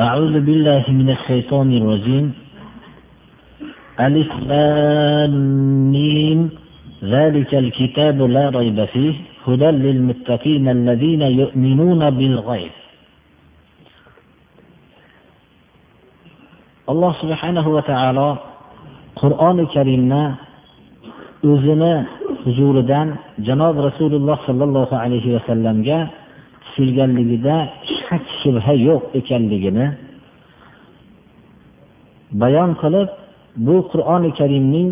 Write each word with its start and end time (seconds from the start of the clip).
أعوذ 0.00 0.34
بالله 0.46 0.84
من 0.88 1.08
الشيطان 1.10 1.68
الرجيم 1.80 2.26
ألف 4.00 4.32
ميم 5.92 6.40
ذلك 7.04 7.54
الكتاب 7.54 8.16
لا 8.22 8.48
ريب 8.58 8.84
فيه 8.84 9.14
هدى 9.46 9.70
للمتقين 9.84 10.68
الذين 10.68 11.22
يؤمنون 11.22 12.10
بالغيب 12.10 12.72
alloh 16.86 17.12
subhanahu 17.18 17.74
va 17.74 17.82
taolo 17.82 18.28
qur'oni 19.18 19.66
karimni 19.74 20.22
o'zini 21.42 21.94
huzuridan 22.46 23.08
janob 23.42 23.74
rasululloh 23.88 24.38
sollallohu 24.46 24.94
alayhi 24.94 25.34
vasallamga 25.34 25.98
tushirganligida 26.62 27.56
shak 28.06 28.22
shubha 28.42 28.72
yo'q 28.86 29.02
ekanligini 29.18 29.86
bayon 32.39 32.71
qilib 32.81 33.09
bu 33.65 33.75
qur'oni 33.91 34.31
karimning 34.39 34.91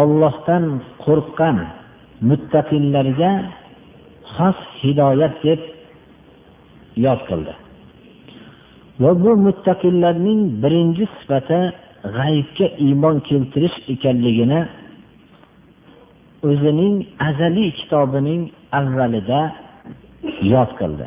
ollohdan 0.00 0.64
qo'rqqan 1.04 1.56
muttaqillarga 2.28 3.32
xos 4.34 4.58
hidoyat 4.82 5.34
deb 5.46 5.60
yod 7.04 7.20
qildi. 7.28 7.54
Va 9.02 9.10
bu 9.22 9.30
muttaqillarning 9.46 10.40
birinchi 10.62 11.04
sifati 11.16 11.60
g'aybga 12.16 12.66
iymon 12.86 13.16
keltirish 13.28 13.76
ekanligini 13.94 14.60
o'zining 16.48 16.94
azaliy 17.28 17.70
kitobining 17.78 18.42
avvalida 18.78 19.40
yod 20.54 20.70
qildi. 20.80 21.06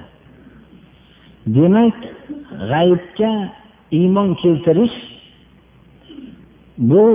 Demak 1.56 1.98
g'aybga 2.72 3.32
iymon 4.00 4.30
keltirish 4.42 4.98
bu 6.90 7.06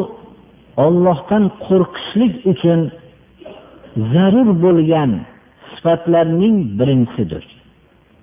ollohdan 0.84 1.44
qo'rqishlik 1.66 2.34
uchun 2.52 2.80
zarur 4.12 4.48
bo'lgan 4.64 5.10
sifatlarning 5.72 6.56
birinchisidir 6.78 7.44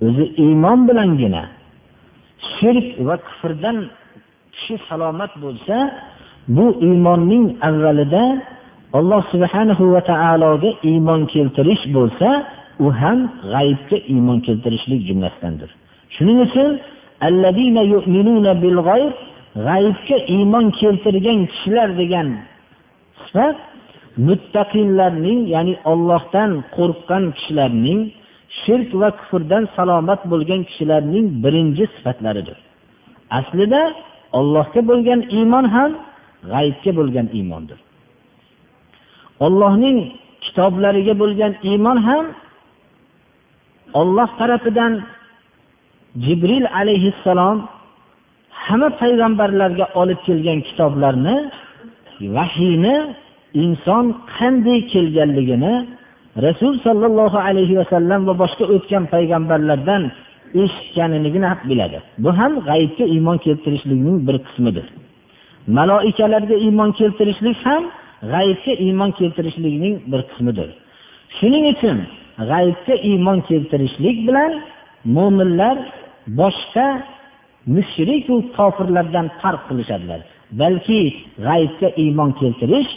o'zi 0.05 0.25
iymon 0.45 0.79
bilangina 0.87 1.43
shirk 2.53 2.87
va 3.07 3.15
kufrdan 3.27 3.77
kishi 4.53 4.75
salomat 4.89 5.31
bo'lsa 5.43 5.75
bu 6.55 6.65
iymonning 6.87 7.45
avvalida 7.69 8.23
alloh 8.97 9.21
subhanahu 9.33 9.83
va 9.93 10.01
taologa 10.11 10.71
iymon 10.91 11.21
keltirish 11.33 11.83
bo'lsa 11.97 12.29
u 12.85 12.87
ham 13.01 13.19
g'aybga 13.53 13.97
iymon 14.13 14.39
keltirishlik 14.47 15.01
jumlasidandir. 15.09 15.69
Shuning 16.15 16.39
uchun 16.47 16.69
g'aybga 19.65 20.17
iymon 20.35 20.65
keltirgan 20.79 21.39
kishilar 21.51 21.89
degan 22.01 22.27
sifat 23.21 23.57
muttaqinlarning 24.27 25.39
ya'ni 25.53 25.73
ollohdan 25.91 26.51
qo'rqqan 26.75 27.23
kishilarning 27.37 28.01
shirk 28.61 28.89
va 29.01 29.09
kufrdan 29.19 29.63
salomat 29.75 30.21
bo'lgan 30.31 30.61
kishilarning 30.69 31.25
birinchi 31.43 31.85
sifatlaridir. 31.95 32.57
Aslida 33.39 33.81
ollohga 34.39 34.81
bo'lgan 34.89 35.21
iymon 35.37 35.65
ham 35.75 35.91
g'aybga 36.51 36.91
bo'lgan 36.99 37.27
iymondir. 37.37 37.79
Ollohning 39.45 39.97
kitoblariga 40.45 41.13
bo'lgan 41.21 41.53
iymon 41.69 41.97
ham 42.07 42.25
olloh 43.99 44.29
tarafidan 44.39 44.93
jibril 46.23 46.65
alayhissalom 46.81 47.57
hamma 48.65 48.89
payg'ambarlarga 49.01 49.85
olib 50.01 50.19
kelgan 50.27 50.59
kitoblarni 50.67 51.35
vahiyni 52.35 52.95
inson 53.63 54.05
qanday 54.37 54.79
kelganligini 54.93 55.73
rasul 56.45 56.73
sollallohu 56.85 57.37
alayhi 57.47 57.77
vasallam 57.81 58.21
va 58.27 58.33
boshqa 58.43 58.65
o'tgan 58.75 59.03
payg'ambarlardan 59.13 60.03
eshitganligini 60.63 61.49
biladi. 61.69 61.97
Bu 62.23 62.29
ham 62.39 62.53
g'aybga 62.69 63.05
iymon 63.15 63.37
keltirishlikning 63.45 64.17
bir 64.27 64.37
qismidir. 64.45 64.85
Maloikalarga 65.77 66.55
iymon 66.65 66.91
keltirishlik 66.99 67.57
ham 67.67 67.83
g'aybga 68.33 68.73
iymon 68.85 69.11
keltirishlikning 69.19 69.95
bir 70.11 70.21
qismidir. 70.29 70.69
Shuning 71.37 71.65
uchun 71.73 71.97
g'aybga 72.51 72.95
iymon 73.09 73.39
keltirishlik 73.49 74.17
bilan 74.27 74.51
mo'minlar 75.15 75.77
boshqa 76.39 76.87
mushriku 77.75 78.35
kofirlardan 78.57 79.27
farq 79.41 79.61
qilishadilar. 79.69 80.21
Balki 80.61 81.01
g'aybga 81.47 81.89
iymon 82.03 82.31
keltirish 82.39 82.91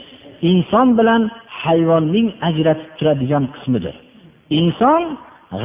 inson 0.50 0.88
bilan 0.98 1.22
hayvonning 1.62 2.28
ajratib 2.48 2.90
turadigan 2.98 3.44
qismidir. 3.54 3.94
Inson 4.58 5.02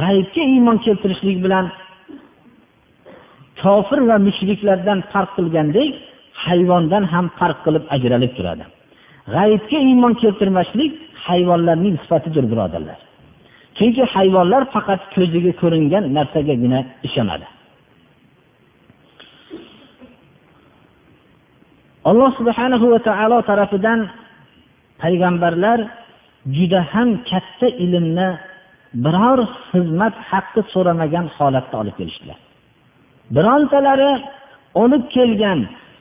g'aybga 0.00 0.42
iymon 0.54 0.78
keltirishlik 0.86 1.38
bilan 1.44 1.66
kofir 3.62 4.00
va 4.08 4.16
mushriklardan 4.26 4.98
farq 5.12 5.30
qilgandek 5.36 5.90
hayvondan 6.46 7.04
ham 7.12 7.26
farq 7.38 7.58
qilib 7.66 7.84
ajralib 7.96 8.32
turadi. 8.38 8.64
G'aybga 9.34 9.78
iymon 9.88 10.14
keltirmaslik 10.22 10.92
hayvonlarning 11.28 11.96
sifatidir 12.02 12.44
birodarlar. 12.52 12.98
Chunki 13.78 14.02
hayvonlar 14.14 14.62
faqat 14.74 15.00
ko'ziga 15.14 15.52
ko'ringan 15.62 16.04
narsagagina 16.16 16.80
ishonadi. 17.08 17.46
Alloh 22.10 22.30
subhanahu 22.38 22.86
va 22.92 23.00
taolo 23.08 23.38
tarafidan 23.50 24.00
payg'ambarlar 25.02 25.78
juda 26.56 26.80
ham 26.92 27.08
katta 27.30 27.68
ilmni 27.84 28.28
biror 29.04 29.38
xizmat 29.70 30.14
haqqi 30.30 30.60
so'ramagan 30.72 31.26
holatda 31.36 31.74
olib 31.82 31.94
kelishdilar. 32.00 32.38
Birontalari 33.36 34.12
olib 34.82 35.04
kelgan 35.16 35.60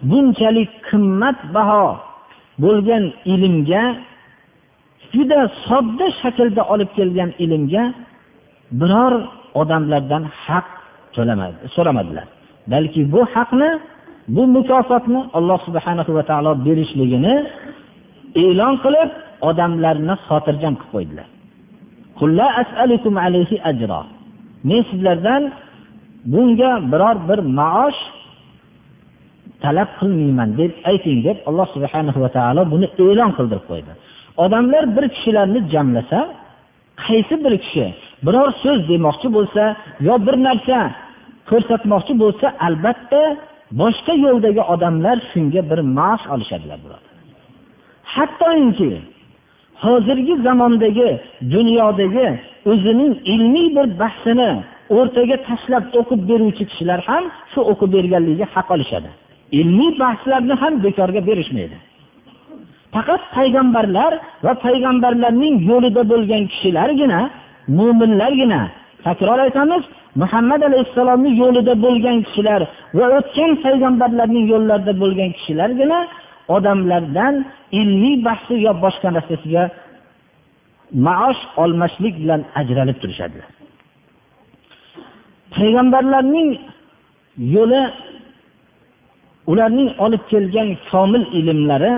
bunchalik 0.10 0.72
qimmatbaho 0.90 1.88
bo'lgan 2.64 3.04
ilmga 3.34 3.84
juda 5.14 5.40
sodda 5.68 6.08
shaklda 6.22 6.62
olib 6.74 6.90
kelgan 6.98 7.32
ilmga 7.44 7.84
biror 8.82 9.14
odamlardan 9.62 10.24
haq 10.46 10.68
so'ramadilar. 11.76 12.28
Balki 12.74 13.02
bu 13.14 13.22
haqni 13.36 13.70
bu 14.28 14.48
mukofotni 14.48 15.22
alloh 15.34 15.60
subhana 15.68 16.04
va 16.08 16.24
taolo 16.30 16.52
berishligini 16.66 17.36
e'lon 18.44 18.76
qilib 18.84 19.10
odamlarni 19.50 20.16
xotirjam 20.28 20.74
qilib 20.82 20.92
qo'ydilar. 20.94 21.28
Men 24.70 24.82
sizlardan 24.90 25.44
bunga 26.34 26.72
biror 26.92 27.18
bir 27.30 27.40
maosh 27.60 28.02
talab 29.64 29.90
qilmayman 30.00 30.50
deb 30.60 30.72
ayting 30.92 31.20
deb 31.28 31.38
alloh 31.50 31.68
subhana 31.76 32.12
va 32.24 32.30
taolo 32.38 32.62
buni 32.74 32.88
e'lon 33.06 33.32
qildirib 33.38 33.66
qo'ydi. 33.72 33.92
Odamlar 34.44 34.84
bir 34.96 35.06
kishilarni 35.16 35.60
jamlasa 35.74 36.20
qaysi 37.06 37.36
bir 37.44 37.54
kishi 37.64 37.86
biror 38.26 38.50
so'z 38.64 38.80
demoqchi 38.92 39.28
bo'lsa 39.38 39.64
yo 40.08 40.16
bir 40.26 40.36
narsa 40.48 40.78
ko'rsatmoqchi 41.50 42.14
bo'lsa 42.24 42.48
albatta 42.68 43.22
boshqa 43.80 44.14
yo'ldagi 44.26 44.62
odamlar 44.74 45.18
shunga 45.32 45.62
bir 45.70 45.80
maosh 45.98 46.26
olishadilar 46.34 46.80
hattoki 48.16 48.92
hozirgi 49.84 50.36
zamondagi 50.48 51.10
dunyodagi 51.54 52.28
o'zining 52.72 53.14
ilmiy 53.34 53.68
bir 53.76 53.88
bahsini 54.02 54.52
o'rtaga 54.98 55.38
tashlab 55.48 55.86
o'qib 56.00 56.22
beruvchi 56.30 56.64
kishilar 56.70 57.00
ham 57.10 57.24
shu 57.52 57.60
o'qib 57.72 57.90
berganligiga 57.96 58.48
haq 58.56 58.68
olishadi. 58.76 59.10
Ilmiy 59.60 59.92
bahslarni 60.04 60.56
ham 60.62 60.74
bekorga 60.86 61.22
berishmaydi. 61.30 61.78
Faqat 62.94 63.22
payg'ambarlar 63.36 64.12
va 64.46 64.54
payg'ambarlarning 64.66 65.56
yo'lida 65.70 66.02
bo'lgan 66.12 66.44
kishilargina 66.52 67.20
mo'minlargina 67.78 68.62
takror 69.06 69.40
aytamiz 69.46 69.84
muhammad 70.22 70.62
alayhissalomni 70.70 71.32
yo'lida 71.42 71.74
bo'lgan 71.86 72.18
kishilar 72.26 72.62
va 72.98 73.06
o'tgan 73.18 73.52
payg'ambarlarning 73.66 74.46
yo'llarida 74.54 74.94
bo'lgan 75.02 75.30
kishilargina 75.38 76.00
odamlardan 76.56 77.36
ilmiy 77.80 78.16
bahsi 78.28 78.54
yo 78.66 78.72
boshqa 78.86 79.10
narsasiga 79.18 79.64
maosh 81.08 81.42
olmaslik 81.64 82.16
bilan 82.22 82.42
ajralib 82.60 82.98
turishadilar 83.02 83.50
payg'ambarlarning 85.56 86.50
yo'li 87.56 87.84
ularning 89.52 89.90
olib 90.06 90.24
kelgan 90.32 90.70
komil 90.90 91.24
ilmlari 91.40 91.94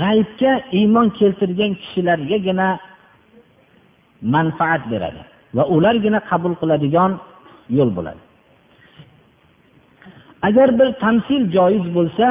g'aybga 0.00 0.52
iymon 0.78 1.08
keltirgan 1.18 1.72
kishilargagina 1.82 2.68
manfaat 4.22 4.82
beradi 4.92 5.22
va 5.56 5.64
ulargina 5.74 6.20
qabul 6.30 6.54
qiladigan 6.60 7.12
yo'l 7.78 7.90
bo'ladi. 7.96 8.22
Agar 10.48 10.68
bir 10.78 10.88
tamsil 11.04 11.42
joiz 11.56 11.84
bo'lsa 11.96 12.26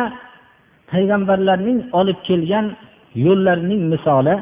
payg'ambarlarning 0.92 1.80
olib 2.00 2.20
kelgan 2.28 2.66
yo'llarining 3.26 3.82
misoli 3.94 4.36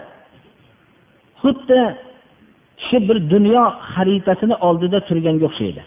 xuddi 1.42 1.82
kishi 2.80 2.98
bir 3.08 3.18
dunyo 3.34 3.64
xaritasini 3.94 4.56
oldida 4.68 5.00
turganga 5.08 5.46
o'xshaydi. 5.50 5.82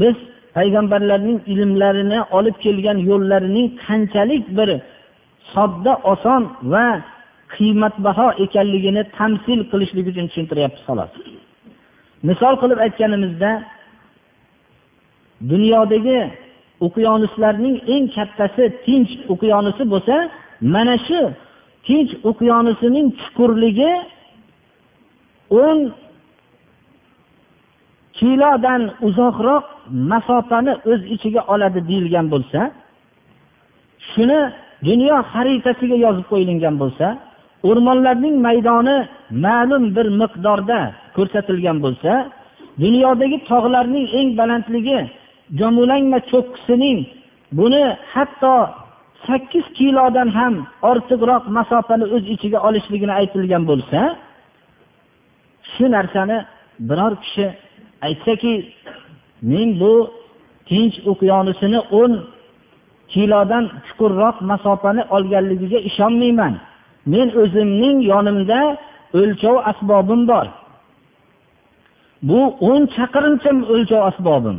Biz 0.00 0.16
payg'ambarlarning 0.56 1.38
ilmlarini 1.52 2.18
olib 2.38 2.56
kelgan 2.64 2.98
yo'llarining 3.10 3.66
qanchalik 3.84 4.44
bir 4.58 4.70
sodda 5.54 5.92
oson 6.12 6.42
va 6.72 6.86
qiymatbaho 7.54 8.26
ekanligini 8.44 9.02
tamsil 9.18 9.60
qilishlik 9.70 10.06
uchun 10.12 10.26
tushuntiryapmiz 10.30 10.82
xolos. 10.88 11.12
Misol 12.28 12.54
qilib 12.62 12.78
aytganimizda 12.86 13.50
dunyodagi 15.50 16.18
okeanuslarning 16.86 17.76
eng 17.94 18.04
kattasi 18.16 18.64
tinch 18.84 19.12
okeanusi 19.32 19.82
bo'lsa 19.92 20.16
mana 20.74 20.96
shu 21.06 21.20
tinch 21.86 22.12
okeanusining 22.30 23.06
chuqurligi 23.20 23.92
o'n 25.64 25.78
kilodan 28.18 28.82
uzoqroq 29.08 29.64
masofani 30.10 30.72
o'z 30.90 31.02
ichiga 31.14 31.42
oladi 31.52 31.80
deyilgan 31.88 32.26
bo'lsa 32.34 32.60
shuni 34.10 34.40
dunyo 34.88 35.16
xaritasiga 35.32 35.96
yozib 36.04 36.26
qo'yilgan 36.32 36.76
bo'lsa 36.82 37.06
o'rmonlarning 37.68 38.36
maydoni 38.46 38.96
ma'lum 39.44 39.84
bir 39.96 40.06
miqdorda 40.20 40.80
ko'rsatilgan 41.16 41.78
bo'lsa 41.84 42.12
dunyodagi 42.82 43.38
tog'larning 43.50 44.06
eng 44.18 44.28
balandligi 44.40 44.98
jomulangma 45.58 46.18
cho'qqisining 46.30 46.98
buni 47.58 47.84
hatto 48.14 48.54
sakkiz 49.26 49.66
kilodan 49.78 50.28
ham 50.38 50.54
ortiqroq 50.90 51.44
masofani 51.56 52.04
o'z 52.14 52.24
ichiga 52.34 52.58
olishligini 52.68 53.14
aytilgan 53.20 53.62
bo'lsa 53.70 54.00
shu 55.72 55.84
narsani 55.96 56.38
biror 56.88 57.12
kishi 57.22 57.46
aytsaki 58.06 58.54
men 59.52 59.68
bu 59.80 59.92
tinch 60.68 60.96
okeanisini 61.12 61.80
o'n 62.00 62.12
kilodan 63.12 63.64
chuqurroq 63.86 64.36
masofani 64.50 65.02
olganligiga 65.16 65.78
ishonmayman. 65.90 66.54
Men 67.12 67.28
o'zimning 67.42 67.98
yonimda 68.12 68.60
o'lchov 69.20 69.56
asbobim 69.70 70.22
bor. 70.30 70.46
Bu 72.28 72.40
o'n 72.68 72.82
chaqirimcha 72.96 73.50
o'lchov 73.72 74.02
asbobim. 74.10 74.58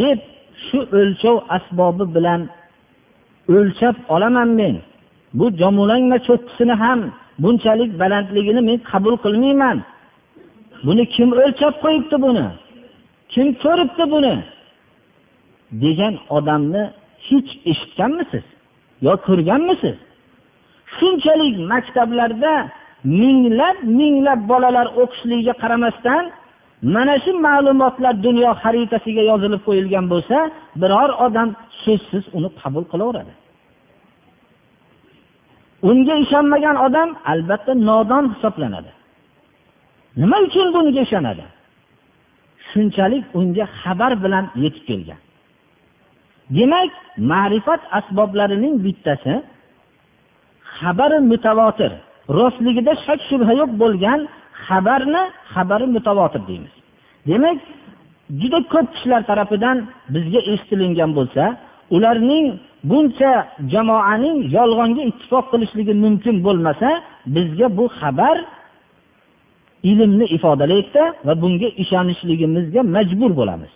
Deb 0.00 0.18
shu 0.66 0.78
o'lchov 0.98 1.36
asbobi 1.56 2.04
bilan 2.14 2.40
o'lchab 3.56 3.96
olaman 4.14 4.48
men. 4.60 4.76
Bu 5.38 5.46
jomulangma 5.60 6.18
cho'qqisini 6.26 6.74
ham 6.82 7.00
bunchalik 7.42 7.90
balandligini 8.00 8.60
men 8.68 8.78
qabul 8.90 9.14
qilmayman. 9.24 9.78
Buni 10.86 11.04
kim 11.14 11.28
o'lchab 11.42 11.74
qo'yibdi 11.84 12.16
buni? 12.24 12.46
Kim 13.32 13.46
ko'ribdi 13.62 14.04
buni? 14.14 14.34
Degan 15.82 16.14
odamni 16.36 16.82
hech 17.28 17.50
eshitganmisiz 17.70 18.46
yo 19.06 19.12
ko'rganmisiz? 19.26 19.96
Shunchalik 20.96 21.56
maktablarda 21.72 22.54
minglab 23.20 23.76
minglab 24.00 24.40
bolalar 24.50 24.86
o'qishligiga 25.02 25.54
qaramasdan 25.62 26.24
mana 26.94 27.14
shu 27.24 27.32
ma'lumotlar 27.46 28.14
dunyo 28.26 28.50
xaritasiga 28.62 29.22
yozilib 29.30 29.62
qo'yilgan 29.68 30.04
bo'lsa 30.12 30.38
biror 30.82 31.10
odam 31.26 31.48
so'zsiz 31.84 32.24
uni 32.36 32.48
qabul 32.60 32.84
qilaveradi. 32.92 33.32
Unga 35.90 36.14
ishonmagan 36.24 36.76
odam 36.86 37.08
albatta 37.32 37.72
nodon 37.88 38.24
hisoblanadi. 38.32 38.90
Nima 40.20 40.36
uchun 40.46 40.66
bunga 40.74 41.00
ishonadi? 41.06 41.44
Shunchalik 42.68 43.24
unga 43.38 43.64
xabar 43.80 44.12
bilan 44.24 44.44
yetib 44.62 44.84
kelgan. 44.88 45.20
Demak 46.56 46.92
ma'rifat 47.32 47.82
asboblarining 47.98 48.74
bittasi 48.84 49.34
xabari 50.78 51.18
mutavotir. 51.32 51.92
Rostligida 52.38 52.92
shak 53.06 53.20
shubha 53.28 53.52
yo'q 53.60 53.70
bo'lgan 53.82 54.20
xabarni 54.66 55.22
xabari 55.52 55.86
mutavotir 55.96 56.42
deymiz. 56.48 56.74
Demak 57.28 57.58
juda 58.40 58.58
ko'p 58.72 58.86
kishilar 58.94 59.22
tarafidan 59.30 59.76
bizga 60.14 60.40
eshitilingan 60.52 61.10
bo'lsa 61.18 61.44
ularning 61.96 62.46
buncha 62.90 63.32
jamoaning 63.72 64.38
yolg'onga 64.56 65.02
ittifoq 65.10 65.44
qilishligi 65.52 65.94
mumkin 66.04 66.36
bo'lmasa 66.46 66.88
bizga 67.34 67.66
bu 67.78 67.84
xabar 68.00 68.36
ilmni 69.90 70.26
ifodalaydida 70.36 71.04
va 71.26 71.34
bunga 71.42 71.68
ishonishligimizga 71.82 72.80
majbur 72.96 73.30
bo'lamiz. 73.40 73.72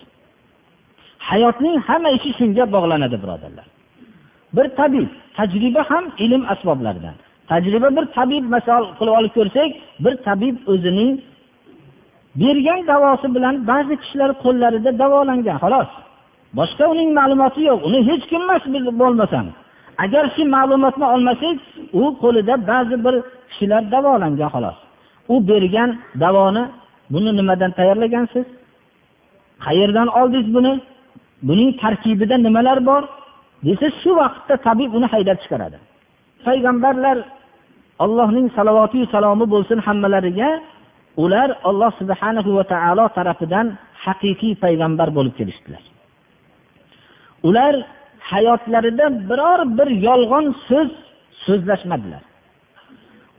Hayotning 1.28 1.76
hamma 1.88 2.10
ishi 2.16 2.30
shunga 2.38 2.64
bog'lanadi 2.74 3.16
birodarlar. 3.22 3.66
Bir 4.56 4.66
tabib 4.78 5.08
tajriba 5.36 5.82
ham 5.90 6.04
ilm 6.24 6.42
asboblaridan. 6.52 7.14
Tajriba 7.48 7.88
bir 7.96 8.04
tabib 8.16 8.44
misol 8.54 8.82
qilib 8.98 9.14
olib 9.18 9.32
ko'rsak 9.38 9.70
bir 10.04 10.14
tabib 10.26 10.56
o'zining 10.72 11.12
bergan 12.40 12.80
davosi 12.90 13.26
bilan 13.34 13.54
ba'zi 13.70 13.94
kishilar 14.02 14.30
qo'llarida 14.42 14.90
davolangan 15.02 15.58
xolos. 15.62 15.90
Boshqa 16.58 16.84
uning 16.92 17.10
ma'lumoti 17.18 17.60
yo'q 17.70 17.80
uni 17.88 18.00
hech 18.08 18.24
kim 18.30 18.42
emas 18.46 18.62
bo'lmasam 19.00 19.46
agar 20.04 20.24
shu 20.34 20.42
ma'lumotni 20.56 21.06
olmasak 21.14 21.56
u 22.00 22.02
qo'lida 22.22 22.54
ba'zi 22.70 22.96
bir 23.04 23.14
kishilar 23.50 23.82
davolangan 23.94 24.50
xolos. 24.54 24.76
U 25.32 25.34
bergan 25.48 25.90
davoni 26.22 26.64
buni 27.12 27.30
nimadan 27.38 27.70
tayyorlagansiz? 27.78 28.46
Qayerdan 29.64 30.08
oldingiz 30.18 30.48
buni? 30.56 30.72
Buning 31.48 31.70
tarkibida 31.82 32.36
nimalar 32.46 32.78
bor? 32.88 33.02
Desa 33.66 33.86
shu 34.00 34.10
vaqtda 34.20 34.54
tabib 34.66 34.90
uni 34.98 35.06
haydab 35.14 35.38
chiqaradi. 35.42 35.78
Payg'ambarlar 36.46 37.18
allohning 38.04 38.46
salovatiyu 38.56 39.06
salomi 39.14 39.46
bo'lsin 39.54 39.78
hammalariga 39.86 40.50
ular 41.22 41.48
alloh 41.68 41.90
subhana 42.00 42.40
va 42.58 42.64
taolo 42.72 43.04
tarafidan 43.16 43.66
haqiqiy 44.04 44.54
payg'ambar 44.64 45.08
bo'lib 45.16 45.34
kelishdilar. 45.38 45.82
Ular 47.48 47.74
hayotlarida 48.30 49.06
biror 49.30 49.60
bir 49.78 49.88
yolg'on 50.06 50.46
so'z 50.68 50.90
so'zlashmadilar. 51.44 52.22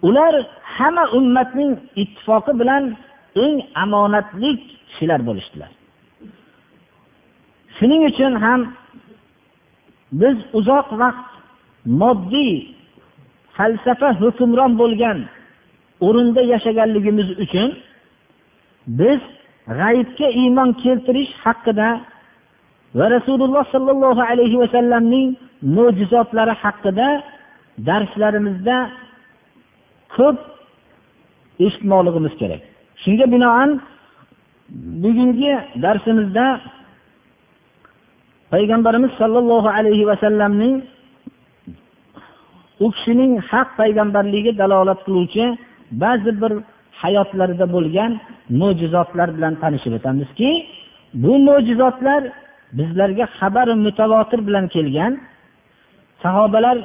Ular 0.08 0.34
hamma 0.78 1.06
ummatning 1.18 1.72
ittifoqi 2.02 2.54
bilan 2.62 2.84
eng 3.46 3.56
omonatli 3.84 4.50
kishilar 4.88 5.22
bo'lishdilar. 5.28 5.72
Shuning 7.78 8.02
uchun 8.12 8.34
ham 8.46 8.62
biz 10.12 10.38
uzoq 10.60 10.88
vaqt 11.02 11.30
moddiy 12.02 12.54
falsafa 13.56 14.10
hukmron 14.22 14.72
bo'lgan 14.82 15.18
o'rinda 16.06 16.42
yashaganligimiz 16.54 17.30
uchun 17.44 17.70
biz 19.00 19.22
g'aybga 19.80 20.28
iymon 20.42 20.70
keltirish 20.84 21.32
haqida 21.46 21.90
va 22.98 23.06
rasululloh 23.16 23.64
sollallohu 23.74 24.22
alayhi 24.32 24.58
vasallamning 24.64 25.28
mo'jizotlari 25.76 26.54
haqida 26.64 27.10
darslarimizda 27.88 28.78
ko'p 30.16 30.38
eshitmoqligimiz 31.66 32.34
kerak. 32.42 32.62
Shunga 33.04 33.26
binoan 33.34 33.70
bugungi 35.04 35.54
darsimizda 35.84 36.46
payg'ambarimiz 38.54 39.12
sollallohu 39.22 39.70
alayhi 39.78 40.08
vasallamning 40.12 40.76
u 42.86 42.88
kishining 42.96 43.32
haq 43.52 43.70
payg'ambarligiga 43.80 44.54
dalolat 44.62 45.00
qiluvchi 45.06 45.46
ba'zi 46.04 46.32
bir 46.42 46.52
hayotlarida 47.02 47.66
bo'lgan 47.76 48.12
mo'jizotlar 48.62 49.28
bilan 49.38 49.54
tanishib 49.62 49.94
o'tamizki 50.00 50.50
bu 51.24 51.34
mo'jizotlar 51.48 52.22
bizlarga 52.80 53.26
xabar 53.38 53.68
mutavotir 53.86 54.40
bilan 54.48 54.66
kelgan. 54.76 55.14
Sahobalar 56.24 56.78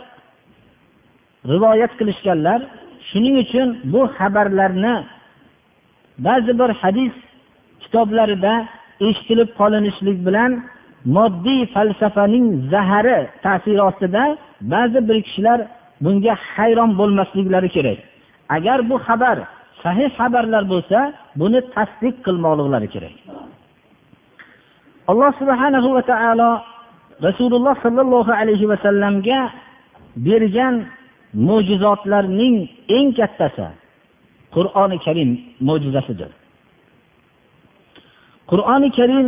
rivoyat 1.52 1.92
qilishganlar 1.99 2.61
shuning 3.08 3.37
uchun 3.44 3.68
bu 3.92 4.00
xabarlarni 4.18 4.94
ba'zi 6.26 6.52
bir 6.61 6.70
hadis 6.82 7.14
kitoblarida 7.82 8.54
eshitilib 9.08 9.50
qolinishlik 9.61 10.18
bilan 10.26 10.50
moddiy 11.06 11.66
falsafaning 11.75 12.46
zahari 12.72 13.18
ta'siri 13.44 13.82
ostida 13.88 14.25
ba'zi 14.72 14.98
bir 15.08 15.18
kishilar 15.26 15.58
bunga 16.04 16.34
hayron 16.54 16.90
bo'lmasliklari 16.98 17.68
kerak. 17.76 17.98
Agar 18.56 18.78
bu 18.90 18.96
xabar 19.06 19.38
sahih 19.82 20.08
xabarlar 20.18 20.64
bo'lsa 20.72 20.98
buni 21.40 21.60
tasdiq 21.75 22.14
qilmoqliklari 22.26 22.88
kerak. 22.94 23.14
Alloh 25.10 25.32
subhanahu 25.40 25.88
va 25.96 26.02
taolo 26.12 26.50
rasululloh 27.26 27.75
sollallohu 27.84 28.32
alayhi 28.40 28.66
vasallamga 28.72 29.40
bergan 30.26 30.75
mo'jizotlarning 31.48 32.56
eng 32.96 33.08
kattasi 33.18 33.68
qur'oni 34.54 34.98
karim 35.06 35.30
mo'jizasidir. 35.68 36.30
Qur'oni 38.50 38.88
karim 38.98 39.26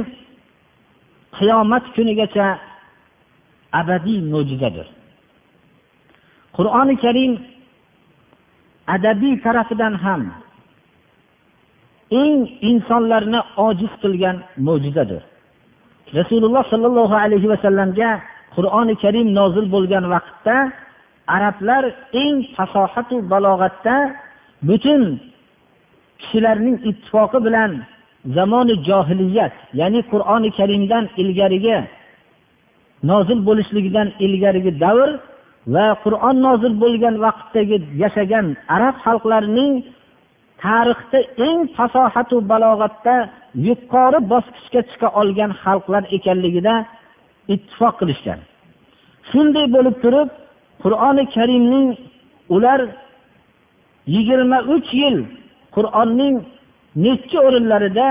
qiyomat 1.37 1.85
kunigacha 1.95 2.47
abadiy 3.81 4.21
mo'jizadir. 4.33 4.87
Qur'oni 6.57 6.95
karim 7.05 7.33
adabiy 8.95 9.35
tarafidan 9.45 9.95
ham 10.05 10.23
eng 12.23 12.41
insonlarni 12.71 13.41
ojiz 13.67 13.93
qilgan 14.03 14.37
mo'jizadir. 14.67 15.23
Rasululloh 16.19 16.65
sollallohu 16.73 17.15
alayhi 17.25 17.49
vasallamga 17.53 18.11
qur'oni 18.57 18.95
karim 19.03 19.29
nozil 19.39 19.67
bo'lgan 19.75 20.05
vaqtda 20.15 20.57
arablar 21.37 21.85
eng 22.23 22.37
fasohatu 22.57 23.17
balog'atda 23.33 23.97
butun 24.69 25.03
kishilarning 26.21 26.77
ittifoqi 26.91 27.39
bilan 27.47 27.73
zamoni 28.37 28.75
johiliyat 28.89 29.55
ya'ni 29.81 30.01
qur'oni 30.13 30.51
karimdan 30.59 31.05
ilgarigi 31.23 31.79
nozil 33.11 33.41
bo'lishligidan 33.49 34.09
ilgarigi 34.25 34.73
davr 34.85 35.11
va 35.75 35.87
qur'on 36.05 36.37
nozil 36.47 36.73
bo'lgan 36.83 37.15
vaqtdagi 37.25 37.77
yashagan 38.03 38.47
arab 38.77 38.95
xalqlarining 39.05 39.73
tarixda 40.63 41.19
eng 41.47 41.61
fasohatu 41.77 42.37
balog'atda 42.51 43.17
yuqori 43.67 44.19
bosqichga 44.33 44.81
chiqa 44.91 45.09
olgan 45.21 45.51
xalqlar 45.63 46.03
ekanligida 46.17 46.75
ittifoq 47.55 47.95
qilishgan. 48.01 48.41
Shunday 49.31 49.67
bo'lib 49.75 49.97
turib 50.05 50.29
qur'oni 50.83 51.25
karimning 51.37 51.89
ular 52.55 52.81
yigirma 54.15 54.59
uch 54.75 54.89
yil 55.03 55.17
qur'onning 55.77 56.35
necha 56.97 57.39
o'rinlarida 57.47 58.09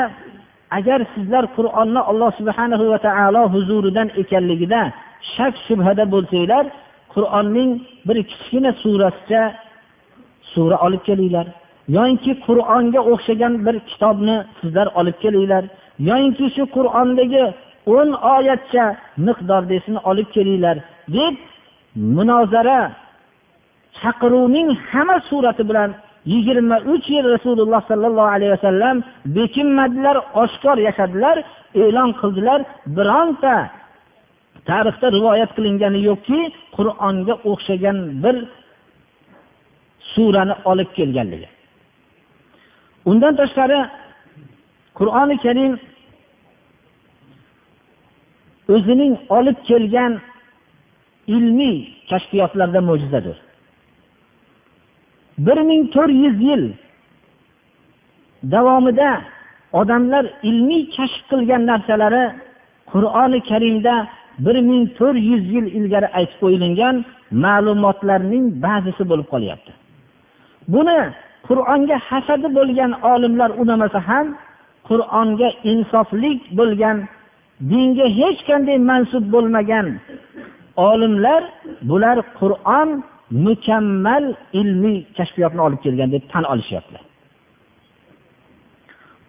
agar 0.77 0.99
sizlar 1.15 1.45
qur'onni 1.57 2.01
alloh 2.09 2.31
subhana 2.39 2.75
va 2.91 2.99
taolo 3.07 3.43
huzuridan 3.53 4.07
ekanligida 4.21 4.81
shak 5.33 5.53
shubhada 5.67 6.03
bo'lsanglar 6.13 6.65
qur'onning 7.13 7.71
bir 8.07 8.17
kichkina 8.31 8.71
surasicha 8.83 9.43
sura 10.53 10.77
olib 10.85 11.03
kelinglar. 11.09 11.47
Yoyinki 11.95 12.31
qur'onga 12.47 13.01
o'xshagan 13.11 13.53
bir 13.65 13.75
kitobni 13.89 14.37
sizlar 14.59 14.87
olib 14.99 15.17
kelinglar. 15.23 15.63
Yoyinki 16.09 16.45
shu 16.55 16.63
qur'ondagi 16.75 17.43
o'n 17.95 18.09
oyatcha 18.35 18.85
miqdordasini 19.27 19.99
olib 20.09 20.29
kelinglar 20.35 20.77
deb 21.15 21.35
munozara 22.17 22.79
chaqiruvning 23.99 24.69
hamma 24.89 25.17
surati 25.29 25.63
bilan 25.69 25.89
yigirma 26.31 26.77
uch 26.93 27.05
yil 27.15 27.25
rasululloh 27.35 27.81
sollallohu 27.91 28.29
alayhi 28.35 28.51
vasallam 28.57 28.97
bekinmadilar 29.37 30.17
oshkor 30.43 30.77
yashadilar 30.87 31.37
e'lon 31.83 32.09
qildilar. 32.21 32.59
Bironta 32.97 33.55
tarixda 34.69 35.07
rivoyat 35.17 35.51
qilingani 35.57 35.99
yo'qki 36.09 36.39
qur'onga 36.77 37.35
o'xshagan 37.51 37.97
bir 38.23 38.35
surani 40.11 40.55
olib 40.71 40.89
kelganligi. 40.97 41.47
Undan 43.09 43.33
tashqari 43.41 43.79
qur'oni 44.99 45.35
karim 45.45 45.73
o'zining 48.75 49.13
olib 49.37 49.57
kelgan 49.69 50.13
ilmiy 51.35 51.77
kashfiyotlarda 52.09 52.79
mo'jizadir. 52.89 53.37
Bir 55.45 55.57
ming 55.69 55.83
to'rt 55.93 56.13
yuz 56.23 56.37
yil 56.49 56.63
davomida 58.53 59.11
odamlar 59.79 60.25
ilmiy 60.49 60.83
kashf 60.95 61.21
qilgan 61.29 61.61
narsalari 61.71 62.25
qur'oni 62.91 63.39
karimda 63.49 63.95
bir 64.45 64.57
ming 64.69 64.83
to'rt 64.97 65.19
yuz 65.29 65.43
yil 65.55 65.65
ilgari 65.77 66.07
aytib 66.17 66.37
qo'yilgan 66.43 66.95
ma'lumotlarning 67.43 68.45
ba'zisi 68.65 69.03
bo'lib 69.09 69.27
qolyapti. 69.33 69.71
Buni 70.73 70.99
qur'onga 71.47 71.97
hasadi 72.09 72.47
bo'lgan 72.57 72.91
olimlar 73.13 73.49
unamasa 73.61 73.99
ham 74.09 74.27
qur'onga 74.89 75.49
insoflik 75.71 76.39
bo'lgan 76.59 76.97
dinga 77.71 78.07
hech 78.19 78.39
qanday 78.49 78.77
mansub 78.89 79.23
bo'lmagan 79.33 79.87
olimlar 80.89 81.41
bular 81.89 82.17
qur'on 82.39 82.89
mukammal 83.31 84.33
ilmiy 84.53 85.05
kashfiyotni 85.17 85.61
olib 85.61 85.81
kelgan 85.85 86.11
deb 86.11 86.23
tan 86.31 86.43
olishyapti. 86.53 86.97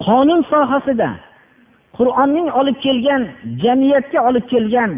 Qonun 0.06 0.42
sohasida 0.52 1.10
qur'onning 1.98 2.48
olib 2.60 2.76
kelgan 2.84 3.22
jamiyatga 3.62 4.20
olib 4.28 4.46
kelgan 4.52 4.92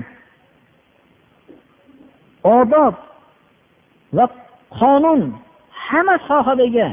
odob 2.59 2.95
va 4.17 4.27
qonun 4.81 5.21
hamma 5.87 6.17
sohadagi 6.29 6.89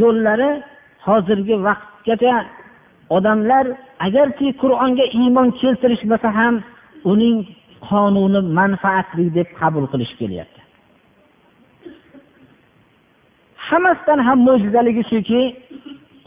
yo'llari 0.00 0.50
hozirgi 1.06 1.56
vaqtgacha 1.66 2.36
odamlar 3.16 3.66
agarki 4.06 4.48
qur'onga 4.62 5.04
iymon 5.20 5.48
keltirishmasa 5.60 6.28
ham 6.38 6.54
uning 7.12 7.36
qonuni 7.88 8.40
manfaatli 8.58 9.26
deb 9.38 9.48
qabul 9.60 9.84
qilish 9.92 10.14
kelyapti. 10.20 10.59
Hammasidan 13.70 14.20
ham 14.28 14.38
mo'jizaligi 14.48 15.02
shuki 15.12 15.42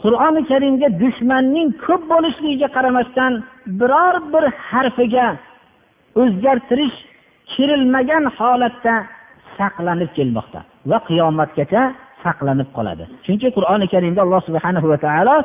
qur'oni 0.02 0.42
karimga 0.50 0.88
dushmanning 1.02 1.68
ko'p 1.84 2.02
bo'lishligiga 2.12 2.68
qaramasdan 2.76 3.32
biror 3.80 4.14
bir 4.32 4.44
harfiga 4.68 5.28
o'zgartirish 6.22 6.96
kirilmagan 7.52 8.24
holatda 8.38 8.94
saqlanib 9.58 10.10
kelmoqda 10.18 10.60
va 10.90 10.98
qiyomatgacha 11.08 11.82
saqlanib 12.24 12.68
qoladi. 12.76 13.04
Chunki 13.26 13.48
qur'oni 13.56 13.86
karimda 13.94 14.20
alloh 14.24 14.40
subhana 14.48 14.80
va 14.92 14.98
taolo 15.06 15.36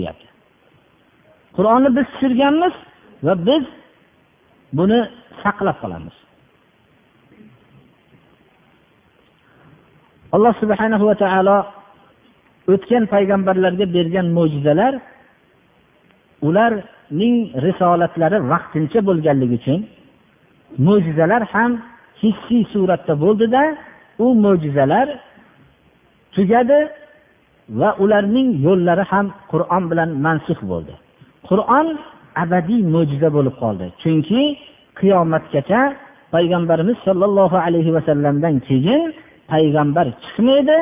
deyapti. 0.00 0.26
Qur'onni 1.56 1.88
biz 1.96 2.06
tushirganmiz 2.12 2.74
va 3.26 3.34
biz 3.48 3.64
buni 4.78 5.00
saqlab 5.42 5.76
qolamiz. 5.82 6.16
Alloh 10.34 10.52
subhana 10.62 10.96
va 11.08 11.14
taolo 11.22 11.58
o'tgan 12.72 13.04
payg'ambarlarga 13.14 13.86
bergan 13.96 14.26
mo'jizalar 14.38 14.92
ularning 16.48 17.36
risolatlari 17.66 18.38
vaqtincha 18.52 19.00
bo'lganligi 19.08 19.54
uchun 19.60 19.80
mo'jizalar 20.86 21.42
ham 21.52 21.70
hissiy 22.22 22.62
suratda 22.72 23.14
bo'ldida 23.24 23.62
u 24.24 24.26
mo'jizalar 24.44 25.06
tugadi 26.34 26.80
va 27.80 27.90
ularning 28.04 28.48
yo'llari 28.66 29.04
ham 29.12 29.26
qur'on 29.52 29.82
bilan 29.90 30.10
mansuf 30.26 30.58
bo'ldi. 30.70 30.94
Qur'on 31.48 31.86
abadiy 32.42 32.82
mo'jiza 32.94 33.28
bo'lib 33.36 33.54
qoldi. 33.62 33.86
Chunki 34.02 34.42
qiyomatgacha 35.00 35.80
payg'ambarimiz 36.34 36.96
sollallohu 37.06 37.56
alayhi 37.66 37.90
vasallamdan 37.96 38.54
keyin 38.68 39.02
payg'ambar 39.52 40.06
chiqmaydi 40.24 40.78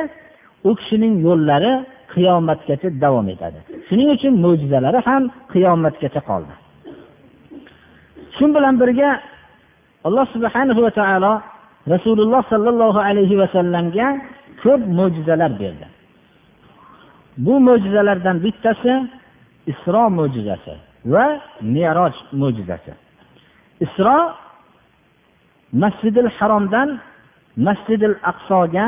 u 0.67 0.71
kishining 0.79 1.15
yo'llari 1.27 1.73
qiyomatgacha 2.13 2.89
davom 3.03 3.27
etadi. 3.33 3.59
Shuning 3.87 4.09
uchun 4.15 4.33
mo'jizalari 4.45 4.99
ham 5.07 5.23
qiyomatgacha 5.53 6.21
qoldi. 6.29 6.53
Shu 8.35 8.45
bilan 8.55 8.75
birga 8.81 9.09
alloh 10.07 10.25
subhana 10.33 10.73
va 10.85 10.91
taolo 10.99 11.33
rasululloh 11.93 12.41
sollallohu 12.51 12.99
alayhi 13.09 13.35
vasallamga 13.41 14.07
ko'p 14.63 14.81
mo'jizalar 14.99 15.51
berdi. 15.61 15.87
Bu 17.45 17.53
mo'jizalardan 17.67 18.37
bittasi 18.45 18.93
isro 19.71 20.03
mo'jizasi 20.19 20.73
va 21.13 21.25
meroj 21.75 22.15
mo'jizasi. 22.41 22.91
Isro 23.85 24.17
masjidil 25.83 26.29
haromdan 26.37 26.89
masjidil 27.57 28.15
aqsoga 28.31 28.85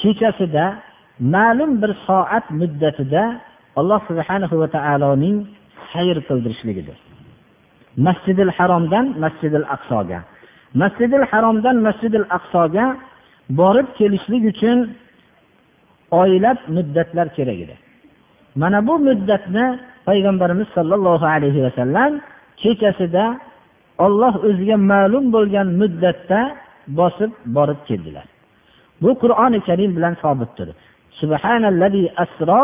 kechasida 0.00 0.66
ma'lum 1.20 1.70
bir 1.82 1.92
soat 2.06 2.46
muddatida 2.60 3.22
alloh 3.80 4.00
subhanahu 4.08 4.54
va 4.60 4.68
taoloning 4.76 5.36
sayr 5.92 6.16
qildirishligidir. 6.28 6.96
Masjidil 8.06 8.52
haromdan 8.58 9.06
masjidil 9.24 9.66
aqsoga. 9.76 10.18
Masjidil 10.82 11.24
haromdan 11.30 11.76
masjidil 11.86 12.26
aqsoga 12.38 12.86
borib 13.60 13.88
kelishlik 13.98 14.42
uchun 14.52 14.78
oylab 16.20 16.58
muddatlar 16.76 17.26
kerak 17.36 17.58
edi. 17.64 17.76
Mana 18.60 18.78
bu 18.88 18.94
muddatni 19.08 19.66
payg'ambarimiz 20.08 20.68
sollallohu 20.76 21.26
alayhi 21.34 21.60
vasallam 21.66 22.12
kechasida 22.62 23.24
olloh 24.04 24.34
o'ziga 24.48 24.76
ma'lum 24.92 25.24
bo'lgan 25.34 25.68
muddatda 25.80 26.40
bosib 26.88 27.30
borib 27.56 27.80
keldilar. 27.88 28.26
Bu 29.02 29.10
qur'oni 29.22 29.60
karim 29.68 29.90
bilan 29.96 30.14
sobitdir. 30.22 30.68
Subhanallazi 31.20 32.04
asro 32.24 32.62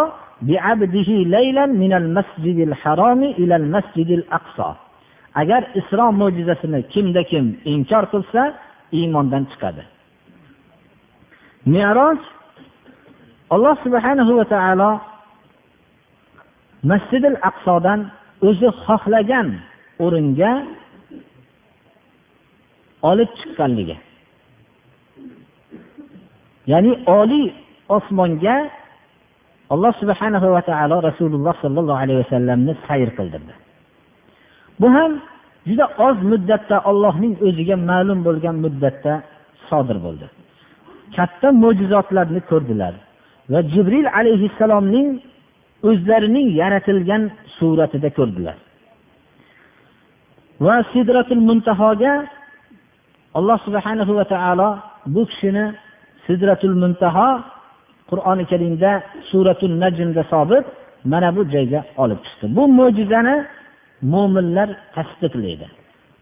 biabdihi 0.48 1.16
laylan 1.34 1.70
minal 1.82 2.08
masjidil 2.16 2.74
harami 2.82 3.28
ilal 3.42 3.66
masjidil 3.74 4.24
aqso 4.38 4.68
agar 5.40 5.62
isro 5.80 6.06
mo'jizasini 6.20 6.80
kimda 6.92 7.22
kim 7.30 7.44
inkor 7.72 8.04
qilsa 8.12 8.42
iymondan 8.98 9.44
chiqadi. 9.50 9.82
Meroj 11.74 12.18
alloh 13.54 13.76
subhanahu 13.84 14.32
va 14.38 14.44
taolo 14.54 14.90
masjidil 16.90 17.38
aqsodan 17.50 18.00
o'zi 18.48 18.68
xohlagan 18.84 19.48
o'ringa 20.04 20.52
olib 23.10 23.30
chiqqanligi. 23.38 23.96
Ya'ni 26.72 26.92
oliy 27.20 27.46
osmonga 27.96 28.56
alloh 29.74 29.92
subhanahu 30.02 30.46
va 30.54 30.62
taolo 30.70 30.96
rasululloh 31.08 31.54
sollallohu 31.64 32.00
alayhi 32.04 32.20
vasallamni 32.24 32.72
sayr 32.86 33.08
qildirdi. 33.18 33.52
Bu 34.80 34.86
ham 34.96 35.12
juda 35.68 35.86
oz 36.08 36.16
muddatda 36.30 36.76
ollohning 36.90 37.34
o'ziga 37.46 37.76
ma'lum 37.90 38.18
bo'lgan 38.26 38.56
muddatda 38.64 39.12
sodir 39.68 39.98
bo'ldi. 40.06 40.26
Katta 41.16 41.48
mo'jizotlarni 41.62 42.40
ko'rdilar 42.50 42.94
va 43.52 43.60
jibril 43.72 44.06
alayhissalomning 44.18 45.08
o'zlarining 45.88 46.48
yaratilgan 46.60 47.22
suratida 47.56 48.10
ko'rdilar. 48.18 48.56
Va 50.66 50.76
sidratul 50.92 51.42
muntahoga 51.48 52.14
alloh 53.38 53.58
subhanahu 53.66 54.12
va 54.18 54.24
taolo 54.34 54.68
bu 55.14 55.22
kishini 55.30 55.64
sidratul 56.26 56.76
muntaho 56.82 57.28
qur'oni 58.10 58.44
karimda 58.50 58.90
suratul 59.30 59.74
najmda 59.82 60.22
sobit 60.32 60.64
mana 61.12 61.28
bu 61.36 61.42
joyga 61.54 61.80
olib 62.02 62.20
chiqdi. 62.26 62.46
Bu 62.56 62.62
mo'jizani 62.78 63.36
mo'minlar 64.12 64.68
tasdiqlaydi 64.96 65.66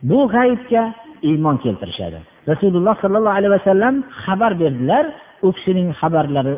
bu 0.09 0.19
g'aybga 0.35 0.83
iymon 1.29 1.57
keltirishadi. 1.65 2.19
Rasululloh 2.51 2.95
sollallohu 3.03 3.37
alayhi 3.39 3.55
vasallam 3.59 3.95
xabar 4.25 4.53
berdilar 4.63 5.05
u 5.47 5.49
kishining 5.57 5.89
xabarlari 6.01 6.55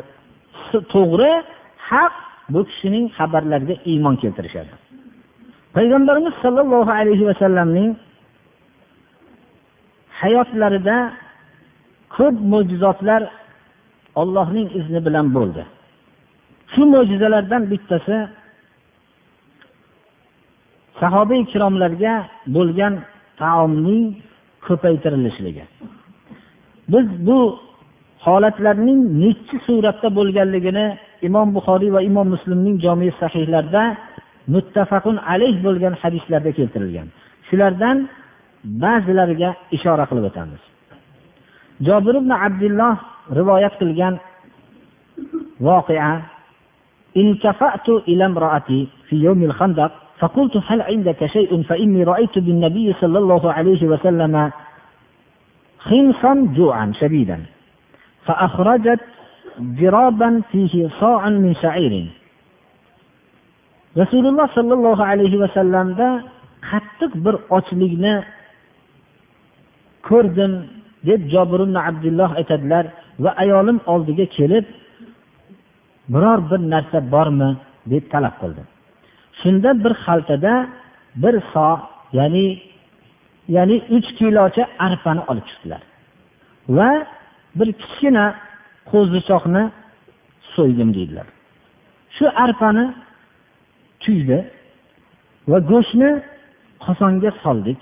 to'g'ri 0.93 1.33
haq 1.89 2.13
bu 2.53 2.61
kishining 2.69 3.05
xabarlariga 3.17 3.75
iymon 3.91 4.15
keltirishadi. 4.21 4.73
Payg'ambarimiz 5.75 6.35
sollallohu 6.43 6.91
alayhi 6.99 7.25
vasallamning 7.31 7.89
hayotlarida 10.21 10.97
ko'p 12.15 12.35
mo'jizotlar 12.51 13.21
ollohning 14.21 14.67
izni 14.79 14.99
bilan 15.07 15.27
bo'ldi. 15.37 15.63
Shu 16.73 16.83
mo'jizalardan 16.93 17.63
bittasi 17.71 18.17
sahoba 20.99 21.35
ikromlarga 21.43 22.13
bo'lgan 22.55 22.93
taomning 23.41 24.05
ko'paytirilishligi. 24.65 25.63
Biz 26.93 27.07
bu 27.27 27.39
holatlarning 28.25 28.99
nechi 29.23 29.57
suratda 29.67 30.09
bo'lganligini 30.17 30.85
imom 31.27 31.47
buxoriy 31.55 31.91
va 31.95 32.01
imom 32.09 32.27
muslimning 32.35 32.75
jomi 32.85 33.09
sahihlarida 33.21 33.83
muttafaqun 34.53 35.17
alayh 35.33 35.55
bo'lgan 35.65 35.93
hadislarda 36.01 36.51
keltirilgan. 36.57 37.07
Shulardan 37.47 37.97
ba'zilariga 38.83 39.49
ishora 39.77 40.05
qilib 40.09 40.25
o'tamiz. 40.29 40.61
Jobir 41.87 42.15
ibn 42.21 42.31
abdulloh 42.47 42.95
rivoyat 43.30 43.74
qilgan 43.80 44.14
voqea 45.60 46.22
في 49.08 49.16
يوم 49.16 49.42
الخندق 49.42 49.92
فقلت 50.18 50.56
هل 50.66 50.82
عندك 50.82 51.26
شيء 51.26 51.62
فإني 51.62 52.04
رأيت 52.04 52.38
بالنبي 52.38 52.92
صلى 53.00 53.18
الله 53.18 53.52
عليه 53.52 53.82
وسلم 53.86 54.50
خنصا 55.78 56.32
جوعا 56.56 56.92
شديدا 57.00 57.38
فأخرجت 58.26 59.00
جرابا 59.60 60.42
فيه 60.52 60.88
صاع 61.00 61.28
من 61.28 61.54
شعير 61.54 61.94
rasululloh 63.96 64.48
sollallohu 64.56 65.02
alayhi 65.04 65.36
vasallamda 65.36 66.24
qattiq 66.70 67.12
bir 67.24 67.34
ochlikni 67.56 68.14
ko'rdim 70.08 70.52
deb 71.08 71.20
jobir 71.32 71.60
ibn 71.66 71.76
abdulloh 71.88 72.30
aytadilar 72.40 72.84
Va 73.23 73.31
ayolim 73.43 73.79
oldiga 73.93 74.25
kelib 74.37 74.65
biror 76.13 76.39
bir 76.49 76.59
narsa 76.73 76.97
bormi 77.13 77.49
deb 77.91 78.03
talab 78.13 78.35
qildi. 78.41 78.63
Shunda 79.39 79.69
bir 79.83 79.93
xaltada 80.05 80.53
bir 81.23 81.35
so 81.53 81.69
ya'ni 82.19 82.45
ya'ni 83.55 83.77
uch 83.95 84.07
kilocha 84.19 84.63
arpani 84.87 85.21
olib 85.31 85.45
chiqdilar. 85.49 85.81
Va 86.77 86.89
bir 87.57 87.69
kichkina 87.81 88.25
qo'zichoqni 88.91 89.63
so'ydim 90.55 90.89
deydilar. 90.97 91.27
Shu 92.15 92.25
arpani 92.45 92.85
tuydi 94.03 94.39
va 95.51 95.57
go'shtni 95.71 96.11
qozonga 96.85 97.31
soldik. 97.43 97.79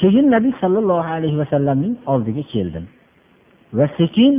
Keyin 0.00 0.26
nabiy 0.34 0.52
sollallohu 0.62 1.10
alayhi 1.18 1.38
vasallamning 1.42 1.94
oldiga 2.12 2.42
keldim. 2.54 2.84
Va 3.76 3.86
sekin 3.98 4.34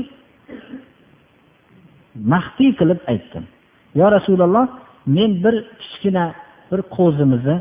maxfiy 2.31 2.71
qilib 2.79 2.99
aytdim. 3.11 3.43
Yo 3.99 4.05
rasululloh 4.15 4.67
men 5.15 5.31
bir 5.43 5.55
kichkina 5.81 6.25
bir 6.71 6.81
qo'zimizni 6.95 7.57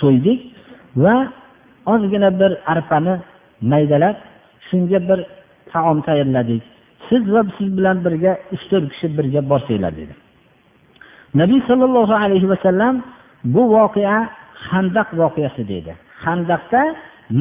so'ydik 0.00 0.40
va 1.04 1.16
ozgina 1.92 2.30
bir 2.40 2.52
arpani 2.72 3.14
maydalab 3.72 4.16
shunga 4.68 4.98
bir 5.08 5.18
taom 5.72 5.98
tayyorladik. 6.06 6.62
Siz 7.08 7.22
va 7.34 7.42
siz 7.58 7.68
bilan 7.78 7.96
birga 8.04 8.32
uch 8.54 8.64
to'rt 8.70 8.86
kishi 8.92 9.08
birga 9.18 9.40
borsanglar 9.50 9.92
dedi. 10.00 10.14
Nabiy 11.40 11.60
sollallohu 11.68 12.14
alayhi 12.24 12.48
vasallam 12.52 12.94
bu 13.54 13.62
voqea 13.76 14.18
handaq 14.70 15.08
voqeasi 15.20 15.62
dedi. 15.72 15.92
Handaqda 16.24 16.82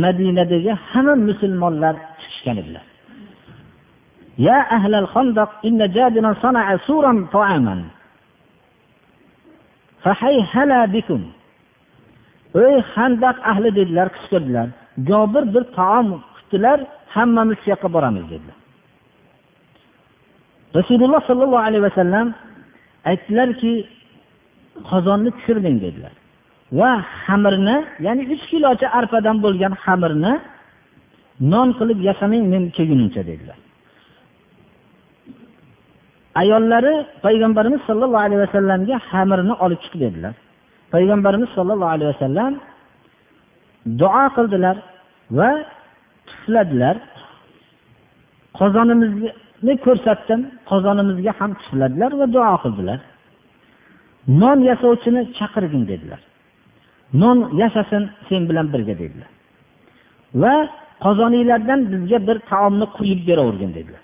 madinadagi 0.03 0.71
hamma 0.89 1.15
musulmonlar 1.29 1.95
chiqishgan 2.19 2.57
edilar. 2.63 2.85
يا 4.38 4.60
أهل 4.76 4.94
الخندق 4.94 5.50
إن 5.64 5.92
جابرا 5.92 6.34
صنع 6.42 6.76
سورا 6.76 7.26
طعاما 7.32 7.84
فحيهلا 10.02 10.84
بكم 10.84 11.22
ey 12.54 12.76
handaq 12.94 13.36
ahli 13.50 13.70
dedilar 13.78 14.08
qichqirdilar 14.16 14.68
jobir 15.08 15.44
bir 15.54 15.64
taom 15.78 16.06
qilibdilar 16.36 16.78
hammamiz 17.14 17.58
shu 17.62 17.68
yoqqa 17.72 17.88
boramiz 17.96 18.24
dedilar 18.32 18.56
rasululloh 20.78 21.20
sollallohu 21.28 21.64
alayhi 21.68 21.84
vasallam 21.88 22.26
aytdilarki 23.10 23.72
qozonni 24.90 25.30
tushirding 25.36 25.76
dedilar 25.84 26.14
va 26.78 26.90
xamirni 27.24 27.76
ya'ni 28.06 28.22
uch 28.34 28.44
kilocha 28.50 28.88
arpadan 28.98 29.36
bo'lgan 29.44 29.72
xamirni 29.84 30.32
non 31.52 31.68
qilib 31.78 31.98
yasamang 32.08 32.44
men 32.52 32.62
kelgunimcha 32.76 33.22
dedilar 33.30 33.58
Ayollari 36.41 36.93
payg'ambarimiz 37.25 37.81
sollallohu 37.87 38.23
alayhi 38.27 38.41
vasallamga 38.45 38.95
xamirni 39.09 39.53
olib 39.65 39.79
chiqib 39.83 39.99
berdilar 40.05 40.35
payg'ambarimiz 40.93 41.49
sollallohu 41.57 41.93
alayhi 41.95 42.11
vasallam 42.13 42.53
duo 44.01 44.23
qildilar 44.35 44.77
va 45.37 45.49
tufladilar. 46.29 46.95
Qozonimizni 48.59 49.73
ko'rsatdim 49.85 50.41
qozonimizga 50.71 51.31
ham 51.39 51.51
tufladilar 51.61 52.11
va 52.19 52.25
duo 52.35 52.55
qildilar. 52.63 52.99
Non 54.41 54.57
yasovchini 54.69 55.21
chaqirgin 55.37 55.83
dedilar. 55.91 56.21
Non 57.21 57.37
yasasin 57.61 58.03
sen 58.27 58.41
bilan 58.49 58.67
birga 58.73 58.95
dedilar. 59.03 59.29
Va 60.41 60.55
qozoninglardan 61.05 61.79
bizga 61.93 62.19
bir 62.27 62.37
taomni 62.51 62.85
quyib 62.97 63.21
beravergin 63.29 63.71
dedilar. 63.77 64.03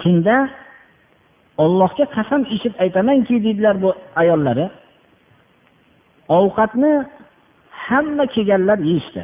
Shunda 0.00 0.36
ollohga 1.64 2.04
qasam 2.16 2.40
ichib 2.54 2.74
aytamanki 2.84 3.34
deydilar 3.44 3.76
bu 3.82 3.90
ayollari 4.20 4.66
ovqatni 6.38 6.92
hamma 7.86 8.24
kelganlar 8.34 8.78
yeyishdi. 8.88 9.22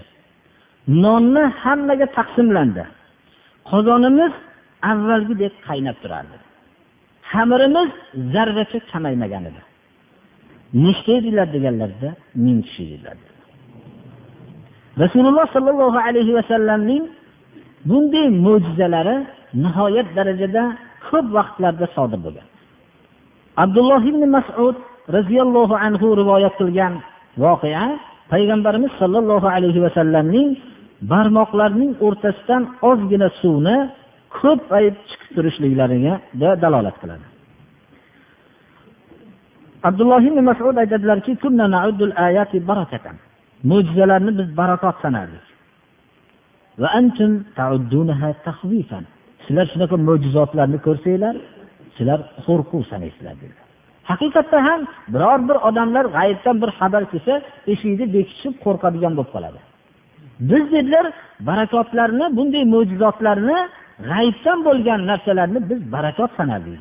Nonni 1.04 1.44
hammaga 1.62 2.06
taqsimlandi. 2.18 2.85
Qozonimiz 3.70 4.33
avvalgidek 4.90 5.52
qaynab 5.68 5.96
turardi. 6.02 6.37
Xamirimiz 7.33 7.90
zarracha 8.33 8.78
kamaymagan 8.92 9.44
edi. 9.50 9.62
Nechta 10.85 11.11
edinglar 11.18 11.48
deganlarida 11.56 12.11
ming 12.44 12.59
kishi 12.66 12.83
edilar. 12.87 13.16
Rasululloh 15.02 15.46
sollallohu 15.54 15.98
alayhi 16.09 16.33
vasallamning 16.38 17.04
bunday 17.90 18.26
mo'jizalari 18.46 19.16
nihoyat 19.65 20.09
darajada 20.17 20.63
ko'p 21.09 21.27
vaqtlarda 21.37 21.87
sodir 21.97 22.21
bo'lgan. 22.27 22.47
Abdulloh 23.65 24.03
ibn 24.11 24.23
masud 24.37 24.77
roziyallohu 25.17 25.75
anhu 25.87 26.07
rivoyat 26.21 26.55
qilgan 26.61 26.93
voqea 27.45 27.85
payg'ambarimiz 28.33 28.93
sollallohu 29.01 29.49
alayhi 29.57 29.81
vasallamning 29.87 30.49
barmoqlarining 31.13 31.93
o'rtasidan 32.07 32.63
ozgina 32.91 33.29
suvni 33.41 33.77
ko'payib 34.41 34.97
chiqib 35.09 35.31
turishliklariga 35.37 36.13
dalolat 36.63 36.97
qiladi. 37.03 37.27
Abdulloh 39.89 40.23
ibn 40.31 40.39
masud 40.51 40.77
aytadilarki 40.83 41.33
mo'jizalarni 43.71 44.33
biz 44.39 44.49
barakot 44.61 44.97
sanardik. 45.05 45.45
Sizlar 49.51 49.67
shunaqa 49.73 49.97
mo'jizotlarni 50.09 50.79
ko'rsanglar 50.87 51.35
sizlar 51.97 52.19
qo'rquv 52.47 52.83
sanaysizlar 52.93 53.35
dedilar. 53.43 53.67
Haqiqatda 54.11 54.59
ham 54.69 54.81
biror 55.15 55.41
bir 55.49 55.57
odamlar 55.69 56.05
g'aybdan 56.17 56.57
bir 56.63 56.71
xabar 56.79 57.03
kelsa 57.13 57.35
eshikni 57.73 58.07
bekitishib 58.15 58.55
qo'rqadigan 58.65 59.13
bo'lib 59.19 59.31
qoladi. 59.35 59.59
Biz 60.51 60.65
dedilar 60.75 61.07
barakotlarni 61.49 62.27
bunday 62.37 62.65
mo'jizotlarni 62.75 63.59
g'aybdan 64.11 64.59
bo'lgan 64.67 65.01
narsalarni 65.11 65.61
biz 65.71 65.81
barakot 65.95 66.31
sanardik 66.39 66.81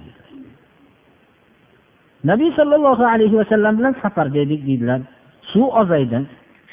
nabiy 2.29 2.51
sollallohu 2.59 3.05
alayhi 3.13 3.35
vasallam 3.41 3.73
bilan 3.79 3.93
safarda 4.03 4.37
edik 4.45 4.61
deydilar 4.67 4.99
suv 5.51 5.67
ozaydi 5.81 6.17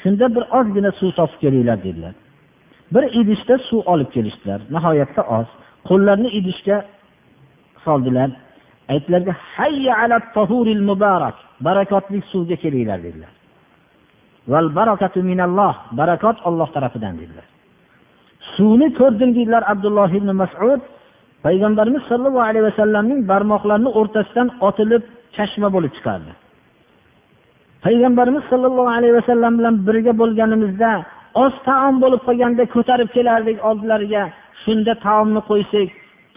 shunda 0.01 0.25
bir 0.35 0.43
ozgina 0.57 0.91
suv 0.99 1.11
topib 1.19 1.39
kelinglar 1.43 1.77
dedilar. 1.87 2.13
Bir 2.93 3.03
idishda 3.19 3.55
suv 3.69 3.81
olib 3.93 4.09
kelishdilar 4.15 4.59
nihoyatda 4.75 5.21
oz. 5.37 5.47
Qo'llarini 5.89 6.29
idishga 6.39 6.77
soldilar. 7.85 8.29
Aytdilarki 8.93 9.33
hayya 9.55 9.93
ala 10.01 10.17
tahuril 10.35 10.83
mubarak 10.89 11.35
barakotli 11.67 12.19
suvga 12.31 12.55
kelinglar 12.63 12.99
dedilar. 13.07 13.33
Val 14.51 14.67
barakatu 14.79 15.19
minalloh 15.31 15.73
barakot 15.99 16.37
olloh 16.47 16.69
tarafidan 16.75 17.15
dedilar. 17.21 17.47
Suvni 18.55 18.87
ko'rdim 18.99 19.29
deydilar 19.35 19.63
abdulloh 19.71 20.09
ibn 20.19 20.29
masud. 20.41 20.81
Payg'ambarimiz 21.45 22.03
sollallohu 22.09 22.47
alayhi 22.49 22.65
vasallamning 22.69 23.19
barmoqlarini 23.31 23.89
o'rtasidan 23.99 24.47
otilib 24.67 25.03
chashma 25.35 25.67
bo'lib 25.75 25.91
chiqardi. 25.97 26.31
Payg'ambarimiz 27.85 28.43
sollallohu 28.51 28.91
alayhi 28.97 29.15
vasallam 29.19 29.53
bilan 29.59 29.75
birga 29.87 30.13
bo'lganimizda 30.21 30.91
oz 31.43 31.53
taom 31.67 31.95
bo'lib 32.03 32.21
qolganda 32.27 32.63
ko'tarib 32.75 33.09
kelardik 33.15 33.57
oldilariga. 33.69 34.23
Shunda 34.67 34.93
taomni 35.07 35.41
qo'ysak 35.49 35.89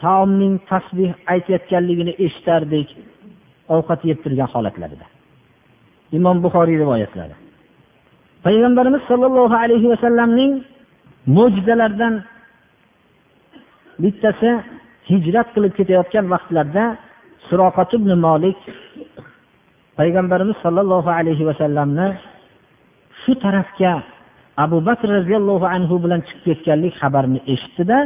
taomning 0.03 0.55
tasbeh 0.71 1.13
aytayotganligini 1.33 2.13
eshitardik 2.25 2.89
ovqat 3.75 4.01
yeb 4.11 4.19
turgan 4.25 4.49
holatlarida. 4.55 5.07
Imom 6.19 6.37
buxoriy 6.45 6.77
rivoyatlari 6.83 7.37
payg'ambarimiz 8.47 9.03
sollallohu 9.11 9.55
alayhi 9.65 9.89
vasallamning 9.93 10.53
mo'jizalaridan 11.37 12.15
bittasi 14.03 14.51
hijrat 15.11 15.49
qilib 15.55 15.73
ketayotgan 15.79 16.27
vaqtlarida 16.35 16.85
suroqat 17.49 17.91
ibn 17.99 18.11
molik 18.27 18.61
payg'ambarimiz 19.99 20.57
sollallohu 20.65 21.11
alayhi 21.19 21.45
vasallamni 21.51 22.09
shu 23.23 23.33
tarafga 23.45 23.93
abu 24.57 24.79
bakr 24.89 25.09
roziyallohu 25.19 25.67
anhu 25.77 25.95
bilan 26.05 26.21
chiqib 26.27 26.43
ketganlik 26.47 26.95
xabarini 27.03 27.41
eshitdida 27.53 27.99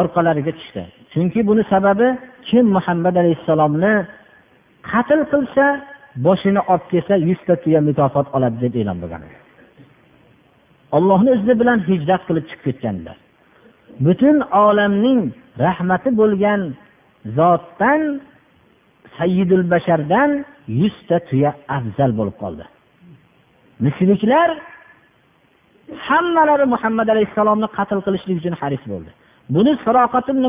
orqalariga 0.00 0.52
tushdi. 0.58 0.82
Chunki 1.12 1.40
buni 1.48 1.62
sababi 1.72 2.08
kim 2.48 2.64
muhammad 2.76 3.14
alayhissalomni 3.22 3.94
qatl 4.90 5.20
qilsa 5.32 5.64
boshini 6.26 6.60
olib 6.72 6.86
kelsa 6.92 7.14
yuzta 7.28 7.54
tuya 7.62 7.80
mukofot 7.88 8.26
oladi 8.36 8.56
deb 8.64 8.74
e'lon 8.80 8.98
bo'lgan 9.02 9.22
ollohni 10.96 11.30
izni 11.36 11.54
bilan 11.60 11.78
hijrat 11.88 12.22
qilib 12.28 12.44
chiqib 12.50 12.64
ketganlar. 12.66 13.16
Butun 14.04 14.36
olamning 14.64 15.20
rahmati 15.64 16.10
bo'lgan 16.20 16.60
zotdan 17.38 18.02
sayyidul 19.18 19.64
bashardan 19.72 20.30
yuzta 20.80 21.16
tuya 21.28 21.50
afzal 21.76 22.10
bo'lib 22.18 22.36
qoldi. 22.42 22.64
Misrliklar 23.84 24.50
hammalari 26.06 26.66
muhammad 26.74 27.08
alayhissalomni 27.14 27.68
qatl 27.76 27.98
qilishlik 28.06 28.36
uchun 28.40 28.54
haris 28.60 28.82
bo'ldi. 28.92 29.10
Buni 29.54 29.72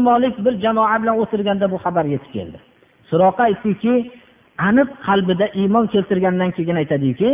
molik 0.10 0.36
bir 0.46 0.54
jamoa 0.64 0.98
bilan 1.02 1.16
o'tirganda 1.24 1.66
bu 1.74 1.78
xabar 1.84 2.06
yetib 2.14 2.32
keldi. 2.36 2.58
Suroqa 3.10 3.44
aytdiki 3.50 3.94
aniq 4.58 4.90
qalbida 5.08 5.46
iymon 5.62 5.86
keltirgandan 5.94 6.52
keyin 6.58 6.76
aytadiki 6.82 7.30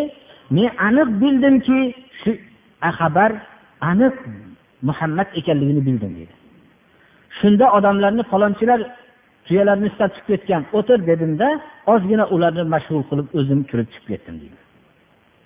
men 0.56 0.70
aniq 0.88 1.10
bildimki 1.22 1.80
shu 2.22 2.32
xabar 3.00 3.32
aniq 3.92 4.16
muhammad 4.82 5.28
ekanligini 5.40 5.82
bildim 5.88 6.12
deydi 6.18 6.36
shunda 7.40 7.66
odamlarni 7.78 8.24
falonchilar 8.32 8.80
tuyalarni 9.46 9.86
ushlab 9.92 10.12
chiqib 10.16 10.28
ketgan 10.32 10.64
o'tir 10.78 11.00
dedimda 11.10 11.48
ozgina 11.94 12.26
ularni 12.36 12.64
mashg'ul 12.76 13.04
qilib 13.10 13.28
o'zim 13.40 13.60
kirib 13.70 13.88
chiqib 13.94 14.08
ketdim 14.12 14.36
deydi 14.42 14.60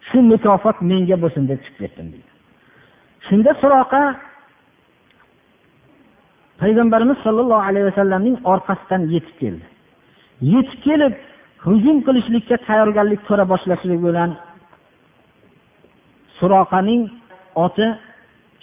shu 0.07 0.17
mukofot 0.31 0.77
menga 0.89 1.17
bo'lsin 1.23 1.43
deb 1.51 1.59
chiqib 1.65 1.79
ketdim 1.83 2.07
deydi 2.13 2.31
shunda 3.27 3.51
suroqa 3.61 4.03
payg'ambarimiz 6.61 7.17
sollallohu 7.25 7.63
alayhi 7.69 7.85
vasallamning 7.91 8.37
orqasidan 8.53 9.01
yetib 9.13 9.35
keldi. 9.41 9.65
Yetib 10.53 10.79
kelib 10.87 11.13
hujum 11.65 11.97
qilishlikka 12.07 12.55
tayyorgarlik 12.67 13.21
ko'ra 13.29 13.45
boshlashlik 13.53 13.99
bilan 14.07 14.29
suroqaning 16.37 17.01
oti 17.65 17.87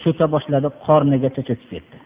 cho'ka 0.03 0.25
boshladi 0.33 0.67
qornigacha 0.85 1.41
cho'kib 1.49 1.69
ketdi. 1.73 1.97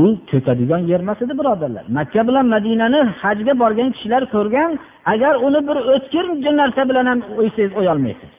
U 0.00 0.02
cho'kadigan 0.30 0.82
yer 0.90 1.00
emas 1.04 1.18
edi 1.24 1.34
birodarlar. 1.40 1.84
Makka 1.98 2.22
bilan 2.28 2.46
madinani 2.54 3.00
hajga 3.22 3.54
borgan 3.62 3.88
kishilar 3.94 4.22
ko'rgan 4.34 4.70
agar 5.12 5.34
uni 5.46 5.60
bir 5.68 5.78
o'tkir 5.94 6.24
narsa 6.60 6.82
bilan 6.90 7.06
ham 7.10 7.20
o'ysangiz 7.40 7.72
o'yolmaysiz. 7.80 8.30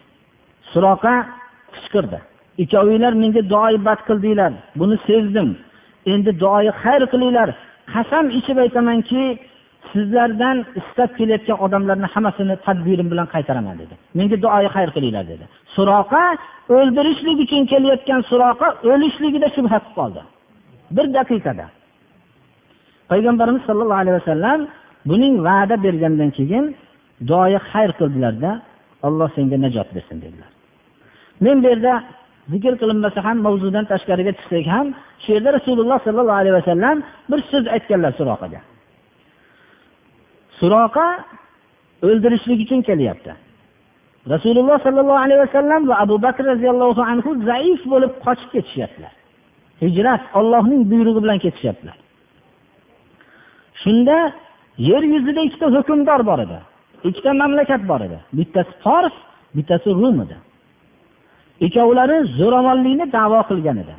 Suroqa 0.72 1.14
qichqirdi. 1.76 2.20
Ikkovinglar 2.58 3.14
menga 3.24 3.42
duoibat 3.54 4.00
qildinglar 4.08 4.54
buni 4.80 4.98
sezdim. 5.08 5.50
Endi 6.14 6.32
duoi 6.44 6.68
xayr 6.84 7.04
qilinglar. 7.14 7.50
Qasam 7.94 8.26
ichib 8.40 8.58
aytamanki 8.66 9.24
sizlardan 9.92 10.58
istab 10.80 11.10
kelayotgan 11.18 11.58
odamlarni 11.66 12.08
hammasini 12.14 12.56
tadbirim 12.66 13.08
bilan 13.12 13.28
qaytaraman 13.34 13.76
dedi. 13.82 13.96
Menga 14.18 14.38
duoi 14.46 14.66
xayr 14.76 14.90
qilinglar 14.96 15.26
dedi. 15.32 15.46
Suroqa 15.76 16.24
o'ldirishlik 16.78 17.38
uchun 17.46 17.64
kelayotgan 17.72 18.22
suroqa 18.32 18.68
o'lishligida 18.92 19.48
shubha 19.56 19.78
qilib 19.80 19.96
qoldi. 20.00 20.22
Bir 20.96 21.06
daqiqada. 21.18 21.66
Payg'ambarimiz 23.12 23.62
sollallohu 23.68 24.02
alayhi 24.04 24.18
vasallam 24.22 24.60
buning 25.10 25.36
va'da 25.48 25.76
bergandan 25.86 26.30
keyin 26.38 26.66
duoyi 27.30 27.60
xayr 27.70 27.92
qildilarda 28.00 28.52
alloh 29.08 29.30
senga 29.36 29.58
najot 29.66 29.90
bersin 29.96 30.18
dedilar. 30.24 30.50
Men 31.46 31.56
bu 31.64 31.68
yerda 31.72 31.94
zikr 32.52 32.74
qilinmasa 32.82 33.20
ham 33.28 33.38
mavzudan 33.46 33.86
tashqariga 33.92 34.32
chiqsak 34.40 34.66
ham 34.76 34.88
shu 35.24 35.30
yerda 35.36 35.50
rasululloh 35.58 36.00
sollallohu 36.06 36.40
alayhi 36.42 36.56
vasallam 36.60 36.98
bir 37.32 37.40
so'z 37.52 37.66
aytganlar 37.76 38.12
suroqaga. 38.20 38.62
Suroqa 40.60 41.08
o'ldirishlik 42.08 42.60
uchun 42.66 42.82
kelyapti. 42.90 43.32
Rasululloh 44.34 44.78
sollallohu 44.86 45.22
alayhi 45.26 45.42
vasallam 45.46 45.82
va 45.90 45.96
abu 46.04 46.16
bakr 46.26 46.44
roziyallohu 46.52 47.02
anhu 47.12 47.30
zaif 47.50 47.82
bo'lib 47.94 48.14
qochib 48.26 48.50
ketishyaptilar. 48.56 49.14
Hijrat 49.84 50.24
ollohning 50.40 50.82
buyrug'i 50.92 51.22
bilan 51.26 51.40
ketishyaptilar. 51.46 51.98
Shunda 53.84 54.18
yer 54.90 55.04
yuzida 55.14 55.42
ikkita 55.48 55.68
hukmdor 55.76 56.22
bor 56.30 56.40
edi. 56.46 56.60
Ikkita 57.10 57.32
mamlakat 57.42 57.82
bor 57.92 58.02
edi. 58.08 58.18
Bittasi 58.38 58.74
fors 58.84 59.16
bittasi 59.56 59.90
rum 60.02 60.18
edi. 60.26 60.38
Ikkovlari 61.66 62.18
zo'ravonlikni 62.40 63.06
davo 63.18 63.40
qilgan 63.50 63.78
edi. 63.84 63.96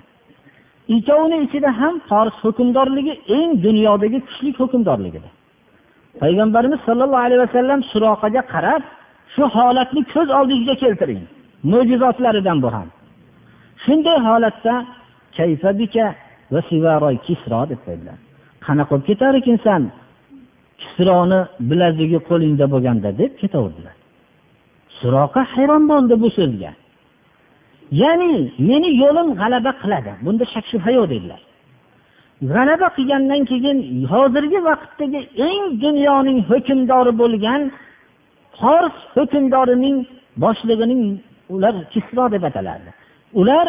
Ikkovini 0.96 1.36
ichida 1.46 1.70
ham 1.80 1.94
fors 2.08 2.36
hukmdorligi 2.44 3.14
eng 3.36 3.50
dunyodagi 3.66 4.18
kuchli 4.26 4.50
hukmdorlik 4.60 5.14
edi. 5.20 5.30
Payg'ambarimiz 6.20 6.80
sollallohu 6.86 7.24
alayhi 7.26 7.42
vasallam 7.46 7.80
suroqaga 7.92 8.42
qarab 8.54 8.82
shu 9.34 9.42
holatni 9.56 10.02
ko'z 10.14 10.28
oldingizga 10.38 10.74
keltiring 10.82 11.20
mo'jizotlaridan 11.72 12.58
bu 12.64 12.68
ham. 12.76 12.88
Shunday 13.84 14.18
holatda 14.28 14.74
kisro? 17.26 17.60
deb 17.70 17.80
qo'ydilar. 17.86 18.18
Qanaqa 18.66 18.90
bo'lib 18.90 19.06
ketar 19.10 19.32
ekansan 19.40 19.82
kisroni 20.80 21.40
bilazigi 21.70 22.18
qo'lingda 22.28 22.66
bo'lganda 22.72 23.10
deb 23.20 23.32
ketaverdilar. 23.40 23.96
Suroqa 24.98 25.40
hayron 25.54 25.82
bo'ldi 25.92 26.14
bu 26.22 26.28
so'zga. 26.38 26.72
Ya'ni 28.00 28.32
meni 28.68 28.90
yo'lim 29.02 29.28
g'alaba 29.40 29.72
qiladi. 29.82 30.12
Bunda 30.24 30.44
shak 30.54 30.64
shubha 30.72 30.90
yo'q 30.98 31.06
dedilar. 31.14 31.40
G'alaba 32.52 32.88
qilgandan 32.96 33.42
keyin 33.50 33.78
hozirgi 34.12 34.58
vaqtdagi 34.68 35.20
eng 35.48 35.62
dunyoning 35.84 36.38
hukmdori 36.50 37.12
bo'lgan 37.22 37.60
fors 38.58 38.96
hukmdorining 39.16 39.96
boshlig'ining 40.44 41.02
ular 41.54 41.74
kisro 41.92 42.24
deb 42.34 42.42
atalardi 42.50 42.90
ular 43.40 43.66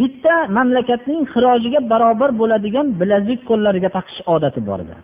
bitta 0.00 0.34
mamlakatning 0.56 1.20
xirojiga 1.32 1.80
barobar 1.92 2.30
bo'ladigan 2.40 2.86
bilazik 3.00 3.40
qo'llariga 3.50 3.90
taqish 3.96 4.20
odati 4.34 4.60
bor 4.68 4.78
edi. 4.84 4.94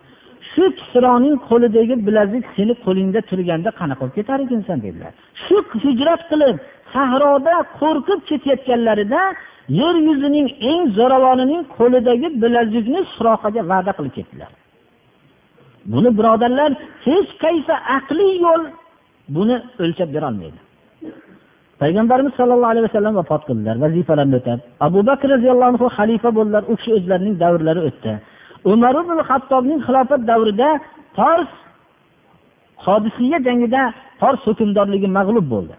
Shu 0.50 0.64
kisroning 0.80 1.36
qo'lidagi 1.48 1.94
bilazik 2.06 2.44
seni 2.56 2.74
qo'lingda 2.86 3.20
turganda 3.30 3.70
qanaqa 3.80 4.00
bo'lib 4.02 4.16
ketar 4.18 4.38
ekansan 4.46 4.78
dedilar. 4.86 5.12
Shu 5.44 5.56
hijrat 5.84 6.22
qilib 6.30 6.56
sahroda 6.94 7.54
qo'rqib 7.80 8.20
ketayotganlarida 8.28 9.22
yer 9.80 9.94
yuzining 10.08 10.48
eng 10.70 10.82
zo'ravonining 10.98 11.62
qo'lidagi 11.76 12.28
bilazikni 12.42 13.00
suroqaga 13.14 13.62
va'da 13.72 13.92
qilib 13.98 14.14
ketdilar. 14.18 14.50
Buni 15.92 16.10
birodarlar 16.18 16.70
hech 17.06 17.30
qaysi 17.44 17.74
aqliy 17.98 18.34
yo'l 18.46 18.62
buni 19.36 19.56
o'lchab 19.82 20.08
berolmaydi. 20.16 20.58
Payg'ambarimiz 21.82 22.32
sollallohu 22.38 22.72
alayhi 22.74 22.86
vasallam 22.88 23.14
vafot 23.20 23.42
qildilar 23.48 23.76
vazifalarini 23.84 24.36
o'tab 24.40 24.58
abu 24.86 25.00
bakr 25.10 25.26
roziyallohu 25.34 25.70
anhu 25.72 25.86
xalifa 25.98 26.30
bo'ldilar 26.38 26.62
u 26.70 26.74
kishi 26.78 26.90
o'zlarining 26.98 27.34
davrlari 27.42 27.80
o'tdi. 27.88 28.12
Umar 28.72 28.94
ibn 29.02 29.18
hattobning 29.28 29.80
xilofat 29.86 30.22
davrida 30.30 30.68
fors 31.16 31.50
hodisiya 32.86 33.38
jangida 33.46 33.82
fors 34.20 34.40
hukmdorligi 34.48 35.08
mag'lub 35.18 35.46
bo'ldi. 35.54 35.74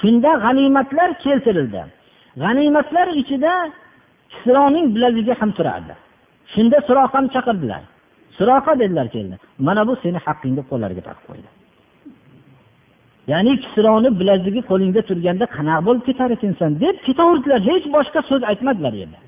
Shunda 0.00 0.30
g'animatlar 0.44 1.10
keltirildi. 1.24 1.82
G'animatlar 2.42 3.06
ichida 3.20 3.52
kisroning 4.32 4.86
bilagigi 4.94 5.32
ham 5.40 5.50
turardi. 5.58 5.94
Shunda 6.52 6.78
suroqani 6.88 7.28
chaqirdilar. 7.34 7.82
Suroqa 8.38 8.72
dedilar 8.82 9.06
keldi. 9.14 9.34
Mana 9.66 9.82
bu 9.88 9.92
seni 10.02 10.18
haqqing 10.26 10.54
deb 10.58 10.66
qo'llariga 10.70 11.02
taqib 11.08 11.24
qo'ydi. 11.30 11.48
Ya'ni 13.32 13.52
kisroni 13.64 14.10
bilagigi 14.20 14.60
qo'lingda 14.70 15.00
turganda 15.08 15.44
qanaqa 15.56 15.80
bo'lib 15.86 16.02
ketar 16.08 16.30
ekansan 16.36 16.70
deb 16.84 16.96
ketaverdilar. 17.06 17.60
Hech 17.70 17.86
boshqa 17.96 18.20
so'z 18.30 18.42
aytmadilar 18.50 18.92
yerda. 19.02 19.18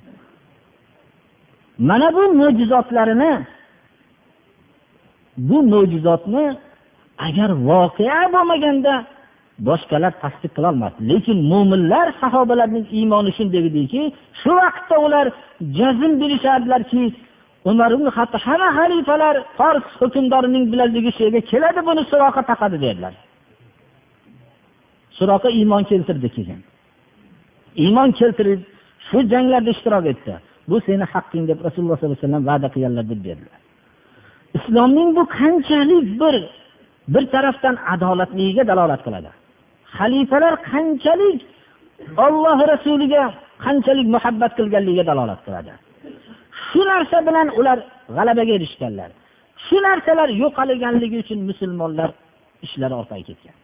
Mana 1.89 2.09
bu 2.17 2.23
mo'jizotlarini 2.41 3.33
bu 5.49 5.59
mo'jizotni 5.73 6.45
agar 7.27 7.51
voqea 7.69 8.21
bo'lmaganda 8.35 8.95
boshqalar 9.67 10.13
tasdiq 10.23 10.53
qilolmasdi. 10.57 11.01
Lekin 11.13 11.39
mo'minlar 11.53 12.07
sahobalarning 12.23 12.87
iymoni 12.99 13.31
shunday 13.39 13.63
ediki 13.71 14.03
shu 14.41 14.51
vaqtda 14.61 14.97
ular 15.07 15.27
jazm 15.79 16.13
berishardilarki 16.23 17.03
umar 17.71 17.91
ibn 17.97 18.07
hatto 18.17 18.39
hamma 18.47 18.69
xalifalar 18.79 19.37
fors 19.59 19.87
hukmdorining 20.01 20.65
bilazigi 20.73 21.11
shu 21.17 21.23
yerga 21.27 21.41
keladi 21.53 21.81
buni 21.89 22.03
suroqa 22.11 22.43
taqadi 22.51 22.77
dedilar. 22.85 23.15
Suroqa 25.19 25.49
iymon 25.59 25.83
keltirdi 25.91 26.29
keyin. 26.37 26.61
Iymon 27.85 28.11
keltirib 28.21 28.61
shu 29.09 29.19
janglarda 29.33 29.71
ishtirok 29.75 30.05
etdi. 30.13 30.33
Bu 30.71 30.77
seni 30.87 31.05
haqqing 31.13 31.45
deb 31.51 31.59
rasululloh 31.67 31.97
sollallohu 31.99 32.19
alayhi 32.19 32.29
vasallam 32.29 32.45
va'da 32.51 32.69
qilganlar 32.75 33.05
deb 33.13 33.21
berdilar. 33.27 33.61
Islomning 34.59 35.09
bu 35.17 35.23
qanchalik 35.39 36.07
bir 36.21 36.35
bir 37.15 37.25
tarafdan 37.35 37.77
adolatligiga 37.95 38.63
dalolat 38.71 39.01
qiladi? 39.07 39.31
Xalifalar 39.99 40.55
qanchalik 40.71 41.41
olloh 42.27 42.59
rasuliga 42.73 43.23
qanchalik 43.65 44.07
muhabbat 44.15 44.53
qilganligiga 44.59 45.05
dalolat 45.11 45.41
qiladi. 45.47 45.73
Shu 46.69 46.81
narsa 46.91 47.19
bilan 47.29 47.49
ular 47.59 47.79
g'alabaga 48.17 48.53
erishganlar. 48.59 49.11
Shu 49.65 49.77
narsalar 49.87 50.29
yo'qolganligi 50.43 51.17
uchun 51.25 51.41
musulmonlar 51.51 52.11
ishlari 52.67 52.95
orqaga 53.01 53.25
ketgan. 53.29 53.57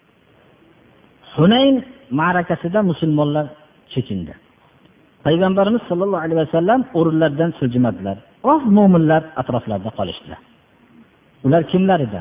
Hunayn 1.36 1.74
ma'rakasida 2.20 2.80
musulmonlar 2.90 3.46
chekindi. 3.92 4.34
Payg'ambarimiz 5.26 5.82
sollallohu 5.90 6.22
alayhi 6.24 6.40
vasallam 6.44 6.80
o'rinlaridan 6.98 7.50
siljimadilar. 7.58 8.16
Oz 8.52 8.62
mo'minlar 8.76 9.22
atroflarida 9.40 9.90
qolishdilar. 9.98 10.40
Ular 11.46 11.62
kimlar 11.72 12.00
edi? 12.06 12.20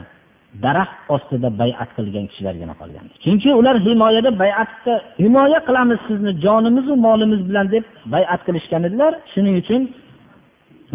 Daraxt 0.64 0.98
ostida 1.16 1.50
bayat 1.62 1.90
qilgan 1.98 2.26
kishilargina 2.32 2.74
qolgan 2.82 3.06
chunki 3.24 3.50
ular 3.60 3.76
himoyada 3.88 4.32
bayatda 4.44 4.94
himoya 5.24 5.60
qilamiz 5.68 6.00
sizni 6.08 6.32
jonimizu 6.46 6.94
molimiz 7.06 7.42
bilan 7.50 7.68
deb 7.74 7.84
bayat 8.14 8.42
qilishgan 8.48 8.82
edilar. 8.90 9.12
Shuning 9.34 9.56
uchun 9.62 9.82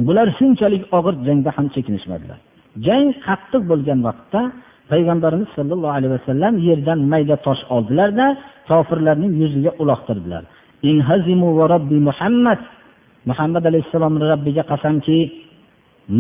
bular 0.06 0.26
shunchalik 0.38 0.82
og'ir 0.96 1.14
jangda 1.26 1.50
ham 1.56 1.66
chekinishmadilar. 1.74 2.38
Jang 2.86 3.06
qattiq 3.26 3.62
bo'lgan 3.70 3.98
vaqtda 4.08 4.40
payg'ambarimiz 4.90 5.48
sollallohu 5.56 5.94
alayhi 5.98 6.12
vasallam 6.18 6.54
yerdan 6.68 6.98
mayda 7.12 7.36
tosh 7.46 7.62
oldilarda 7.76 8.26
kofirlarning 8.68 9.32
yuziga 9.42 9.72
uloqtirdilar. 9.82 10.42
Muhammad 12.08 12.60
muhammad 13.30 13.64
alayhissalomni 13.70 14.24
robbiga 14.32 14.62
qasamki 14.72 15.18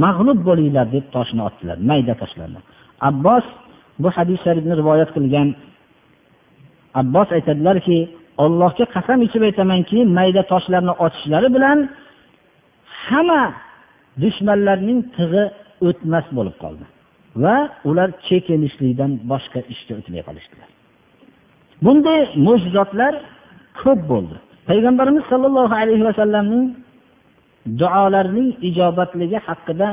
mag'lub 0.04 0.38
bo'linglar 0.48 0.86
deb 0.94 1.04
toshni 1.16 1.42
otdilar 1.48 1.76
mayda 1.90 2.14
toshlarni. 2.22 2.60
Abbos 3.08 3.44
bu 4.02 4.08
hadis 4.16 4.38
sharifni 4.44 4.74
rivoyat 4.80 5.10
qilgan. 5.16 5.48
Abbos 7.00 7.28
aytadilarki 7.36 7.98
ollohga 8.44 8.84
qasam 8.94 9.18
ichib 9.26 9.42
aytamanki 9.48 9.98
mayda 10.18 10.42
toshlarni 10.52 10.92
otishlari 11.04 11.48
bilan 11.56 11.78
hamma 13.06 13.42
dushmanlarning 14.22 15.00
tig'i 15.16 15.44
o'tmas 15.88 16.26
bo'lib 16.36 16.56
qoldi 16.62 16.84
va 17.44 17.56
ular 17.88 18.08
chekinishlikdan 18.28 19.12
boshqa 19.32 19.60
ishga 19.72 19.92
o'tmay 20.00 20.22
qolishdilar. 20.28 20.68
Bunday 21.84 22.20
mo'jizotlar 22.46 23.14
ko'p 23.80 24.00
bo'ldi. 24.12 24.36
Payg'ambarimiz 24.68 25.24
sollallohu 25.32 25.74
alayhi 25.82 26.04
vasallamning 26.10 26.64
duolarining 27.80 28.48
ijobatligi 28.68 29.38
haqida 29.48 29.88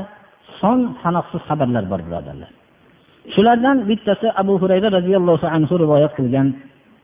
son 0.60 0.80
sanoqsiz 1.02 1.41
xabarlar 1.50 1.84
bor 1.91 2.02
birodarlar. 2.08 2.52
Shulardan 3.33 3.77
bittasi 3.89 4.27
abu 4.41 4.53
hurayra 4.61 4.87
roziyallohu 4.97 5.47
anhu 5.55 5.73
rivoyat 5.83 6.11
qilgan 6.17 6.47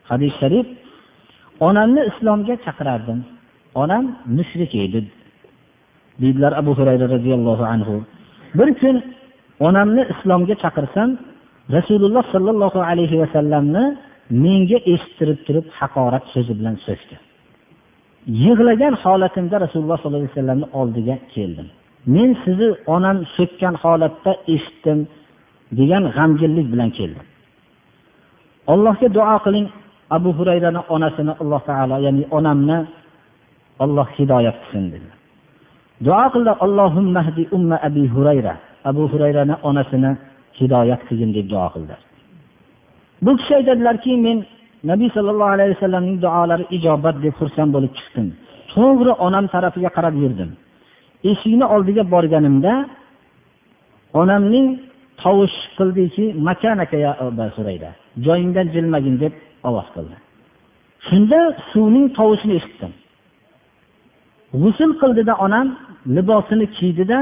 hadis 0.09 0.33
sharif 0.41 0.67
onamni 1.67 2.01
islomga 2.09 2.55
chaqirardim. 2.65 3.19
Onam 3.81 4.05
mushrik 4.37 4.71
edi. 4.85 4.99
Deydilar 6.21 6.53
abu 6.61 6.71
hurayra 6.77 7.05
roziyallohu 7.15 7.63
anhu. 7.73 7.95
Bir 8.57 8.69
kun 8.81 8.95
onamni 9.67 10.03
islomga 10.13 10.55
chaqirsam 10.63 11.09
rasululloh 11.75 12.23
sollallohu 12.33 12.79
alayhi 12.89 13.15
vasallamni 13.21 13.83
menga 14.43 14.77
eshittirib 14.93 15.39
turib 15.47 15.65
haqorat 15.79 16.25
so'zi 16.33 16.53
bilan 16.59 16.75
so'kdi. 16.87 17.15
Yig'lagan 18.43 18.93
holatimda 19.03 19.55
rasululloh 19.65 19.97
sollallohu 20.01 20.23
alayhi 20.23 20.35
vasallamni 20.35 20.67
oldiga 20.79 21.15
keldim. 21.33 21.67
Men 22.15 22.29
sizni 22.43 22.69
onam 22.95 23.17
so'kkan 23.37 23.75
holatda 23.83 24.31
eshitdim. 24.55 24.99
Degan 25.71 26.03
g'amginlik 26.15 26.67
bilan 26.73 26.89
keldi. 26.97 27.21
Allohga 28.73 29.07
duo 29.17 29.37
qiling 29.45 29.67
abu 30.17 30.29
hurayrani 30.37 30.81
onasini 30.95 31.33
alloh 31.41 31.61
taolo 31.69 31.95
ya'ni 32.05 32.23
onamni 32.37 32.77
olloh 33.83 34.07
hidoyat 34.17 34.57
qilsin 34.61 34.85
dedi. 34.93 35.09
Duo 36.05 36.25
qildi 36.33 36.51
allohumma 36.65 37.21
umma 37.57 37.77
abi 37.87 38.03
hurayra 38.13 38.53
abu 38.89 39.03
hurayrani 39.11 39.55
onasini 39.69 40.11
hidoyat 40.59 41.01
qilgin 41.07 41.31
deb 41.37 41.45
duo 41.53 41.67
qildi. 41.75 41.95
Bu 43.25 43.31
kishi 43.37 43.53
aytadilarki 43.59 44.11
men 44.25 44.37
nabiy 44.91 45.09
sollallohu 45.15 45.53
alayhi 45.55 45.71
vasallamning 45.75 46.17
duolari 46.25 46.65
ijobat 46.77 47.15
deb 47.23 47.33
xursand 47.39 47.69
bo'lib 47.75 47.91
chiqdim. 47.97 48.27
To'g'ri 48.73 49.11
onam 49.25 49.45
tarafiga 49.53 49.89
qarab 49.97 50.15
yurdim. 50.23 50.49
Eshikni 51.31 51.65
oldiga 51.75 52.03
borganimda 52.13 52.73
onamning 54.21 54.67
tovush 55.23 55.57
qildiki 55.77 56.25
joyingdan 58.25 58.67
jilmagin 58.75 59.15
deb 59.23 59.33
ovoz 59.69 59.87
qildi. 59.95 60.15
Shunda 61.07 61.39
suvning 61.71 62.07
tovushini 62.17 62.53
eshitdim. 62.59 62.91
G'usul 64.61 64.91
qildida 65.01 65.33
onam 65.45 65.67
libosini 66.15 66.67
kiydida 66.77 67.19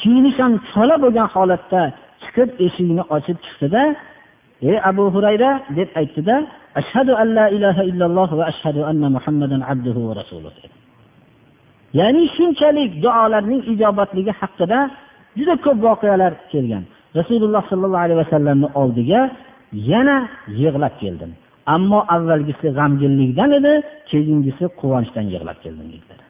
kiyinish 0.00 0.38
ham 0.42 0.52
chola 0.72 0.96
bo'lgan 1.04 1.28
holatda 1.34 1.82
chiqib 2.22 2.48
eshikni 2.66 3.02
ochib 3.16 3.38
chiqdida 3.44 3.82
ey 4.70 4.76
abu 4.90 5.04
hurayra 5.14 5.50
deb 5.78 5.88
aytdida 6.00 6.36
ashhadu 6.80 7.12
an 7.22 7.28
la 7.38 7.46
ilaha 7.56 7.82
illalloh 7.90 8.28
va 8.38 8.44
ashhadu 8.52 8.80
anna 8.90 9.08
muhammadan 9.16 9.60
abduhu 9.72 10.00
va 10.08 10.14
rasuluh 10.20 10.52
ya'ni 11.98 12.22
shunchalik 12.36 12.90
duolarning 13.04 13.62
ijobatligi 13.72 14.32
haqida 14.40 14.78
juda 15.38 15.54
ko'p 15.64 15.78
voqealar 15.86 16.32
kelgan. 16.52 16.84
Rasululloh 17.18 17.62
sollallohu 17.70 18.04
alayhi 18.06 18.20
vasallamni 18.24 18.68
oldiga 18.80 19.20
yana 19.90 20.16
yig'lab 20.60 20.94
keldim. 21.02 21.32
Ammo 21.74 22.00
avvalgisi 22.14 22.68
g'amginlikdan 22.78 23.50
edi 23.58 23.72
keyingisi 24.10 24.64
quvonchdan 24.80 25.26
yig'lab 25.34 25.58
keldim 25.64 25.86
dedilar. 25.94 26.20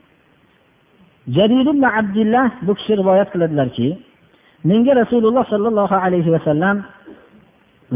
Jarir 1.37 1.66
ibn 1.73 1.85
abdullah 2.01 2.47
bu 2.66 2.73
kishi 2.79 2.92
rivoyat 3.01 3.29
qiladilarki 3.35 3.88
menga 4.69 4.92
rasululloh 5.03 5.45
sollallohu 5.53 5.97
alayhi 6.05 6.31
vasallam 6.37 6.77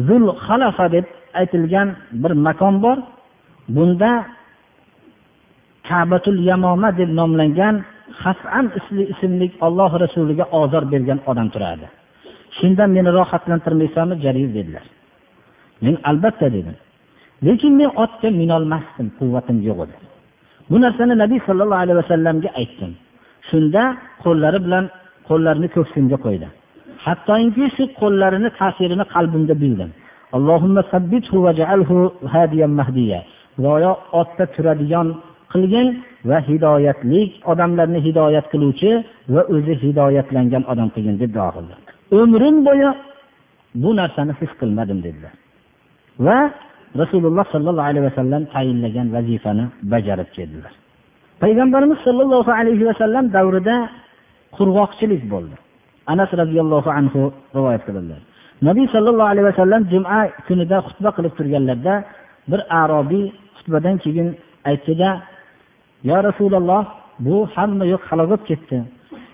zul 0.07 0.25
xalafa 0.47 0.87
deb 0.95 1.07
aytilgan 1.41 1.89
bir 2.23 2.33
makon 2.47 2.75
bor. 2.85 2.99
Bunda 3.77 4.13
kabatul 5.89 6.39
yamoma 6.51 6.89
deb 6.99 7.11
nomlangan 7.19 7.75
hasan 8.23 8.67
ismli 9.13 9.47
olloh 9.67 9.93
rasuliga 10.05 10.45
ozor 10.61 10.85
bergan 10.93 11.19
odam 11.31 11.49
turardi. 11.55 11.87
Shundan 12.59 12.91
meni 12.97 13.11
rohatlantirmaysanmi 13.19 14.15
jalil 14.25 14.49
dedilar. 14.57 14.87
Men 15.85 15.95
albatta 16.11 16.47
dedim. 16.57 16.77
Lekin 17.47 17.73
men 17.81 17.91
otga 18.05 18.29
minolmasdim 18.41 19.09
quvvatim 19.19 19.59
yo'q 19.69 19.79
edi. 19.85 19.97
Bu 20.71 20.77
narsani 20.85 21.15
nabiy 21.23 21.41
sollallohu 21.47 21.83
alayhi 21.85 21.99
vasallamga 22.03 22.51
aytdim. 22.61 22.93
Shunda 23.49 23.83
qo'llari 24.25 24.59
bilan 24.67 24.85
qo'llarini 25.29 25.69
ko'ksimga 25.77 26.19
qo'ydi 26.27 26.49
hattoki 27.07 27.67
shu 27.77 27.85
qo'llarini 28.01 28.51
ta'sirini 28.61 29.05
qalbimda 29.15 29.55
bildim. 29.63 29.91
Go'yo 33.65 33.93
otda 34.21 34.45
turadigan 34.55 35.09
qilgin 35.53 35.87
va 36.29 36.39
hidoyatlik 36.49 37.31
odamlarni 37.53 38.01
hidoyat 38.07 38.47
qiluvchi 38.53 38.91
va 39.35 39.43
o'zi 39.55 39.75
hidoyatlangan 39.85 40.65
odam 40.73 40.89
qilgin 40.95 41.17
deb 41.23 41.31
duo 41.37 41.51
qildi. 41.57 41.75
Umrim 42.21 42.57
bo'yi 42.69 42.91
bu 43.83 43.91
narsani 44.01 44.33
his 44.41 44.53
qilmadim 44.61 44.99
dedilar. 45.07 45.35
Va 46.27 46.39
rasululloh 47.01 47.47
sollallohu 47.55 47.89
alayhi 47.91 48.07
vasallam 48.11 48.43
tayinlagan 48.55 49.07
vazifani 49.17 49.65
bajarib 49.93 50.29
keldilar. 50.37 50.73
Payg'ambarimiz 51.43 51.99
sollallohu 52.07 52.51
alayhi 52.61 52.85
vasallam 52.91 53.25
davrida 53.37 53.77
qurg'oqchilik 54.57 55.23
bo'ldi. 55.33 55.57
Anas 56.13 56.31
roziyallohu 56.43 56.91
anhu 56.99 57.21
rivoyat 57.57 57.83
qiladilar 57.89 58.21
nabiy 58.63 58.87
sollallohu 58.95 59.31
alayhi 59.33 59.47
vasallam 59.51 59.83
juma 59.93 60.21
kunida 60.49 60.79
xutba 60.87 61.11
qilib 61.17 61.33
turganlarida 61.39 61.95
bir 62.51 62.61
arobiy 62.83 63.27
xutbadan 63.57 63.97
keyin 64.05 64.29
aytdida 64.71 65.09
yo 66.09 66.17
rasululloh 66.29 66.85
bu 67.27 67.49
hamma 67.55 67.85
yo'q 67.93 68.03
halok 68.11 68.43
ketdi. 68.51 68.79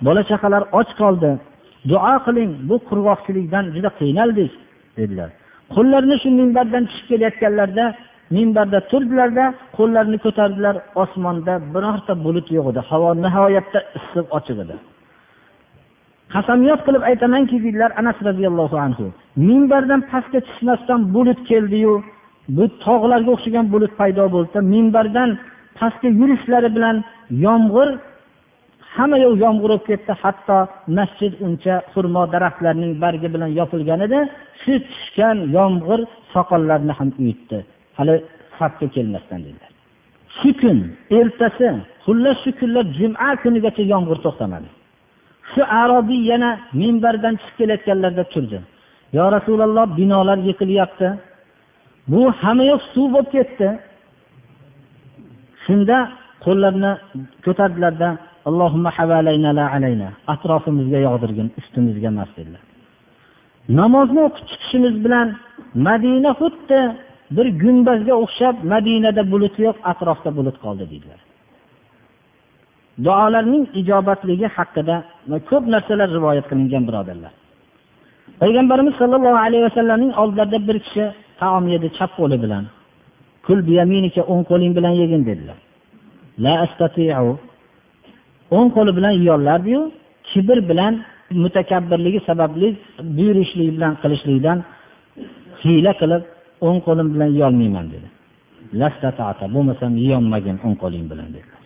Bola 0.06 0.22
chaqalar 0.30 0.62
och 0.78 0.90
qoldi. 1.00 1.30
Duo 1.90 2.14
qiling 2.26 2.50
bu 2.68 2.76
qurg'oqchilikdan 2.88 3.64
juda 3.74 3.90
qiynaldik 4.00 4.52
dedilar. 4.98 5.30
Qo'llarini 5.74 6.16
shu 6.22 6.28
minbardan 6.40 6.84
tushib 6.88 7.06
kelayotganlarida 7.10 7.86
minbarda 8.36 8.78
turdilarda 8.90 9.44
qo'llarini 9.76 10.18
ko'tardilar. 10.24 10.76
Osmonda 11.02 11.54
birorta 11.74 12.12
bulut 12.24 12.46
yo'q 12.56 12.66
edi. 12.72 12.80
Havo 12.90 13.10
nihoyatda 13.24 13.80
issiq 13.98 14.26
ochiq 14.38 14.58
edi. 14.64 14.76
Qasamyod 16.34 16.80
qilib 16.86 17.02
aytamanki 17.10 17.56
deydilar 17.64 17.90
anas 18.00 18.18
roziyallohu 18.28 18.76
anhu. 18.86 19.06
Minbardan 19.48 20.00
pastga 20.10 20.40
tushmasdan 20.46 21.00
bulut 21.14 21.40
keldiyu. 21.50 21.94
Bu 22.56 22.64
tog'larga 22.84 23.30
o'xshagan 23.36 23.66
bulut 23.72 23.92
paydo 24.00 24.24
bo'lsa 24.34 24.58
minbardan 24.74 25.30
pastga 25.78 26.08
yurishlari 26.20 26.68
bilan 26.76 26.96
yomg'ir 27.46 27.88
hamma 28.96 29.16
yoq 29.24 29.34
yomg'ir 29.44 29.62
bo'lib 29.64 29.82
ketdi. 29.90 30.12
Hatto 30.22 30.58
masjid 30.98 31.32
uncha 31.46 31.74
xurmo 31.92 32.22
daraxtlarining 32.34 32.92
bargi 33.04 33.28
bilan 33.34 33.50
yopilgan 33.60 34.00
edi. 34.06 34.18
Shu 34.62 34.74
tushgan 34.88 35.36
yomg'ir 35.56 36.00
soqollarni 36.32 36.92
ham 36.98 37.08
uyutdi. 37.20 37.58
Hali 37.98 38.14
safga 38.58 38.86
kelmasdan 38.94 39.40
dedilar. 39.46 39.72
Shu 40.38 40.50
kun 40.60 40.78
ertasi 41.18 41.68
xullas 42.04 42.36
shu 42.44 42.50
kunlar 42.60 42.84
juma 42.98 43.30
kunigacha 43.42 43.82
yomg'ir 43.92 44.18
to'xtamadi. 44.24 44.68
Shu 45.52 45.62
arobiy 45.82 46.22
yana 46.30 46.50
minbardan 46.80 47.34
chiqib 47.42 47.56
kelayotganlarida 47.58 48.24
turdi. 48.32 48.58
Yo 49.16 49.24
rasululloh 49.36 49.86
binolar 49.98 50.38
yiqilyapti 50.48 51.08
bu 52.12 52.20
hamma 52.40 52.64
yoq 52.72 52.82
suv 52.92 53.06
bo'lib 53.14 53.28
ketdi. 53.36 53.68
Shunda 55.66 55.96
qo'llarini 56.44 56.92
ko'tardilarda 57.46 58.08
atrofimizga 60.34 60.98
yog'dirgin 61.06 61.48
ustimizga 61.60 62.08
emas 62.14 62.30
dedilar. 62.38 62.62
Namozni 63.80 64.20
o'qib 64.28 64.44
chiqishimiz 64.50 64.94
bilan 65.04 65.28
madina 65.88 66.30
xuddi 66.40 66.80
bir 67.36 67.46
gumbazga 67.62 68.14
o'xshab 68.22 68.56
madinada 68.72 69.22
bulut 69.32 69.54
yo'q 69.66 69.76
atrofda 69.92 70.30
bulut 70.38 70.56
qoldi 70.64 70.84
deydilar 70.92 71.20
duolarning 73.04 73.64
ijobatligi 73.80 74.48
haqida 74.56 74.96
ko'p 75.50 75.64
narsalar 75.74 76.08
rivoyat 76.16 76.46
qilingan 76.50 76.84
birodarlar. 76.88 77.32
Payg'ambarimiz 78.42 78.94
sollallohu 79.00 79.38
alayhi 79.46 79.64
vasallamning 79.68 80.12
oldilarida 80.22 80.58
bir 80.68 80.76
kishi 80.84 81.04
taom 81.40 81.64
yedi 81.74 81.88
chap 81.98 82.10
qo'li 82.20 82.36
bilan. 82.44 82.64
Kul 83.46 83.60
o'ng 84.32 84.44
qo'ling 84.50 84.72
bilan 84.78 84.94
yegin 85.02 85.22
dedilar. 85.28 85.58
La 86.44 86.52
o'ng 88.56 88.68
qo'li 88.76 88.92
bilan 88.98 89.12
yeyolardiyu 89.20 89.80
kibr 90.30 90.58
bilan 90.70 90.94
mutakabbirligi 91.42 92.20
sababli 92.28 92.68
buyurishlik 93.16 93.68
bilan 93.76 93.92
qilishlikdan 94.02 94.58
hiyla 95.62 95.92
qilib 96.00 96.22
o'ng 96.66 96.78
qo'lim 96.86 97.06
bilan 97.14 97.28
yeyolmayman 97.36 97.86
dedi. 97.94 98.08
Bo'lmasam 99.54 99.92
yeyolmagin 100.02 100.56
o'ng 100.66 100.76
qo'ling 100.82 101.04
bilan 101.12 101.28
dedilar. 101.36 101.60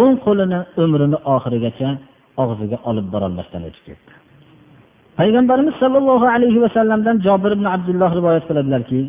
O'ng 0.00 0.16
qo'lini 0.26 0.58
umrini 0.82 1.18
oxirigacha 1.34 1.88
og'ziga 2.42 2.78
olib 2.90 3.06
borolmasdan 3.14 3.62
o'tib 3.68 3.84
ketdi. 3.88 4.12
Payg'ambarimiz 5.18 5.74
sollallohu 5.82 6.26
alayhi 6.34 6.58
vasallamdan 6.64 7.16
jobir 7.26 7.50
ibn 7.56 7.66
abdulloh 7.74 8.10
rivoyat 8.18 8.44
qiladilarki 8.48 9.00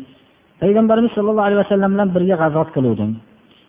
payg'ambarimiz 0.62 1.12
sollallohu 1.16 1.46
alayhi 1.48 1.62
vasallam 1.64 1.90
bilan 1.94 2.08
birga 2.16 2.36
g'azot 2.42 2.68
qiluvdim. 2.76 3.10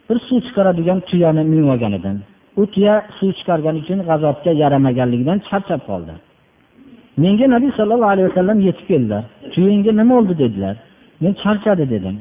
Bir 0.09 0.17
suv 0.27 0.37
chiqaradigan 0.45 0.99
tuyani 1.09 1.43
minib 1.51 1.67
olgan 1.73 1.93
edim. 1.99 2.17
U 2.59 2.63
tuya 2.73 2.95
suv 3.17 3.29
chiqargani 3.37 3.77
uchun 3.83 3.99
g'azotga 4.09 4.51
yaramaganligidan 4.63 5.37
charchab 5.49 5.81
qoldi. 5.89 6.13
Menga 7.23 7.47
nabiy 7.55 7.71
sollallohu 7.79 8.13
alayhi 8.15 8.27
vasallam 8.31 8.57
yetib 8.67 8.85
keldilar 8.91 9.23
tuyangga 9.53 9.91
nima 9.99 10.13
bo'ldi 10.17 10.33
dedilar. 10.43 10.75
Men 11.23 11.33
charchadi 11.43 11.85
dedim. 11.93 12.15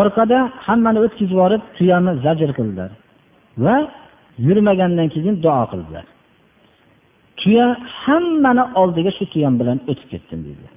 Orqada 0.00 0.38
hammani 0.66 0.98
o'tkazib 1.04 1.30
yuborib 1.34 1.62
tuyani 1.76 2.12
zajr 2.24 2.50
qildilar 2.58 2.90
va 3.64 3.76
yurmagandan 4.46 5.08
keyin 5.14 5.34
duo 5.44 5.64
qildilar. 5.72 6.04
Tuya 7.40 7.66
hammani 8.02 8.64
oldiga 8.80 9.10
shu 9.18 9.24
tuyam 9.32 9.54
bilan 9.60 9.78
o'tib 9.90 10.08
ketdim 10.14 10.40
deydilar 10.46 10.72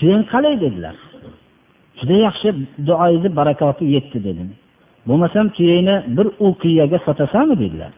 tuyang 0.00 0.24
qalay 0.32 0.54
dedilar. 0.64 0.96
Juda 2.00 2.16
yaxshi 2.26 2.48
duoyingizni 2.88 3.36
barakoti 3.40 3.84
yetdi 3.96 4.18
dedim. 4.28 4.48
Bo'lmasam 5.08 5.46
tuyangni 5.56 5.94
bir 6.16 6.26
uqiyaga 6.48 6.98
sotasanmi 7.06 7.56
dedilar. 7.62 7.92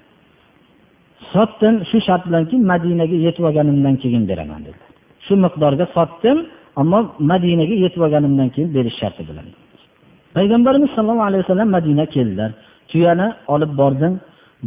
Sotdim 1.32 1.74
shu 1.90 1.96
shart 2.06 2.22
bilanki 2.28 2.56
madinaga 2.72 3.16
yetib 3.26 3.44
olganimdan 3.48 3.96
keyin 4.02 4.24
beraman 4.30 4.60
dedilar. 4.66 4.90
Shu 5.26 5.34
miqdorga 5.44 5.86
sotdim 5.96 6.38
ammo 6.80 6.98
madinaga 7.32 7.74
yetib 7.84 8.00
olganimdan 8.06 8.48
keyin 8.54 8.70
berish 8.76 8.96
sharti 9.00 9.22
bilan. 9.28 9.46
Payg'ambarimiz 10.36 10.90
sollallohu 10.96 11.28
alayhi 11.30 11.42
vasallam 11.44 11.68
madina 11.76 12.04
keldilar. 12.14 12.50
Tuyani 12.90 13.28
olib 13.54 13.72
bordim 13.80 14.12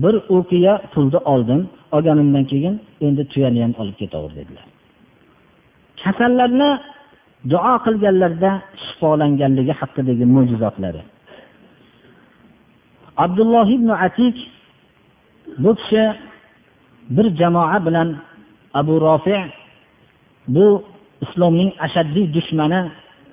bir 0.03 0.15
uqiya 0.37 0.73
pulni 0.93 1.19
oldim 1.33 1.61
olganimdan 1.95 2.43
keyin 2.51 2.75
endi 3.05 3.23
tuyani 3.31 3.59
ham 3.63 3.73
olib 3.81 3.95
ketaver 4.01 4.31
dedilar. 4.39 4.65
Kasallarni 6.03 6.69
duo 7.51 7.73
qilganlarda 7.85 8.51
shifolanganligi 8.85 9.73
haqidagi 9.79 10.25
mo'jizotlari. 10.35 11.01
Abdulloh 13.25 13.67
ibn 13.77 13.89
atik 14.05 14.35
bu 15.63 15.71
kishi 15.79 16.03
bir 17.15 17.27
jamoa 17.39 17.77
bilan 17.85 18.09
abu 18.79 18.93
rofi 19.05 19.37
bu 20.55 20.83
islomning 21.25 21.71
ashaddiy 21.85 22.25
dushmani 22.35 22.81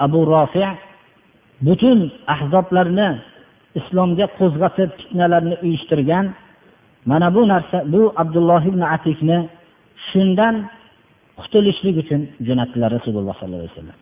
abu 0.04 0.20
rofi 0.32 0.64
butun 1.66 1.98
ahzoblarni 2.34 3.08
islomga 3.78 4.26
qo'zg'atib 4.38 4.90
fitnalarni 4.98 5.54
uyushtirgan. 5.64 6.26
Mana 7.10 7.28
bu 7.34 7.42
narsa 7.52 7.78
bu 7.92 8.00
abdulloh 8.22 8.62
ibn 8.70 8.82
atikni 8.96 9.38
shundan 10.08 10.54
qutulishlik 11.40 11.96
uchun 12.02 12.20
jo'natdilar 12.46 12.90
rasululloh 12.96 13.34
sollallohu 13.40 13.62
alayhi 13.62 13.74
vasallam. 13.74 14.01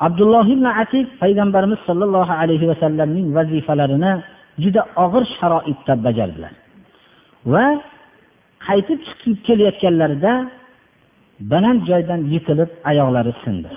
Abdulloh 0.00 0.46
ibn 0.54 0.64
atik 0.64 1.06
payg'ambarimiz 1.22 1.78
sollallohu 1.88 2.32
alayhi 2.42 2.66
vasallamning 2.72 3.26
vazifalarini 3.36 4.12
juda 4.62 4.82
og'ir 5.04 5.24
sharoitda 5.38 5.94
bajardilar. 6.06 6.52
Va 7.52 7.64
qaytib 8.66 8.98
chiqib 9.06 9.38
kelayotganlarida 9.46 10.32
baland 11.52 11.80
joydan 11.90 12.20
yiqilib 12.32 12.70
oyoqlari 12.90 13.32
sindi. 13.44 13.70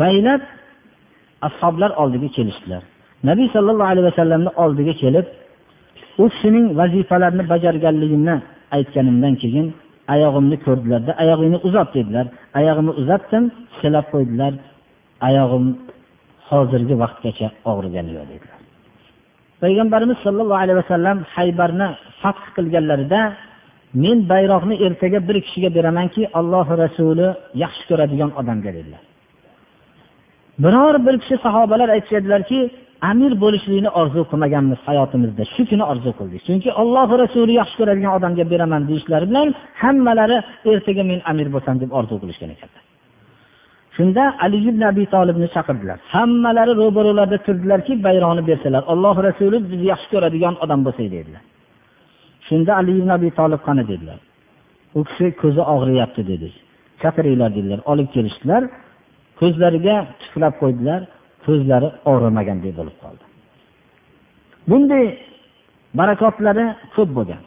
Baylab 0.00 0.42
ashoblar 1.48 1.90
oldiga 2.02 2.28
kelishdilar. 2.36 2.82
Nabiy 3.28 3.48
sollallohu 3.54 3.90
alayhi 3.92 4.06
vasallamni 4.10 4.50
oldiga 4.62 4.94
kelib 5.02 5.26
u 6.22 6.24
kishining 6.32 6.66
vazifalarini 6.80 7.44
bajarganligini 7.52 8.36
aytganimdan 8.76 9.34
keyin 9.42 9.66
oyog'imni 10.14 10.56
ko'rdilarda 10.66 11.12
oyog'ingni 11.22 11.58
uzat 11.68 11.88
dedilar. 11.96 12.26
Oyog'imni 12.58 12.92
uzatdim 13.00 13.44
silab 13.80 14.06
qo'ydilar 14.12 14.52
oyog'im 15.28 15.64
hozirgi 16.50 16.94
vaqtgacha 17.02 17.46
og'rigani 17.70 18.10
yo'q 18.16 18.26
dedilar. 18.32 18.58
Payg'ambarimiz 19.62 20.18
sollallohu 20.26 20.60
alayhi 20.64 20.78
vasallam 20.82 21.18
haybarni 21.36 21.88
fath 22.20 22.44
qilganlarida 22.56 23.20
men 24.04 24.18
bayroqni 24.32 24.74
ertaga 24.86 25.18
bir 25.28 25.36
kishiga 25.46 25.70
beramanki 25.76 26.22
alloh 26.38 26.66
rasuli 26.82 27.28
yaxshi 27.62 27.84
ko'radigan 27.90 28.30
odamga 28.40 28.70
dedilar. 28.78 29.02
Biror 30.64 30.94
bir 31.06 31.14
kishi 31.22 31.36
sahobalar 31.46 31.88
aytishadilarki 31.96 32.58
amir 33.10 33.32
bo'lishlikni 33.42 33.90
orzu 34.00 34.20
qilmaganmiz 34.30 34.80
hayotimizda 34.88 35.44
shu 35.54 35.62
kuni 35.70 35.84
orzu 35.92 36.10
qildik. 36.18 36.40
Chunki 36.48 36.70
alloh 36.82 37.08
rasuli 37.22 37.52
yaxshi 37.60 37.76
ko'radigan 37.80 38.12
odamga 38.18 38.44
beraman 38.52 38.82
deyishlari 38.90 39.26
bilan 39.30 39.48
hammalari 39.82 40.38
ertaga 40.72 41.02
men 41.10 41.20
amir 41.30 41.48
bo'lsam 41.54 41.74
deb 41.82 41.90
orzu 41.98 42.14
qilishgan 42.22 42.50
ekanlar. 42.56 42.83
Shunda 43.96 44.24
ali 44.44 44.58
ibn 44.68 44.82
abi 44.90 45.04
tolibni 45.14 45.48
chaqirdilar. 45.54 45.98
Hammalari 46.14 46.72
ro'baro'larda 46.82 47.38
turdilarki 47.46 47.92
bayroqni 48.06 48.42
bersalar. 48.50 48.82
Alloh 48.92 49.16
rasuli 49.28 49.58
bizni 49.64 49.86
yaxshi 49.92 50.08
ko'radigan 50.14 50.54
odam 50.64 50.80
bo'lsak 50.86 51.06
dedilar. 51.16 51.42
Shunda 52.48 52.72
ali 52.80 52.92
ibn 53.00 53.10
abi 53.16 53.28
tolib 53.38 53.60
qani 53.66 53.82
dedilar. 53.92 54.18
U 54.98 55.00
kishi 55.08 55.26
ko'zi 55.42 55.62
og'riyapti 55.74 56.22
dedi. 56.32 56.48
Chaqiringlar 57.02 57.50
dedilar. 57.56 57.80
Olib 57.92 58.08
kelishdilar. 58.14 58.62
Ko'zlariga 59.40 59.96
tuflab 60.20 60.54
qo'ydilar. 60.62 61.00
Ko'zlari 61.44 61.88
og'rimagandek 62.10 62.72
bo'lib 62.78 62.96
qoldi. 63.02 63.24
Bunday 64.70 65.04
barakotlari 65.98 66.64
ko'p 66.94 67.10
bo'lgan. 67.18 67.42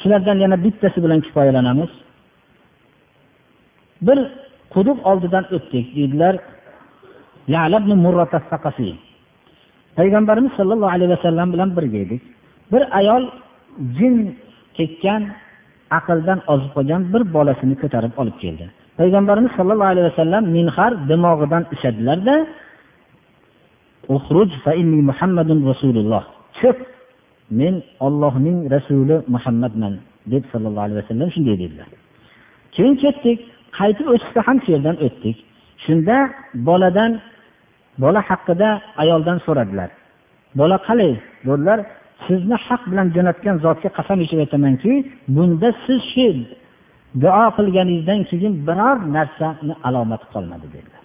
Shulardan 0.00 0.38
yana 0.44 0.56
bittasi 0.64 0.98
bilan 1.04 1.20
kifoyalanamiz. 1.26 1.92
Bir 4.06 4.18
quduq 4.74 4.98
oldidan 5.10 5.44
o'tdik 5.56 5.86
deydilar 5.96 6.34
payg'ambarimiz 9.98 10.52
sollallohu 10.58 10.92
alayhi 10.96 11.10
vasallam 11.16 11.48
bilan 11.54 11.70
birga 11.76 11.98
edik. 12.04 12.22
Bir 12.72 12.82
ayol 12.98 13.22
jin 13.98 14.14
tekkan 14.76 15.22
aqldan 15.98 16.38
ozib 16.52 16.70
qolgan 16.76 17.02
bir 17.12 17.22
bolasini 17.36 17.74
ko'tarib 17.82 18.12
olib 18.20 18.36
keldi. 18.42 18.64
Payg'ambarimiz 19.00 19.52
sollallohu 19.58 19.90
alayhi 19.92 20.08
vasallam 20.10 20.44
minhar 20.56 20.92
dimog'idan 21.10 21.62
ushladilarda 21.74 22.36
chiq 26.58 26.76
men 27.60 27.74
ollohning 28.06 28.58
rasuli 28.74 29.16
muhammadman 29.34 29.94
deb 30.32 30.44
sallallohu 30.52 30.84
alayhi 30.86 31.00
vasallam 31.02 31.28
shunday 31.34 31.56
dedilar. 31.62 31.88
Keyin 32.74 32.94
ketdik 33.02 33.38
qaytib 33.78 34.06
o'tishda 34.12 34.40
ham 34.46 34.56
shu 34.62 34.68
yerdan 34.74 34.96
o'tdik. 35.06 35.36
Shunda 35.84 36.16
boladan 36.68 37.12
bola 38.02 38.20
haqida 38.28 38.68
ayoldan 39.02 39.38
so'radilar. 39.46 39.90
Bola 40.60 40.76
qalay 40.86 41.12
dedilar 41.46 41.78
sizni 42.26 42.56
haq 42.66 42.82
bilan 42.90 43.08
jo'natgan 43.16 43.56
zotga 43.64 43.88
qasam 43.98 44.18
ichib 44.24 44.38
aytamanki 44.44 44.92
bunda 45.34 45.68
siz 45.84 46.00
shu 46.12 46.28
duo 47.22 47.44
qilganingizdan 47.56 48.20
keyin 48.30 48.54
biror 48.68 48.98
narsani 49.16 49.74
alomati 49.88 50.26
qolmadi 50.34 50.66
dedilar. 50.74 51.02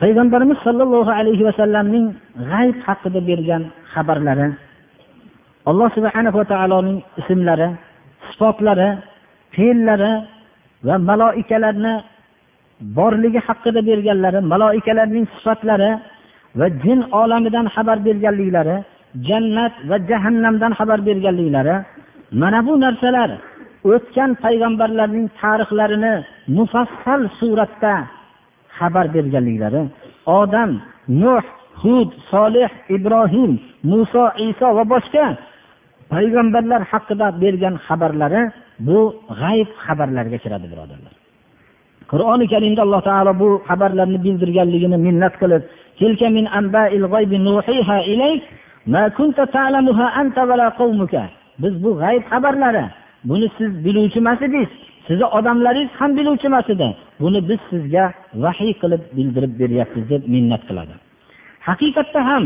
Payg'ambarimiz 0.00 0.58
sollallohu 0.66 1.10
alayhi 1.20 1.42
vasallamning 1.48 2.06
g'ayb 2.50 2.76
haqida 2.86 3.20
bergan 3.28 3.62
xabarlari 3.92 4.48
alloh 5.70 5.88
subhana 5.96 6.30
va 6.36 6.44
taoloning 6.52 6.98
ismlari 7.20 7.68
sifatlari 8.28 8.88
fe'llari 9.54 10.12
va 10.86 10.94
maloikalarni 11.10 11.94
borligi 12.96 13.40
haqida 13.46 13.80
berganlari 13.90 14.40
maloikalarning 14.52 15.26
sifatlari 15.34 15.90
va 16.58 16.66
jin 16.82 17.00
olamidan 17.22 17.66
xabar 17.74 17.98
berganliklari 18.06 18.76
jannat 19.28 19.74
va 19.90 19.96
jahannamdan 20.10 20.72
xabar 20.78 20.98
berganliklari 21.08 21.76
mana 22.40 22.60
bu 22.66 22.72
narsalar 22.84 23.30
o'tgan 23.92 24.30
payg'ambarlarning 24.44 25.26
tarixlarini 25.40 26.14
mufassal 26.56 27.22
suratda 27.38 27.94
xabar 28.78 29.06
berganliklari. 29.14 29.82
Odam 30.40 30.70
nuh 31.22 31.44
hud 31.82 32.10
solih 32.30 32.70
ibrohim 32.96 33.52
muso 33.90 34.24
iso 34.48 34.68
va 34.76 34.84
boshqa 34.92 35.26
payg'ambarlar 36.12 36.82
haqida 36.92 37.26
bergan 37.42 37.74
xabarlari 37.86 38.42
bu 38.86 38.98
g'ayb 39.40 39.68
xabarlarga 39.84 40.38
kiradi 40.44 40.66
birodarlar. 40.72 41.14
Qur'oni 42.10 42.46
karimda 42.52 42.80
alloh 42.86 43.02
taolo 43.08 43.32
bu 43.42 43.48
xabarlarni 43.68 44.18
bildirganligini 44.24 44.98
minnat 45.06 45.34
qilib 45.40 45.62
biz 51.62 51.74
bu 51.84 51.90
g'ayb 52.02 52.24
xabarlari 52.32 52.84
buni 53.28 53.48
siz 53.58 53.70
biluvchi 53.84 54.18
emas 54.18 54.42
edingiz 54.42 54.72
sizni 55.06 55.26
odamlaringiz 55.38 55.92
ham 56.00 56.10
biluvchi 56.18 56.46
emas 56.50 56.66
edi 56.74 56.88
buni 57.20 57.40
biz 57.48 57.60
sizga 57.70 58.04
vahiy 58.44 58.72
qilib 58.82 59.02
bildirib 59.16 59.52
beryapmiz 59.60 60.04
deb 60.12 60.22
minnat 60.34 60.62
qiladi. 60.68 60.94
Haqiqatda 61.68 62.20
ham 62.30 62.44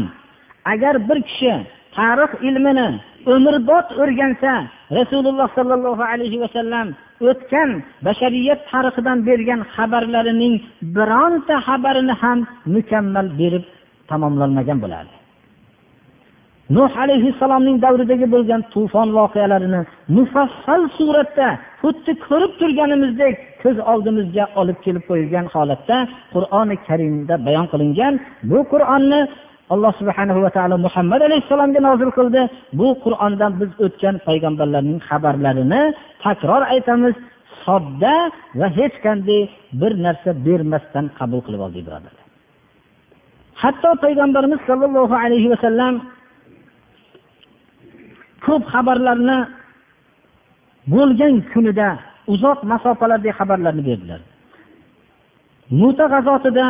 agar 0.72 0.95
bir 1.09 1.18
kishi 1.28 1.53
tarix 1.97 2.30
ilmini 2.49 2.89
umrbod 3.35 3.87
o'rgansa 4.03 4.53
rasululloh 4.99 5.49
sollallohu 5.59 6.03
alayhi 6.12 6.41
vasallam 6.45 6.87
o'tgan 7.30 7.70
bashariyat 8.07 8.61
tarixidan 8.70 9.18
bergan 9.28 9.61
xabarlarining 9.74 10.55
bironta 10.97 11.57
xabarini 11.66 12.14
ham 12.22 12.39
mukammal 12.74 13.26
berib 13.41 13.64
tamomlanmagan 14.11 14.78
bo'lardi 14.85 15.14
nuh 16.76 16.93
alayhissalomning 17.05 17.76
davridagi 17.85 18.26
bo'lgan 18.35 18.62
tufon 18.74 19.09
voqealarini 19.18 19.80
mufassal 20.16 20.82
suratda 20.97 21.49
xuddi 21.82 22.12
ko'rib 22.26 22.53
turganimizdek 22.61 23.35
ko'z 23.62 23.78
oldimizga 23.93 24.45
olib 24.61 24.78
kelib 24.85 25.05
qo'yilgan 25.11 25.47
holatda 25.55 25.97
qur'oni 26.35 26.76
karimda 26.89 27.35
bayon 27.47 27.66
qilingan. 27.72 28.14
Bu 28.51 28.59
qur'onni 28.72 29.20
alloh 29.72 29.92
subhanahu 30.00 30.40
va 30.44 30.50
taolo 30.56 30.76
muhammad 30.86 31.20
alayhissalomga 31.28 31.80
nozil 31.88 32.10
qildi. 32.18 32.42
Bu 32.78 32.88
qur'ondan 33.04 33.52
biz 33.60 33.70
o'tgan 33.84 34.16
payg'ambarlarning 34.26 34.98
xabarlarini 35.08 35.82
takror 36.24 36.62
aytamiz. 36.74 37.14
Sodda 37.64 38.14
va 38.60 38.66
hech 38.78 38.96
qanday 39.06 39.42
bir 39.80 39.92
narsa 40.04 40.30
bermasdan 40.46 41.06
qabul 41.18 41.40
qilib 41.46 41.60
oldik 41.66 41.82
birodarlar. 41.86 42.24
Hatto 43.62 43.90
payg'ambarimiz 44.04 44.60
sollallohu 44.68 45.14
alayhi 45.24 45.48
vasallam 45.52 45.94
ko'p 48.46 48.62
xabarlarni 48.74 49.38
bo'lgan 50.94 51.34
kunida 51.52 51.88
uzoq 52.34 52.58
masofalardagi 52.72 53.32
xabarlarni 53.38 53.82
berdilar. 53.88 54.20
Muta 55.80 56.04
g'azotida 56.12 56.66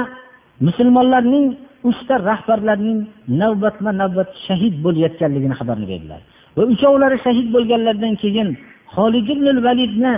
musulmonlarning 0.60 1.46
uchta 1.90 2.14
rahbarlarning 2.30 3.00
navbatma 3.28 3.90
navbat 4.02 4.28
shahid 4.46 4.74
bo'layotganligini 4.84 5.54
xabarini 5.60 5.86
berdilar. 5.92 6.20
Va 6.56 6.62
uchovlari 6.72 7.16
shahid 7.24 7.48
bo'lganlaridan 7.54 8.14
keyin 8.22 8.48
holid 8.96 9.28
ibn 9.34 9.46
validni 9.66 10.14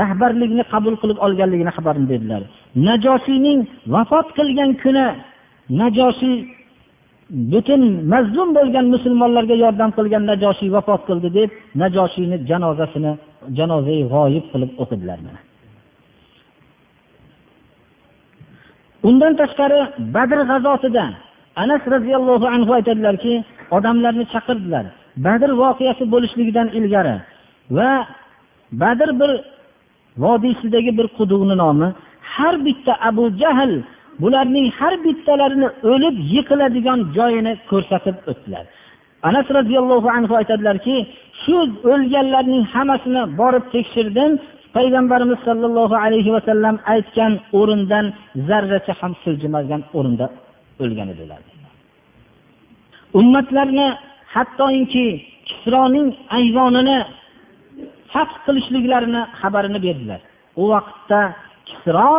rahbarlikni 0.00 0.62
qabul 0.72 0.94
qilib 1.02 1.18
olganligini 1.26 1.72
xabarini 1.76 2.08
berdilar. 2.12 2.42
Najosiyning 2.88 3.58
vafot 3.94 4.28
qilgan 4.38 4.70
kuni 4.82 5.06
najosiy 5.80 6.36
butun 7.30 7.82
mazlum 8.12 8.48
bo'lgan 8.58 8.86
musulmonlarga 8.94 9.56
yordam 9.64 9.90
qilgan 9.98 10.22
najoshiy 10.30 10.70
vafot 10.76 11.02
qildi 11.08 11.28
deb 11.38 11.50
najoshiyni 11.82 12.36
janozasini 12.50 13.12
janozai 13.58 14.00
g'oyib 14.12 14.44
qilib 14.52 14.70
o'qidilar 14.82 15.18
undan 19.08 19.32
tashqari 19.40 19.80
badr 20.14 20.38
g'azotida 20.50 21.04
anas 21.62 21.82
roziyallohu 21.94 22.46
anhu 22.54 22.70
aytadilarki 22.78 23.34
odamlarni 23.76 24.24
chaqirdilar. 24.32 24.84
Badr 25.26 25.50
voqeasi 25.62 26.04
bo'lishligidan 26.12 26.68
ilgari 26.78 27.16
va 27.76 27.90
badr 28.82 29.10
bir 29.20 29.30
vodiysidagi 30.24 30.92
bir 30.98 31.06
quduqni 31.18 31.56
nomi 31.62 31.88
har 32.34 32.54
bitta 32.66 32.92
abu 33.08 33.24
jahl 33.42 33.72
bularning 34.22 34.66
har 34.78 34.94
bittalarini 35.04 35.68
o'lib 35.92 36.16
yiqiladigan 36.34 37.00
joyini 37.16 37.52
ko'rsatib 37.70 38.16
o'tdilar. 38.30 38.64
Anas 39.28 39.46
roziyallohu 39.58 40.08
anhu 40.18 40.34
aytadilarki 40.40 40.96
shu 41.42 41.56
o'lganlarning 41.92 42.64
hammasini 42.74 43.22
borib 43.40 43.64
tekshirdim 43.74 44.30
payg'ambarimiz 44.78 45.38
sollallohu 45.48 45.96
alayhi 46.04 46.30
vasallam 46.36 46.76
aytgan 46.94 47.32
o'rindan 47.58 48.06
zarracha 48.48 48.94
ham 49.00 49.12
siljimagan 49.22 49.82
o'rinda 49.98 50.26
o'lgan 50.82 51.08
edilar. 51.14 51.40
Ummatlarni 53.20 53.88
hattoki 54.34 55.06
kisroning 55.48 56.08
ayvonini 56.38 56.98
fath 58.12 58.34
qilishliklarini 58.46 59.22
xabarini 59.40 59.78
berdilar. 59.86 60.20
U 60.62 60.64
vaqtda 60.72 61.20
kisro 61.68 62.10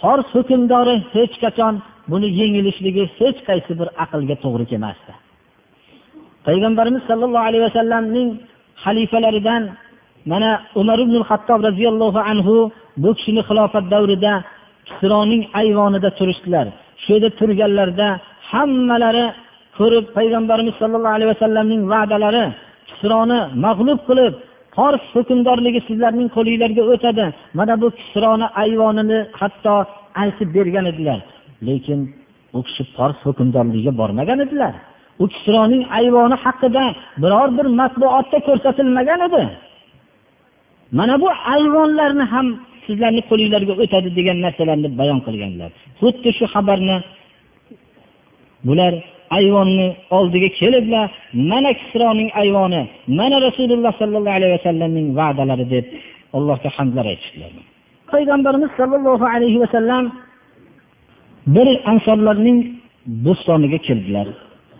fors 0.00 0.28
hukmdori 0.36 0.96
hech 1.14 1.34
qachon 1.44 1.74
buni 2.10 2.28
yengilishligi 2.40 3.04
hech 3.18 3.38
qaysi 3.48 3.72
bir 3.80 3.88
aqlga 4.04 4.36
to'g'ri 4.44 4.64
kelmasdi. 4.72 5.12
Payg'ambarimiz 6.46 7.02
sollallohu 7.10 7.46
alayhi 7.48 7.64
vasallamning 7.68 8.28
xalifalaridan 8.84 9.62
mana 10.30 10.50
umar 10.80 10.98
ibn 11.04 11.16
hattob 11.30 11.60
roziyallohu 11.68 12.20
anhu 12.30 12.54
bu 13.02 13.10
kishini 13.16 13.42
xilofat 13.48 13.84
davrida 13.94 14.32
kisroning 14.88 15.42
ayvonida 15.60 16.10
turishdilar. 16.18 16.66
Shu 17.02 17.08
yerda 17.14 17.30
turganlarida 17.38 18.08
hammalari 18.50 19.24
ko'rib 19.78 20.04
payg'ambarimiz 20.16 20.74
sollallohu 20.80 21.16
alayhi 21.16 21.30
vasallamning 21.34 21.82
va'dalari 21.92 22.44
kisroni 22.88 23.38
mag'lub 23.66 24.00
qilib 24.08 24.32
fors 24.76 25.04
hukmdorligi 25.14 25.80
sizlarning 25.88 26.28
qo'linglarga 26.36 26.82
o'tadi. 26.92 27.26
Mana 27.58 27.74
bu 27.82 27.88
kisroni 27.98 28.46
ayvonini 28.62 29.18
hatto 29.40 29.74
aytib 30.22 30.48
bergan 30.56 30.86
edilar. 30.92 31.18
Lekin 31.68 32.00
u 32.56 32.60
kishi 32.66 32.82
fors 32.96 33.18
hukmdorligiga 33.26 33.92
bormagan 34.00 34.38
edilar. 34.46 34.74
U 35.22 35.24
kisroning 35.34 35.82
ayvoni 35.98 36.36
haqida 36.44 36.84
biror 37.22 37.48
bir 37.58 37.66
matbuotda 37.80 38.38
ko'rsatilmagan 38.48 39.20
edi. 39.28 39.42
Mana 40.98 41.14
bu 41.22 41.28
ayvonlarni 41.54 42.24
ham 42.32 42.46
sizlarni 42.86 43.22
qo'linglarga 43.30 43.74
o'tadi 43.82 44.08
degan 44.18 44.38
narsalarni 44.44 44.88
bayon 45.00 45.20
qilganlar. 45.26 45.70
Xuddi 46.00 46.30
shu 46.38 46.44
xabarni 46.54 46.96
bular 48.66 48.92
ayvonni 49.38 49.88
oldiga 50.16 50.48
keliblar. 50.60 51.08
Mana 51.50 51.70
kisroning 51.80 52.30
ayvoni 52.42 52.82
mana 53.18 53.36
rasululloh 53.46 53.92
sollallohu 54.00 54.36
alayhi 54.38 54.54
vasallamning 54.58 55.06
va'dalari 55.18 55.66
deb 55.74 55.86
allohga 56.36 56.68
hamdlar 56.76 57.04
aytishdilar. 57.12 57.50
Payg'ambarimiz 58.12 58.70
sollallohu 58.80 59.26
alayhi 59.34 59.58
vasallam 59.64 60.04
bir 61.54 61.68
ansorlarning 61.92 62.58
bo'stoniga 63.26 63.78
kirdilar 63.86 64.26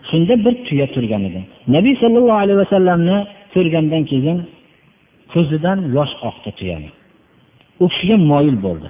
shunda 0.09 0.33
bir 0.45 0.55
tuya 0.67 0.87
turgan 0.93 1.23
edi. 1.29 1.41
Nabiy 1.75 1.95
sollallohu 2.03 2.39
alayhi 2.43 2.59
vasallamni 2.63 3.17
ko'rgandan 3.53 4.03
keyin 4.11 4.37
ko'zidan 5.33 5.79
yosh 5.95 6.13
oqdi 6.29 6.51
tuyani 6.59 6.89
u 7.83 7.85
kishiga 7.91 8.17
moyil 8.31 8.57
bo'ldi. 8.65 8.89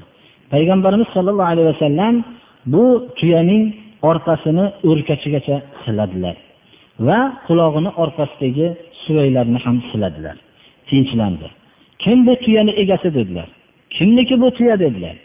Payg'ambarimiz 0.53 1.07
sollallohu 1.15 1.51
alayhi 1.53 1.67
vasallam 1.73 2.15
bu 2.73 2.83
tuyaning 3.19 3.63
orqasini 4.09 4.65
o'rkachigacha 4.89 5.57
siladilar 5.83 6.35
va 7.07 7.19
qulog'ini 7.47 7.91
orqasidagi 8.03 8.67
suvaylarni 9.03 9.59
ham 9.65 9.77
siladilar. 9.91 10.35
Tinchlandi. 10.89 11.47
Kim 12.03 12.17
bu 12.27 12.33
tuyani 12.43 12.71
egasi 12.81 13.09
dedilar. 13.17 13.47
Kimniki 13.95 14.35
bu 14.41 14.47
tuya 14.57 14.75
dedilar. 14.83 15.15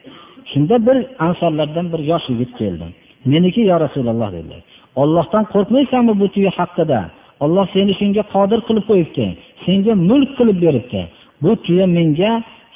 Shunda 0.51 0.77
bir 0.87 0.99
ansorlardan 1.27 1.87
bir 1.93 2.01
yosh 2.11 2.27
yigit 2.31 2.51
keldi. 2.59 2.87
Meniki 3.33 3.61
yo 3.71 3.77
rasululloh 3.85 4.31
dedilar. 4.37 4.61
Ollohdan 5.03 5.45
qo'rqmaysanmi 5.55 6.13
bu 6.21 6.27
tuya 6.35 6.51
haqida? 6.59 7.01
Olloh 7.45 7.67
seni 7.75 7.93
shunga 8.01 8.23
qodir 8.35 8.61
qilib 8.69 8.85
qo'yibdi. 8.91 9.25
Senga 9.65 9.93
mulk 10.11 10.31
qilib 10.39 10.59
beribdi. 10.65 11.01
Bu 11.43 11.51
tuya 11.65 11.87
menga 11.99 12.33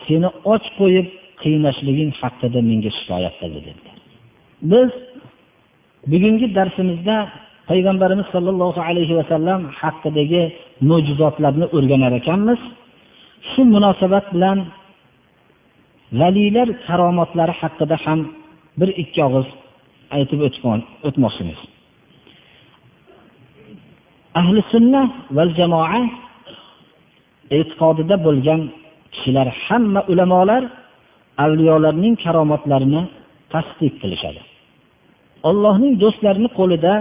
seni 0.07 0.29
och 0.53 0.65
qo'yib 0.79 1.07
qiynashliging 1.43 2.11
haqida 2.21 2.61
menga 2.71 2.91
shikoyat 2.99 3.35
qildi 3.41 3.61
dedilar. 3.67 3.97
Biz 4.71 4.91
bugungi 6.13 6.47
darsimizda 6.57 7.17
payg'ambarimiz 7.71 8.27
sollallohu 8.35 8.81
alayhi 8.89 9.15
vasallam 9.21 9.61
haqidagi 9.81 10.43
mo'jizotlarni 10.89 11.67
o'rganar 11.77 12.13
ekanmiz. 12.21 12.61
Shu 13.51 13.61
munosabat 13.75 14.27
bilan 14.35 14.59
valiylar 16.21 16.69
karomatlari 16.87 17.55
haqida 17.61 17.97
ham 18.05 18.21
bir 18.81 18.89
ikki 19.03 19.21
og'iz 19.29 19.49
aytib 20.17 20.41
o'tmoqchimiz. 21.09 21.61
Ahli 24.41 24.61
sunna 24.73 25.03
va 25.37 25.45
jamoa 25.59 26.01
e'tiqodida 27.57 28.17
bo'lgan 28.27 28.61
kishilar 29.13 29.49
hamma 29.65 30.01
ulamolar 30.13 30.63
avliyolarning 31.45 32.15
karomatlarini 32.25 33.03
tasdiq 33.53 33.95
qilishadi. 34.03 34.41
Ollohning 35.49 35.93
do'stlarini 36.03 36.51
qo'lida 36.59 36.95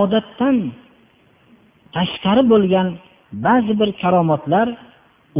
odatdan 0.00 0.56
tashqari 1.96 2.42
bo'lgan 2.52 2.88
ba'zi 3.46 3.72
bir 3.80 3.90
karomatlar 4.02 4.66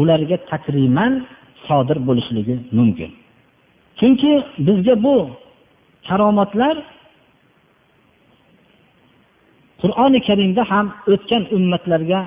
ularga 0.00 0.36
takriman 0.50 1.12
sodir 1.66 1.98
bo'lishligi 2.08 2.54
mumkin. 2.78 3.10
Chunki 3.98 4.32
bizga 4.66 4.94
bu 5.06 5.16
karomatlar 6.08 6.76
qur'oni 9.82 10.20
karimda 10.28 10.62
ham 10.72 10.86
o'tgan 11.12 11.42
ummatlarga 11.56 12.20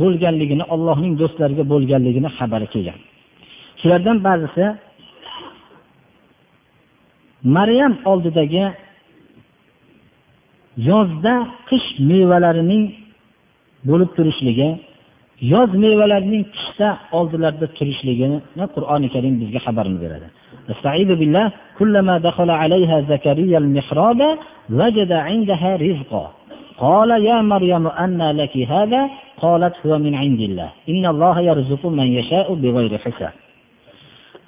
bo'lganligini 0.00 0.64
allohning 0.74 1.14
do'stlariga 1.20 1.64
bo'lganligini 1.72 2.28
xabari 2.38 2.66
kelgan 2.74 2.98
shulardan 3.80 4.18
ba'zisi 4.26 4.64
maryam 7.56 7.92
oldidagi 8.10 8.64
yozda 10.90 11.34
qish 11.68 11.88
mevalarining 12.10 12.84
bo'lib 13.88 14.10
turishligi 14.16 14.68
yoz 15.52 15.70
mevalarining 15.84 16.44
qishda 16.56 16.88
oldilarida 17.18 17.66
turishligini 17.78 18.38
qur'oni 18.74 19.08
karim 19.14 19.34
bizga 19.42 19.60
xabarini 19.66 20.00
beradi 20.04 20.28
استعيذ 20.72 21.10
بالله 21.20 21.46
كلما 21.78 22.14
دخل 22.28 22.50
عليها 22.62 22.96
زكريا 23.12 23.58
المحراب 23.64 24.20
وجد 24.70 25.12
عندها 25.28 25.70
رزقا 25.86 26.24
قال 26.78 27.10
يا 27.10 27.42
مريم 27.52 27.86
أنى 27.86 28.28
لك 28.32 28.54
هذا 28.56 29.10
قالت 29.42 29.74
هو 29.86 29.98
من 29.98 30.14
عند 30.14 30.40
الله 30.40 30.70
إن 30.88 31.04
الله 31.06 31.40
يرزق 31.40 31.86
من 31.86 32.08
يشاء 32.18 32.54
بغير 32.54 32.98
حساب 32.98 33.32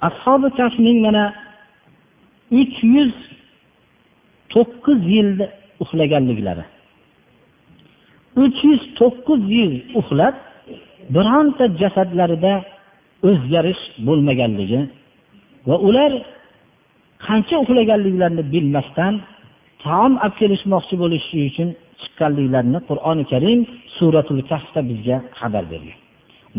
أصحاب 0.03 0.41
كهفning 0.57 0.99
mana 1.05 1.33
uch 2.51 2.77
yuz 2.83 3.13
to'qqiz 4.53 4.99
yilda 5.15 5.45
uxlaganliklari 5.83 6.65
uch 8.43 8.59
yuz 8.69 8.81
to'qqiz 8.99 9.41
yil 9.57 9.73
uxlab 9.99 10.35
bironta 11.15 11.65
jasadlarida 11.81 12.53
o'zgarish 13.29 13.83
bo'lmaganligi 14.07 14.81
va 15.67 15.75
ular 15.87 16.11
qancha 17.27 17.55
uxlaganliklarini 17.63 18.43
bilmasdan 18.53 19.13
taom 19.83 20.13
olib 20.25 20.35
kelishmoqchi 20.41 20.95
bo'lishi 21.03 21.37
uchun 21.49 21.69
chiqqanliklarini 22.02 22.80
qur'oni 22.88 23.24
karim 23.32 23.60
suratul 23.96 24.42
kahfda 24.50 24.80
bizga 24.90 25.16
xabar 25.38 25.64
bergan. 25.72 25.98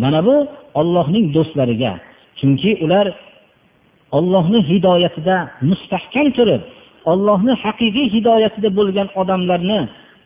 Mana 0.03 0.19
bu 0.27 0.35
ollohning 0.79 1.25
do'stlariga 1.35 1.93
chunki 2.39 2.71
ular 2.85 3.07
ollohni 4.17 4.59
hidoyatida 4.69 5.37
mustahkam 5.69 6.27
turib 6.37 6.61
ollohni 7.11 7.53
haqiqiy 7.63 8.07
hidoyatida 8.15 8.69
bo'lgan 8.79 9.07
odamlarni 9.21 9.79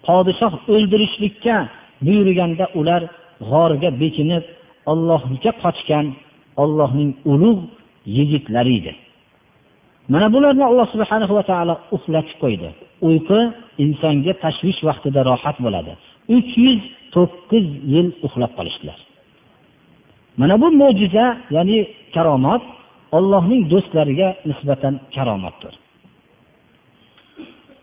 podshoh 0.08 0.54
o'ldirishlikka 0.74 1.56
buyurganda 2.06 2.66
ular 2.80 3.02
g'orga 3.52 3.90
bekinib 4.02 4.44
ollohga 4.92 5.52
qochgan 5.64 6.06
ollohning 6.64 7.12
ulug' 7.34 7.64
yigitlari 8.18 8.74
edi. 8.80 8.94
Mana 10.14 10.28
bularni 10.34 10.64
alloh 10.70 10.88
subhana 10.94 11.26
va 11.38 11.44
taolo 11.52 11.76
uxlatib 11.96 12.38
qo'ydi. 12.44 12.70
Uyqu 13.08 13.40
insonga 13.84 14.34
tashvish 14.44 14.80
vaqtida 14.88 15.22
rohat 15.30 15.58
bo'ladi. 15.66 15.94
Uch 16.36 16.52
yuz 16.66 16.82
to'qqiz 17.16 17.66
yil 17.94 18.08
uxlab 18.26 18.52
qolishdilar. 18.58 19.00
Mana 20.40 20.56
bu 20.62 20.68
mo'jiza 20.82 21.26
ya'ni 21.56 21.80
karomat 22.16 22.64
ollohning 23.18 23.62
do'stlariga 23.72 24.28
nisbatan 24.50 24.94
karomatdir 25.16 25.74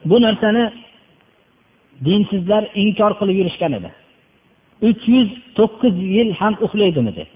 bu 0.05 0.23
narsani 0.23 0.73
dinsizlar 2.05 2.65
inkor 2.75 3.13
qilib 3.19 3.37
yurishgan 3.41 3.73
edi. 3.79 3.91
Uch 4.89 5.03
yuz 5.15 5.29
to'qqiz 5.59 5.95
yil 6.17 6.31
ham 6.41 6.55
uxlaydimi 6.67 7.13
deb. 7.19 7.29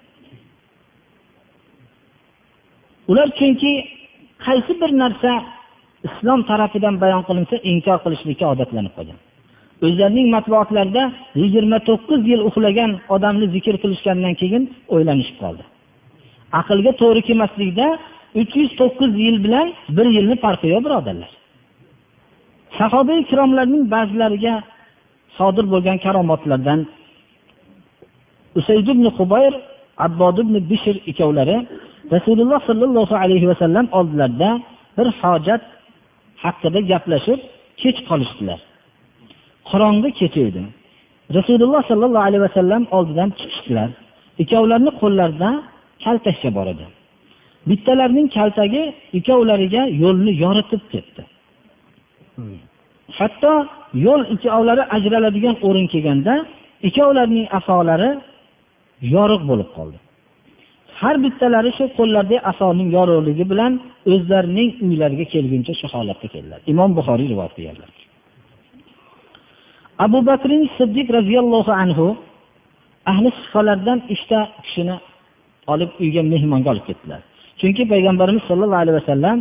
Ular 3.10 3.28
chunki 3.38 3.72
qaysi 4.46 4.72
bir 4.80 4.90
narsa 5.02 5.32
islom 6.06 6.40
tarafidan 6.50 6.94
bayon 7.02 7.22
qilinsa 7.28 7.56
inkor 7.72 7.98
qilishlikka 8.04 8.46
odatlanib 8.54 8.92
qolgan. 8.98 9.18
O'zlarining 9.86 10.28
matbuotlarida 10.36 11.04
yigirma 11.42 11.78
to'qqiz 11.88 12.20
yil 12.30 12.40
uxlagan 12.48 12.90
odamni 13.14 13.46
zikr 13.54 13.74
qilishgandan 13.82 14.34
keyin 14.40 14.62
o'ylanishib 14.94 15.36
qoldi. 15.42 15.62
Aqlga 16.60 16.92
to'g'ri 17.00 17.22
kelmaslikda 17.28 17.86
uch 18.40 18.52
yuz 18.60 18.70
to'qqiz 18.80 19.12
yil 19.24 19.36
bilan 19.44 19.66
bir 19.96 20.06
yilni 20.16 20.36
farqi 20.44 20.66
yo'q 20.72 20.82
birodarlar. 20.86 21.30
Sahoba 22.78 23.12
ikromlarning 23.24 23.84
ba'zilariga 23.94 24.54
sodir 25.38 25.64
bo'lgan 25.72 25.98
karomatlardan 26.04 26.80
usayd 28.58 28.88
ibn 28.94 29.06
hubayr 29.18 29.54
abbod 30.06 30.36
ibn 30.44 30.54
bishr 30.70 30.96
ikkovlari 31.10 31.56
rasululloh 32.14 32.60
sollallohu 32.68 33.14
alayhi 33.22 33.46
vasallam 33.52 33.86
oldilarida 33.98 34.50
bir 34.96 35.08
hojat 35.20 35.62
haqida 36.46 36.80
gaplashib 36.92 37.40
kech 37.82 37.98
qolishdilar. 38.08 38.60
Qorong'i 39.70 40.10
kecha 40.20 40.40
edi 40.50 40.62
rasululloh 41.36 41.82
sollallohu 41.90 42.26
alayhi 42.28 42.44
vasallam 42.48 42.82
oldidan 42.96 43.28
chiqishdilar. 43.38 43.90
Ikkovlarini 44.42 44.92
qo'llarida 45.00 45.50
kaltakcha 46.04 46.50
bor 46.56 46.66
edi. 46.74 46.86
Bittalarining 47.70 48.28
kaltagi 48.36 48.82
ikkovlariga 49.18 49.82
yo'lni 50.02 50.32
yoritib 50.44 50.82
ketdi. 50.92 51.22
Hatto 53.18 53.52
yo'l 54.06 54.22
ikkovlari 54.34 54.82
ajraladigan 54.96 55.56
o'rin 55.66 55.86
kelganda 55.92 56.34
ikkovlarining 56.88 57.46
asolari 57.58 58.10
yoriq 59.14 59.42
bo'lib 59.50 59.70
qoldi. 59.76 59.98
Har 61.00 61.16
bittalari 61.24 61.70
shu 61.78 61.84
qo'llardagi 61.98 62.38
asoning 62.50 62.88
yorug'ligi 62.96 63.44
bilan 63.52 63.72
o'zlarining 64.12 64.70
uylariga 64.86 65.26
kelguncha 65.34 65.72
shu 65.80 65.86
holatda 65.94 66.26
keldilar. 66.34 66.60
Imom 66.72 66.90
buxoriy 66.98 67.28
rivoyat 67.32 67.52
qilganlar. 67.56 67.90
Abu 70.04 70.18
bakr 70.30 70.50
siddiq 70.78 71.06
roziyallohu 71.18 71.72
anhu 71.82 72.06
ahli 73.12 73.28
sifalardan 73.40 73.98
uchta 74.14 74.38
kishini 74.64 74.96
olib 75.72 75.90
uyga 76.02 76.22
mehmonga 76.32 76.68
olib 76.74 76.84
ketdilar. 76.88 77.20
Chunki 77.60 77.82
payg'ambarimiz 77.92 78.42
sollallohu 78.50 78.82
alayhi 78.84 78.98
vasallam 79.00 79.38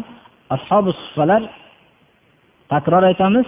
ashobi 0.56 0.92
sufalar 1.04 1.42
takror 2.74 3.04
aytamiz 3.12 3.48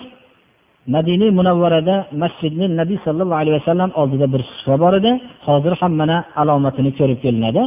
madina 0.95 1.27
munavvarada 1.39 1.95
masjidni 2.23 2.65
nabiy 2.79 2.97
sollallohu 3.05 3.39
alayhi 3.41 3.57
vasallam 3.59 3.89
oldida 4.01 4.27
bir 4.33 4.41
sufa 4.57 4.75
bor 4.83 4.93
edi. 4.99 5.11
Hozir 5.47 5.73
ham 5.81 5.93
mana 6.01 6.17
alomatini 6.41 6.91
ko'rib 6.99 7.19
kelinadi. 7.25 7.61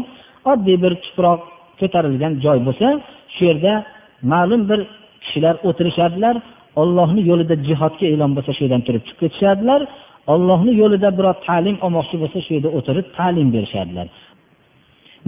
Oddiy 0.53 0.77
bir 0.85 0.93
tuproq 1.05 1.41
ko'tarilgan 1.81 2.33
joy 2.45 2.59
bo'lsa 2.67 2.89
shu 3.35 3.43
yerda 3.51 3.73
ma'lum 4.33 4.63
bir 4.71 4.81
kishilar 5.23 5.55
o'tirishardilar 5.69 6.37
ollohni 6.83 7.23
yo'lida 7.31 7.55
jihodga 7.69 8.07
e'lon 8.13 8.31
bo'lsa 8.37 8.51
shu 8.57 8.63
yerdan 8.65 8.83
turib 8.87 9.03
chiqib 9.07 9.21
ketishardilar 9.23 9.81
ollohni 10.33 10.73
yo'lida 10.83 11.09
biror 11.19 11.37
ta'lim 11.47 11.77
olmoqchi 11.87 12.17
bo'lsa 12.23 12.39
shu 12.45 12.51
yerda 12.57 12.71
o'tirib 12.79 13.07
ta'lim 13.19 13.49
berishardilar 13.55 14.07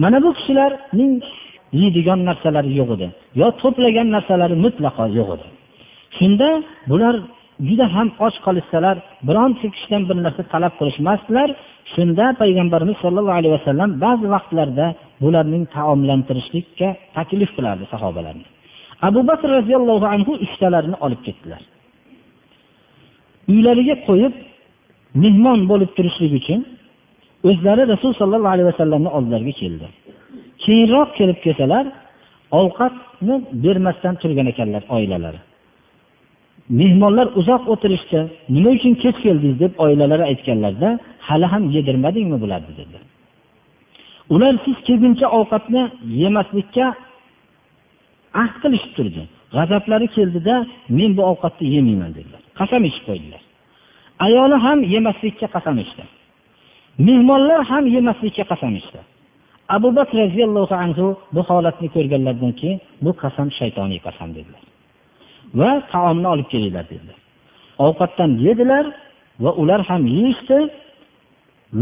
mana 0.03 0.17
bu 0.23 0.29
kishilarning 0.37 1.13
yeydigan 1.81 2.19
narsalari 2.29 2.71
yo'q 2.79 2.89
edi 2.95 3.07
yo 3.41 3.47
to'plagan 3.61 4.07
narsalari 4.15 4.55
mutlaqo 4.65 5.03
yo'q 5.19 5.29
edi. 5.35 5.45
Shunda 6.17 6.49
bular 6.91 7.15
juda 7.67 7.85
ham 7.95 8.07
och 8.25 8.35
qolishsalar 8.45 8.95
bironta 9.27 9.67
kishidan 9.75 10.01
bir 10.09 10.17
narsa 10.25 10.43
talab 10.53 10.73
qilishmasdilar. 10.79 11.49
Shunda 11.93 12.25
payg'ambarimiz 12.41 12.97
sollallohu 13.03 13.37
alayhi 13.39 13.55
vasallam 13.57 13.89
ba'zi 14.05 14.25
vaqtlarda 14.35 14.85
bularning 15.23 15.63
taomlantirishlikka 15.75 16.87
taklif 17.17 17.49
qilardi 17.57 17.85
sahobalarni. 17.93 18.45
Abu 19.07 19.21
bakr 19.29 19.47
roziyallohu 19.57 20.05
anhu 20.15 20.31
uchtalarini 20.45 20.97
olib 21.05 21.21
ketdilar. 21.27 21.61
Uylariga 23.51 23.95
qo'yib 24.07 24.33
mehmon 25.23 25.59
bo'lib 25.71 25.91
turishlik 25.97 26.33
uchun 26.39 26.59
o'zlari 27.49 27.83
rasul 27.93 28.11
sollallohu 28.19 28.53
alayhi 28.55 28.69
vasallamni 28.71 29.09
oldilariga 29.17 29.53
keldi. 29.61 29.87
Keyinroq 30.63 31.09
kelib 31.19 31.39
kelsalar 31.45 31.85
ovqatni 32.61 33.35
bermasdan 33.63 34.15
turgan 34.21 34.47
ekanlar 34.53 34.83
oilalari. 34.95 35.39
Mehmonlar 36.79 37.27
uzoq 37.39 37.63
o'tirishdi 37.73 38.19
nima 38.55 38.69
uchun 38.77 38.93
kech 39.03 39.17
keldingiz? 39.25 39.59
deb 39.63 39.73
oilalari 39.85 40.23
aytganlarida 40.31 40.89
hali 41.27 41.45
ham 41.53 41.63
yedirmadingmi 41.75 42.37
bularni? 42.43 42.71
dedilar. 42.79 43.03
Ular 44.33 44.53
siz 44.65 44.77
kelguncha 44.87 45.27
ovqatni 45.39 45.83
yemaslikka 46.21 46.85
ahd 48.41 48.55
qilishib 48.63 48.91
turdi. 48.97 49.23
G'azablari 49.55 50.07
keldida 50.15 50.55
men 50.97 51.11
bu 51.17 51.21
ovqatni 51.31 51.67
yemayman 51.75 52.11
dedilar. 52.17 52.41
Qasam 52.59 52.81
ichib 52.89 53.03
qo'ydilar. 53.09 53.41
Ayoli 54.25 54.57
ham 54.65 54.79
yemaslikka 54.93 55.47
qasam 55.55 55.75
ichdi. 55.85 56.03
Mehmonlar 57.07 57.61
ham 57.71 57.83
yemaslikka 57.95 58.43
qasam 58.51 58.73
ichdi. 58.81 58.99
Abu 59.75 59.89
bakr 59.97 60.15
roziyallohu 60.23 60.75
anhu 60.85 61.05
bu 61.35 61.41
holatni 61.49 61.87
ko'rganlaridan 61.95 62.53
keyin 62.59 62.79
bu 63.05 63.11
qasam 63.23 63.47
shaytoniy 63.59 63.99
qasam 64.07 64.29
dedilar. 64.37 64.63
Va 65.59 65.71
taomni 65.91 66.27
olib 66.33 66.47
kelinglar 66.53 66.85
dedilar. 66.93 67.17
Ovqatdan 67.85 68.31
yedilar 68.45 68.85
va 69.43 69.51
ular 69.61 69.81
ham 69.89 70.03
yeyishdi 70.15 70.57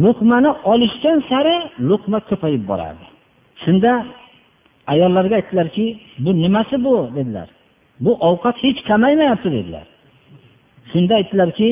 luqmani 0.04 0.52
olishgan 0.72 1.24
sari 1.30 1.56
luqma 1.90 2.20
ko'payib 2.30 2.64
borardi. 2.72 3.06
Shunda 3.64 3.92
ayollarga 4.94 5.36
aytdilarki 5.36 5.86
bu 6.24 6.32
nimasi 6.44 6.84
bu? 6.86 7.10
dedilar. 7.16 7.50
Bu 8.00 8.12
ovqat 8.30 8.56
hech 8.64 8.80
kamaymayapti 8.90 9.52
dedilar. 9.52 9.86
Shunda 10.92 11.14
aytdilarki 11.16 11.70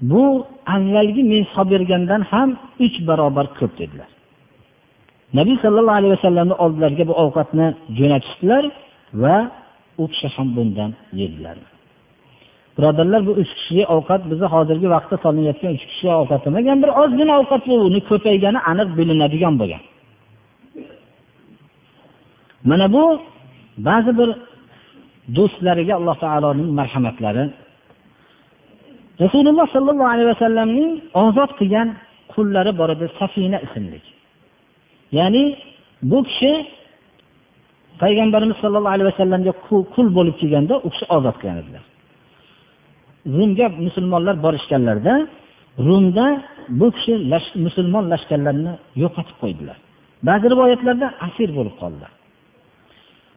bu 0.00 0.46
avvalgi 0.66 1.22
men 1.32 1.42
solib 1.54 1.70
bergandan 1.70 2.22
ham 2.32 2.48
uch 2.84 2.96
barobar 3.08 3.46
ko'p 3.58 3.72
dedilar. 3.78 4.10
Nabiy 5.38 5.56
sollallohu 5.64 5.98
alayhi 6.00 6.14
vasallamni 6.16 6.54
oldilariga 6.64 7.04
bu 7.10 7.14
ovqatni 7.22 7.66
jo'natishdilar 7.98 8.64
va 9.22 9.36
u 10.02 10.04
kishi 10.12 10.28
ham 10.36 10.48
bundan 10.56 10.90
yedilar. 11.20 11.56
Birodarlar 12.76 13.20
bu 13.28 13.32
uch 13.42 13.52
kishiga 13.58 13.84
ovqat 13.94 14.22
bizni 14.30 14.46
hozirgi 14.54 14.88
vaqtda 14.94 15.16
solinayotgan 15.24 15.72
uch 15.76 15.84
kishiga 15.90 16.14
ovqat 16.22 16.42
emagan 16.50 16.78
bir 16.82 16.90
ozgina 17.02 17.32
ovqat 17.40 17.62
bu 17.70 17.74
uni 17.88 18.00
ko'paygani 18.10 18.60
aniq 18.70 18.88
bilinadigan 18.98 19.54
bo'lgan. 19.60 19.82
Mana 22.70 22.86
bu 22.94 23.04
ba'zi 23.88 24.12
bir 24.18 24.30
do'stlariga 25.36 25.92
alloh 25.98 26.16
taoloning 26.24 26.70
marhamatlari. 26.80 27.44
Rasululloh 29.24 29.66
sollallohu 29.74 30.10
alayhi 30.14 30.28
vasallamning 30.34 30.90
ozod 31.24 31.50
qilgan 31.58 31.88
qullari 32.34 32.72
bor 32.80 32.88
edi 32.94 33.06
safina 33.18 33.58
ismli. 33.66 33.98
Ya'ni 35.18 35.44
bu 36.10 36.18
kishi 36.28 36.52
payg'ambarimiz 38.02 38.56
sollallohu 38.62 38.94
alayhi 38.96 39.08
vasallamga 39.12 39.52
qul 39.94 40.06
bo'lib 40.16 40.36
kelganda 40.40 40.74
u 40.86 40.88
kishi 40.92 41.04
ozod 41.16 41.36
qilgan 41.40 41.58
edilar. 41.62 41.84
Rumga 43.26 43.66
musulmonlar 43.86 44.36
borishganlarida 44.44 45.14
rumda 45.86 46.26
bu 46.80 46.86
kishi 46.96 47.14
musulmon 47.66 48.04
lashkarlarini 48.12 48.72
yo'qotib 49.02 49.36
qo'ydilar. 49.42 49.76
Ba'zi 50.28 50.46
rivoyatlarda 50.52 51.06
asir 51.26 51.48
bo'lib 51.58 51.76
qoldilar 51.82 52.12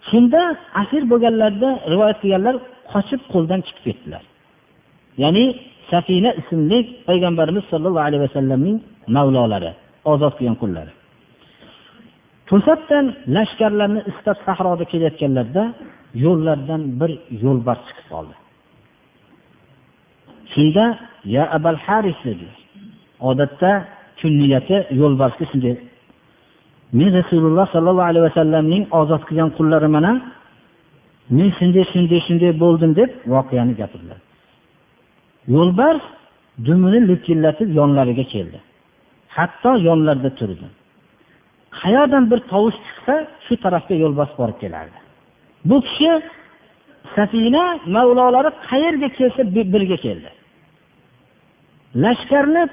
shunda 0.09 0.41
asir 0.81 1.03
bo'lganlarda 1.11 1.69
rivoyat 1.93 2.17
qilganlar 2.23 2.55
qochib 2.93 3.21
qo'ldan 3.33 3.59
chiqib 3.67 3.83
ketdilar. 3.87 4.23
Ya'ni 5.23 5.45
safina 5.91 6.31
ismli 6.41 6.79
payg'ambarimiz 7.07 7.63
sollallohu 7.71 8.05
alayhi 8.07 8.23
vasallamning 8.27 8.77
mavlolari 9.15 9.71
ozod 10.11 10.33
qilgan 10.37 10.57
qullari 10.63 10.91
to'satdan 12.49 13.05
lashkarlarni 13.35 14.01
istab 14.11 14.37
sahroda 14.47 14.85
kelayotganlarida 14.91 15.63
yo'llardan 16.25 16.81
bir 16.99 17.11
yo'lbars 17.43 17.81
chiqib 17.87 18.07
qoldi. 18.13 18.35
Shunda 20.55 20.85
ya 21.35 21.43
abal 21.57 21.77
haris 21.85 22.15
dedi. 22.25 22.47
Odatda 23.19 23.71
kunniyati 24.21 24.77
yo'lbarsga 25.01 25.45
shunday. 25.51 25.75
Men 26.97 27.09
rasululloh 27.19 27.65
sollallohu 27.73 28.09
alayhi 28.11 28.25
vasallamning 28.29 28.83
ozod 28.99 29.21
qilgan 29.27 29.49
qullari 29.57 29.87
mana 29.95 30.11
men 31.37 31.49
shunday 31.57 31.83
shunday 31.93 32.19
shunday 32.27 32.51
bo'ldim 32.63 32.91
deb 32.99 33.09
voqeani 33.33 33.73
gapirdilar. 33.81 34.19
Yo'lbars 35.55 36.03
dumini 36.65 36.99
lipillatib 37.09 37.69
yonlariga 37.79 38.25
keldi. 38.33 38.57
Hatto 39.37 39.71
yonlarida 39.87 40.31
turdi. 40.39 40.67
Qayerdan 41.79 42.23
bir 42.31 42.39
tovush 42.51 42.77
chiqsa 42.85 43.15
shu 43.45 43.53
tarafga 43.63 43.95
yo'lbars 44.03 44.31
borib 44.39 44.57
kelardi. 44.63 44.97
Bu 45.69 45.77
kishi 45.87 46.11
safina 47.15 47.65
mavlolari 47.95 48.51
qayerga 48.69 49.09
kelsa 49.17 49.41
birga 49.73 49.97
keldi. 50.05 50.29
Lashkarni 52.03 52.63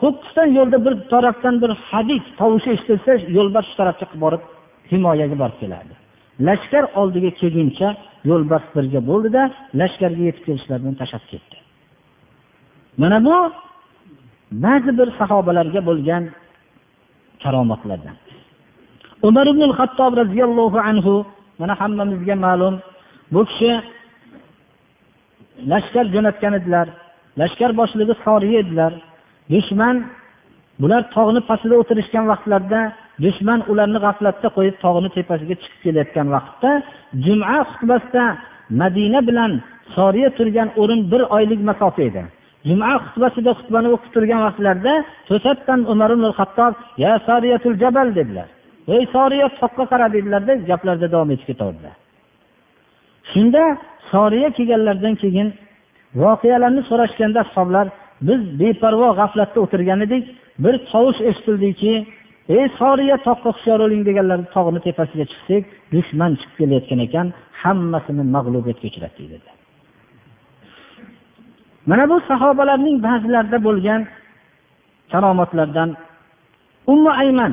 qo'qqisdan 0.00 0.48
yo'lda 0.58 0.78
bir 0.86 0.94
tarafdan 1.12 1.54
bir 1.62 1.70
hadik 1.88 2.24
tovushi 2.40 2.68
eshitilsa 2.74 3.12
yo'lbars 3.36 3.66
shu 3.70 3.74
tarafga 3.80 4.06
borib 4.24 4.42
himoyaga 4.90 5.36
borib 5.42 5.56
kelardi. 5.62 5.94
Lashkar 6.46 6.84
oldiga 7.00 7.30
kelguncha 7.40 7.88
yo'lbars 8.30 8.66
birga 8.76 9.00
bo'ldida 9.10 9.42
lashkarga 9.80 10.22
yetib 10.28 10.42
kelishlaridan 10.46 10.94
tashlab 11.00 11.24
ketdi. 11.32 11.56
Mana 13.02 13.18
bu 13.26 13.36
ba'zi 14.64 14.90
bir 14.98 15.08
sahobalarga 15.18 15.80
bo'lgan 15.88 16.22
karomatlardan. 17.42 18.16
Umar 19.28 19.46
ibn 19.52 19.62
hattob 19.78 20.12
roziyallohu 20.22 20.78
anhu 20.90 21.14
mana 21.60 21.74
hammamizga 21.80 22.34
ma'lum 22.46 22.74
bu 23.32 23.40
kishi 23.48 23.70
lashkar 25.72 26.04
jo'natgan 26.14 26.52
edilar. 26.60 26.86
Lashkar 27.38 27.70
boshlig'i 27.80 28.14
soriy 28.24 28.54
edilar. 28.62 28.92
Dushman 29.52 29.96
bular 30.80 31.02
tog'ni 31.16 31.40
pastida 31.50 31.74
o'tirishgan 31.82 32.24
vaqtlarida 32.32 32.80
dushman 33.24 33.60
ularni 33.70 33.98
g'aflatda 34.04 34.48
qo'yib 34.56 34.76
tog'ni 34.84 35.08
tepasiga 35.16 35.54
chiqib 35.62 35.80
kelayotgan 35.84 36.28
vaqtda 36.36 36.70
juma 37.24 37.56
xutbasida 37.70 38.24
madina 38.80 39.20
bilan 39.28 39.52
soriya 39.96 40.30
turgan 40.38 40.68
o'rin 40.80 41.00
bir 41.12 41.22
oylik 41.36 41.60
masofa 41.70 42.02
edi. 42.08 42.22
Juma 42.68 42.90
xutbasida 43.04 43.50
xutbani 43.58 43.88
o'qib 43.94 44.10
turgan 44.14 44.40
vaqtlarida 44.46 44.94
to'satdan 45.28 45.80
umar 45.92 46.10
ibn 46.16 46.26
hattob 46.38 46.72
ya 47.04 47.12
soriyatul 47.28 47.74
jabal 47.82 48.08
dedilar. 48.18 48.48
Ey 48.94 49.02
soriya 49.14 49.46
toqqa 49.60 49.84
qara 49.92 50.06
dedilarda 50.14 50.52
gaplarida 50.70 51.08
davom 51.14 51.30
etib 51.34 51.46
ketaverdilar 51.50 51.96
shunda 53.32 53.78
soriya 54.10 54.50
kelganlaridan 54.56 55.14
keyin 55.22 55.48
voqealarni 56.22 56.82
so'rashganda 56.90 57.38
ashoblar 57.46 57.86
biz 58.28 58.40
beparvo 58.60 59.08
g'aflatda 59.20 59.58
o'tirgan 59.64 60.00
edik 60.06 60.24
bir 60.64 60.74
tovush 60.90 61.20
eshitildiki 61.30 61.92
ey 62.56 62.64
soriya 62.80 63.16
toqqa 63.26 63.48
hushyor 63.54 63.78
bo'ling 63.84 64.02
deganlar 64.08 64.38
tog'ni 64.54 64.80
tepasiga 64.86 65.24
chiqsak 65.32 65.62
dushman 65.94 66.32
chiqib 66.40 66.56
kelayotgan 66.60 67.00
ekan 67.06 67.26
hammasini 67.62 68.24
mag'lubiyatga 68.36 68.86
uchratdik 68.90 69.26
dedi. 69.34 69.50
Mana 71.90 72.04
bu 72.10 72.16
sahobalarning 72.30 72.96
ba'zilarida 73.06 73.58
bo'lgan 73.66 74.00
karomatlardan 75.12 75.90
ummu 76.92 77.10
ayman 77.22 77.52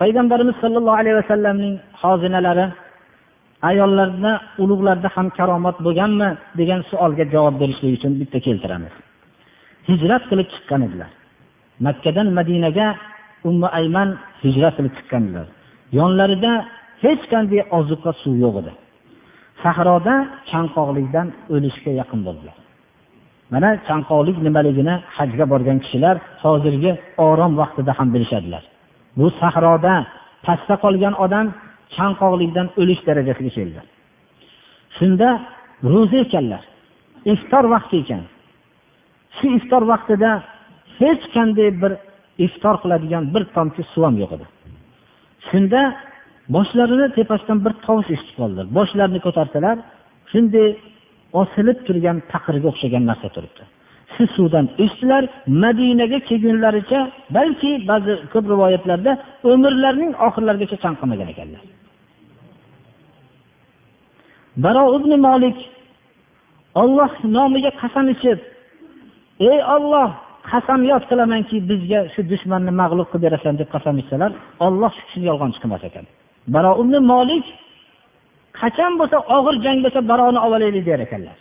payg'ambarimiz 0.00 0.56
sollallohu 0.62 0.98
alayhi 1.02 1.16
vasallamning 1.22 1.74
xozinalari 2.00 2.66
ayollarda 3.70 4.32
ulug'larda 4.62 5.08
ham 5.16 5.26
karomat 5.38 5.76
bo'lganmi 5.86 6.28
degan 6.60 6.80
savolga 6.90 7.24
javob 7.34 7.54
berishlik 7.62 7.92
uchun 7.98 8.12
bitta 8.20 8.38
keltiramiz. 8.46 8.94
Hijrat 9.88 10.22
qilib 10.30 10.48
chiqqan 10.54 10.80
edilar. 10.88 11.10
Makkadan 11.86 12.28
madinaga 12.38 12.86
umma 13.48 13.68
ayman 13.78 14.08
hijrat 14.42 14.74
qilib 14.78 14.94
chiqqandilar 14.98 15.46
yonlarida 15.98 16.52
hech 17.04 17.22
qanday 17.32 17.60
ozuqa 17.78 18.10
suv 18.22 18.34
yo'q 18.44 18.54
edi. 18.62 18.72
Sahroda 19.62 20.14
chanqoqlikdan 20.50 21.26
o'lishga 21.54 21.92
yaqin 22.00 22.20
bo'ldilar. 22.26 22.56
Mana 23.52 23.70
chanqoqlik 23.88 24.36
nimaligini 24.46 24.94
hajga 25.16 25.44
borgan 25.52 25.78
kishilar 25.84 26.16
hozirgi 26.42 26.92
orom 27.28 27.52
vaqtida 27.60 27.92
ham 27.98 28.08
bilishadilar. 28.14 28.62
Bu 29.18 29.26
sahroda 29.40 29.94
pastda 30.46 30.74
qolgan 30.84 31.14
odam 31.24 31.46
chanqoqlikdan 31.96 32.66
o'lish 32.80 33.02
darajasiga 33.08 33.52
keldilar 33.58 33.86
shunda 34.98 35.28
ro'za 35.92 36.18
ekanlar. 36.26 36.62
Iftor 37.34 37.64
vaqti 37.74 37.96
ekan. 38.02 38.22
Shu 39.36 39.46
iftor 39.58 39.82
vaqtida 39.92 40.30
hech 41.00 41.22
qanday 41.34 41.70
bir 41.82 41.92
iftor 42.46 42.74
qiladigan 42.82 43.24
bir 43.34 43.42
tomchi 43.56 43.82
suv 43.92 44.02
ham 44.06 44.16
yo'q 44.22 44.32
edi. 44.36 44.46
Shunda 45.48 45.80
boshlarini 46.54 47.06
tepasidan 47.18 47.58
bir 47.64 47.72
tovush 47.86 48.10
eshitib 48.14 48.36
qoldilar. 48.40 48.66
Boshlarini 48.78 49.20
ko'tarsalar 49.26 49.76
shunday 50.32 50.68
osilib 51.42 51.78
turgan 51.86 52.16
taqirga 52.32 52.66
o'xshagan 52.72 53.02
narsa 53.10 53.28
turibdi. 53.36 53.62
Shu 54.14 54.24
suvdan 54.36 54.66
ichdilar 54.84 55.22
madinaga 55.64 56.18
kelgunlaricha 56.28 57.00
balki 57.36 57.70
ba'zi 57.90 58.12
ko'p 58.32 58.44
rivoyatlarda 58.52 59.12
umrlarining 59.52 60.12
oxirlarigacha 60.26 60.76
chanqamagan 60.84 61.28
ekanlar. 61.34 61.62
Baro 64.56 64.96
ibn 64.96 65.12
molik 65.26 65.56
olloh 66.74 67.12
nomiga 67.24 67.70
qasam 67.82 68.06
ichib 68.14 68.38
ey 69.50 69.58
olloh 69.76 70.10
qasamyod 70.50 71.02
qilamanki 71.10 71.56
bizga 71.70 72.00
shu 72.14 72.20
dushmanni 72.32 72.72
mag'lub 72.82 73.08
qilib 73.12 73.24
berasan 73.26 73.54
deb 73.60 73.68
qasam 73.74 73.94
ichsalar 74.02 74.32
olloh 74.66 74.90
shu 74.96 75.02
kishini 75.06 75.26
yolg'onchi 75.30 75.58
qilmas 75.62 75.82
ekan. 75.88 76.04
Baro 76.54 76.72
ibn 76.82 76.94
molik 77.12 77.44
qachon 78.60 78.92
bo'lsa 79.00 79.18
og'ir 79.36 79.54
jang 79.64 79.78
bo'lsa 79.84 80.00
baroni 80.10 80.40
olaylik 80.46 80.84
der 80.90 81.00
ekanlar. 81.06 81.36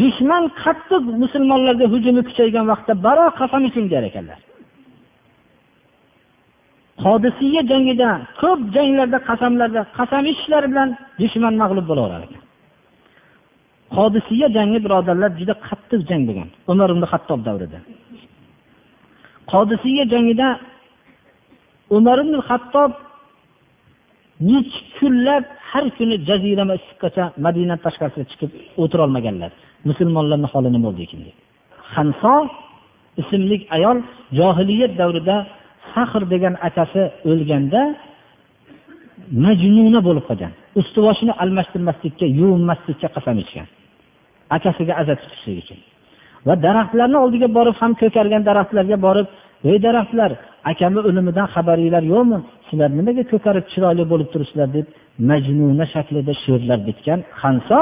Dushman 0.00 0.44
qattiq 0.62 1.04
musulmonlarga 1.22 1.86
hujumi 1.94 2.22
kuchaygan 2.28 2.64
vaqtda 2.72 2.92
baro 3.06 3.26
qasam 3.40 3.62
iching 3.68 3.86
der 3.94 4.02
ekanlar. 4.10 4.38
Hodisiya 7.04 7.62
jangida 7.70 8.10
ko'p 8.40 8.60
janglarda 8.76 9.18
qasamlarda 9.28 9.80
qasam 9.98 10.24
ichishlari 10.30 10.66
bilan 10.72 10.88
dushman 11.20 11.54
mag'lub 11.62 11.86
bo'laverar 11.90 12.22
ekan. 12.26 12.42
Hodisiya 13.96 14.48
jangi 14.56 14.78
birodarlar 14.84 15.30
juda 15.40 15.54
qattiq 15.68 16.00
jang 16.10 16.22
bo'lgan. 16.28 16.48
Umar 16.72 16.88
ibn 16.94 17.04
hattob 17.12 17.40
davrida. 17.48 17.78
Hodisiya 19.52 20.04
jangida 20.12 20.48
umar 21.96 22.18
ibn 22.24 22.34
hattob 22.48 22.92
necha 24.48 24.80
kunlab 24.96 25.44
har 25.70 25.84
kuni 25.96 26.16
jazirama 26.28 26.74
issiqqacha 26.80 27.24
madina 27.44 27.76
tashqarisiga 27.84 28.26
chiqib 28.30 28.50
o'tirolmaganlar. 28.82 29.50
Musulmonlarni 29.88 30.48
holi 30.52 30.68
nima 30.74 30.86
bo'ldi 30.88 31.02
ekan? 31.06 31.20
Deb 31.26 31.36
hanso 31.94 32.34
ismli 33.22 33.56
ayol 33.76 33.98
johiliyat 34.38 34.92
davrida 35.00 35.36
sahr 35.96 36.22
degan 36.32 36.54
akasi 36.68 37.02
o'lganda 37.30 37.82
majnuna 39.44 40.00
bo'lib 40.08 40.24
qolgan. 40.28 40.52
Usti 40.80 40.98
boshini 41.06 41.32
almashtirmaslikka 41.42 42.26
yuvinmaslikka 42.38 43.08
qasam 43.16 43.36
ichgan. 43.44 43.68
Akasiga 44.56 44.92
aza 45.00 45.14
tutishlik 45.20 45.56
uchun. 45.62 45.78
Va 46.46 46.54
daraxtlarni 46.66 47.18
oldiga 47.24 47.48
borib 47.58 47.76
ham 47.80 47.92
ko'kargan 48.02 48.42
daraxtlarga 48.48 48.96
borib 49.06 49.26
ey 49.70 49.76
daraxtlar 49.86 50.30
akamni 50.70 51.00
o'limidan 51.08 51.46
xabaringlar 51.54 52.04
yo'qmi? 52.12 52.38
Sizlar 52.68 52.90
nimaga 52.98 53.22
ko'karib 53.32 53.64
chiroyli 53.72 54.04
bo'lib 54.12 54.28
turibsizlar 54.32 54.68
deb 54.76 54.86
majnuna 55.30 55.86
shaklida 55.94 56.32
she'rlar 56.42 56.78
bitgan 56.88 57.20
hanso 57.42 57.80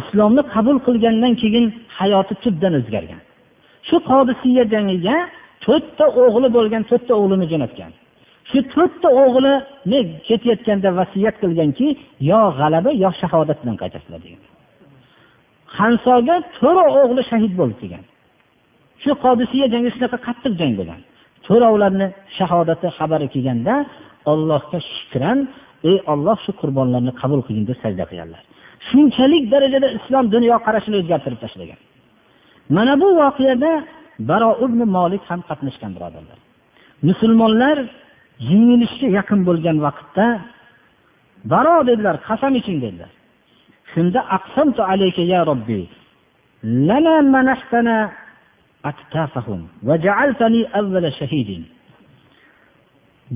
islomni 0.00 0.42
qabul 0.54 0.76
qilgandan 0.86 1.32
keyin 1.42 1.66
hayoti 1.98 2.34
tubdan 2.42 2.72
o'zgargan. 2.80 3.20
Shu 3.88 3.96
qodisiya 4.10 4.64
jangiga 4.72 5.16
to'rtta 5.68 6.06
o'g'li 6.22 6.48
bo'lgan 6.56 6.82
to'rtta 6.90 7.12
o'g'lini 7.20 7.46
jo'natgan. 7.52 7.92
Shu 8.50 8.58
to'rtta 8.74 9.08
o'g'lini 9.22 10.00
ketayotganda 10.28 10.88
vasiyat 10.98 11.36
qilganki 11.42 11.86
yo 12.30 12.40
g'alaba 12.58 12.90
yo 13.04 13.10
shahodat 13.20 13.58
bilan 13.62 13.76
qaytasizlar 13.82 14.20
degan. 14.26 14.42
Hansoga 15.78 16.36
to'ra 16.58 16.84
o'g'li 17.00 17.22
shahid 17.30 17.52
bo'lib 17.60 17.78
kelgan. 17.82 18.04
Shu 19.02 19.10
qodisiya 19.24 19.66
jangi 19.74 19.90
shunaqa 19.94 20.18
qattiq 20.26 20.52
jang 20.60 20.72
bo'lgan. 20.78 21.00
To'rovlarni 21.46 22.06
shahodati 22.38 22.86
xabari 22.98 23.26
kelganda 23.34 23.74
ollohga 24.32 24.78
shukran 24.92 25.38
ey 25.90 25.96
olloh 26.12 26.36
shu 26.44 26.52
qurbonlarni 26.60 27.12
qabul 27.20 27.40
qilgin 27.46 27.64
deb 27.70 27.78
sajda 27.84 28.04
qilganlar. 28.10 28.42
Shunchalik 28.88 29.44
darajada 29.52 29.88
islom 29.98 30.24
dunyoqarashini 30.34 30.96
o'zgartirib 31.00 31.40
tashlagan. 31.44 31.78
Mana 32.76 32.94
bu 33.02 33.08
voqeada 33.22 33.72
baro 34.18 34.50
ibn 34.64 34.80
molik 34.96 35.22
ham 35.30 35.40
qatnashgan 35.48 35.92
birodarlar. 35.96 36.38
Musulmonlar 37.08 37.78
yengilishga 38.50 39.08
yaqin 39.18 39.40
bo'lgan 39.48 39.76
vaqtda 39.86 40.26
baro 41.52 41.76
dedilar 41.88 42.16
qasam 42.28 42.52
iching 42.60 42.78
dedilar. 42.84 43.10
Shunda 43.92 44.20
aqsamtu 44.36 44.80
alayka 44.92 45.22
ya 45.34 45.40
robbi 45.50 45.80
lana 46.88 47.16
manahtana 47.34 47.96
aktafahum 48.90 49.60
va 49.88 49.94
ja'altani 50.06 50.60
avvala 50.78 51.10
shahidin. 51.20 51.62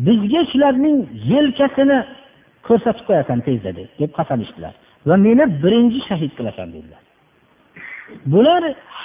Bizga 0.06 0.42
shularning 0.50 0.98
yelkasini 1.32 1.98
ko'rsatib 2.66 3.04
qo'yasan 3.08 3.38
tezda 3.46 3.70
deb 4.00 4.10
qasam 4.18 4.38
ichdilar. 4.46 4.74
Va 5.08 5.16
meni 5.26 5.44
birinchi 5.62 6.00
shahid 6.08 6.32
qilasan 6.38 6.68
dedilar. 6.76 7.02
Bular 8.32 8.62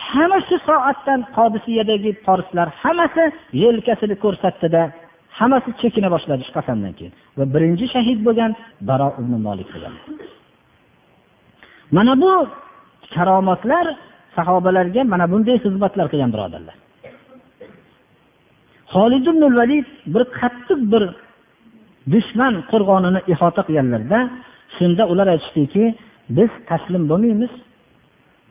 hamma 0.10 0.40
shu 0.48 0.58
soatdan 0.68 1.20
qodisiyadagi 1.38 2.12
forslar 2.26 2.68
hammasi 2.84 3.24
yelkasini 3.64 4.16
ko'rsatdida 4.24 4.82
hammasi 5.40 5.70
chekina 5.82 6.10
boshladi 6.16 6.42
shu 6.48 6.54
qasamdan 6.58 6.94
keyin. 6.98 7.14
Va 7.38 7.46
birinchi 7.54 7.86
shahid 7.96 8.20
bo'lgan 8.28 8.52
baro 8.90 9.10
ibn 9.22 9.34
molik 9.48 9.68
bo'lgan. 9.74 9.94
Mana 11.96 12.14
bu 12.24 12.32
karomatlar 13.16 13.86
sahobalarga 14.36 15.02
mana 15.14 15.26
bunday 15.32 15.58
xizmatlar 15.66 16.06
qilgan 16.12 16.32
birodarlar. 16.36 16.76
Holid 18.94 19.26
ibn 19.32 19.44
valid 19.60 19.88
bir 20.14 20.24
qattiq 20.40 20.80
bir 20.92 21.04
dushman 22.14 22.54
qo'rg'onini 22.72 23.22
ihota 23.34 23.62
qilganlarda 23.68 24.20
shunda 24.78 25.04
ular 25.12 25.28
aytishdiki 25.36 25.84
biz 26.38 26.52
taslim 26.70 27.04
bo'lmaymiz 27.12 27.54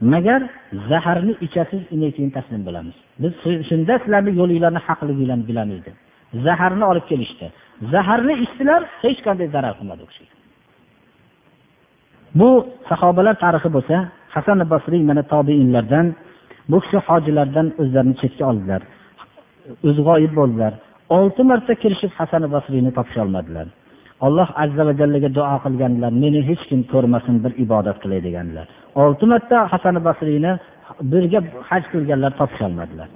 magar 0.01 0.43
zaharni 0.89 1.35
ichasiz 1.47 1.83
undan 1.93 2.11
keyin 2.17 2.31
taslim 2.37 2.63
bo'lamiz. 2.67 2.97
Biz 3.23 3.33
shunda 3.69 3.95
sizlarni 4.03 4.33
yo'linglarni 4.41 4.81
haqliginglarni 4.87 5.45
bilamiz 5.51 5.81
deb 5.87 5.97
zaharni 6.47 6.85
olib 6.85 7.07
kelishdi. 7.11 7.47
Zaharni 7.93 8.35
ichdilar 8.45 8.83
hech 9.03 9.19
qanday 9.27 9.49
zarar 9.55 9.73
qilmadi 9.79 10.03
u 10.07 10.09
kishiga. 10.11 10.35
Bu 12.39 12.49
sahobalar 12.89 13.35
tarixi 13.45 13.69
bo'lsa 13.77 13.97
hasan 14.35 14.59
basriy 14.73 15.03
mana 15.11 15.23
tobeinlardan 15.33 16.07
bu 16.71 16.77
kishi 16.85 16.99
hojilardan 17.09 17.67
o'zlarini 17.83 18.17
chetga 18.21 18.45
oldilar. 18.51 18.83
O'zi 19.89 20.01
g'oyib 20.09 20.33
bo'ldilar. 20.39 20.73
Olti 21.17 21.43
marta 21.51 21.73
kirishib 21.83 22.13
hasan 22.21 22.43
basriyni 22.55 22.91
topisha 22.97 23.21
olmadilar 23.27 23.67
alloh 24.27 24.49
azza 24.63 24.83
va 24.89 24.93
jallaga 25.01 25.29
duo 25.39 25.57
qilganlar 25.65 26.13
meni 26.23 26.41
hech 26.49 26.63
kim 26.69 26.81
ko'rmasin 26.93 27.37
bir 27.45 27.53
ibodat 27.65 27.97
qilay 28.03 28.21
deganlar 28.27 28.67
olti 29.03 29.25
marta 29.33 29.59
hasan 29.73 29.97
basriyni 30.09 30.53
birga 31.13 31.41
haj 31.69 31.83
qilganlar 31.93 32.33
topisholmadilar. 32.41 33.09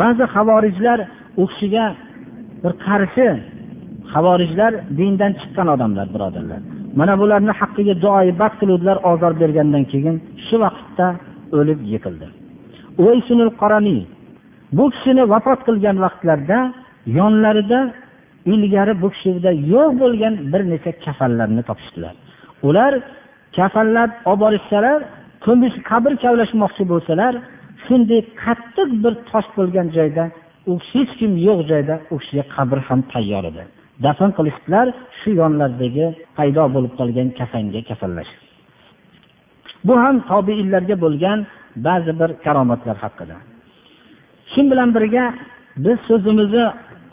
Ba'zi 0.00 0.24
havorijlar 0.34 0.98
u 1.42 1.44
kishiga 1.50 1.84
bir 2.62 2.72
qarshi 2.86 3.26
havorijlar 4.14 4.72
dindan 4.98 5.32
chiqqan 5.40 5.68
odamlar 5.74 6.06
birodarlar. 6.14 6.60
Mana 6.98 7.14
bularni 7.20 7.52
haqqiga 7.60 7.94
duoibat 8.04 8.52
qiluvdilar 8.60 8.98
ozor 9.10 9.32
bergandan 9.42 9.84
keyin 9.92 10.16
shu 10.46 10.56
vaqtda 10.64 11.06
o'lib 11.58 11.80
yiqildi. 11.92 12.26
Bu 14.76 14.84
kishini 14.94 15.24
vafot 15.32 15.60
qilgan 15.66 15.96
vaqtlarida 16.04 16.58
yonlarida 17.18 17.78
ilgari 18.52 18.94
bu 19.02 19.08
kishida 19.14 19.50
yo'q 19.72 19.90
bo'lgan 20.02 20.34
bir 20.52 20.62
necha 20.72 20.92
kafanlarni 21.04 21.62
topishdilar. 21.68 22.14
Ular 22.68 22.92
kafanlab 23.56 24.10
olib 24.30 24.40
borishsalar 24.42 24.98
qabr 25.90 26.12
kavlashmoqchi 26.24 26.84
bo'lsalar 26.92 27.34
shunday 27.84 28.20
qattiq 28.44 28.88
bir 29.04 29.14
tosh 29.30 29.48
bo'lgan 29.58 29.86
joyda 29.96 30.24
u 30.70 30.72
hech 30.90 31.12
kim 31.20 31.32
yo'q 31.46 31.60
joyda 31.70 31.94
u 32.12 32.14
kishiga 32.20 32.44
qabr 32.56 32.78
ham 32.88 33.00
tayyor 33.12 33.44
edi. 33.50 33.62
Dafn 34.04 34.30
qilishdilar 34.38 34.86
shu 35.18 35.30
yonlaridagi 35.42 36.06
paydo 36.36 36.62
bo'lib 36.74 36.92
qolgan 37.00 37.28
kafanga 37.38 37.80
kafanlashib 37.90 38.42
bu 39.86 39.94
ham 40.02 40.16
tobeinlarga 40.30 40.96
bo'lgan 41.04 41.38
ba'zi 41.86 42.12
bir 42.20 42.30
karomatlar 42.44 42.96
haqida. 43.04 43.36
Shu 44.52 44.60
bilan 44.70 44.90
birga 44.96 45.24
biz 45.84 45.98
so'zimizni 46.08 46.64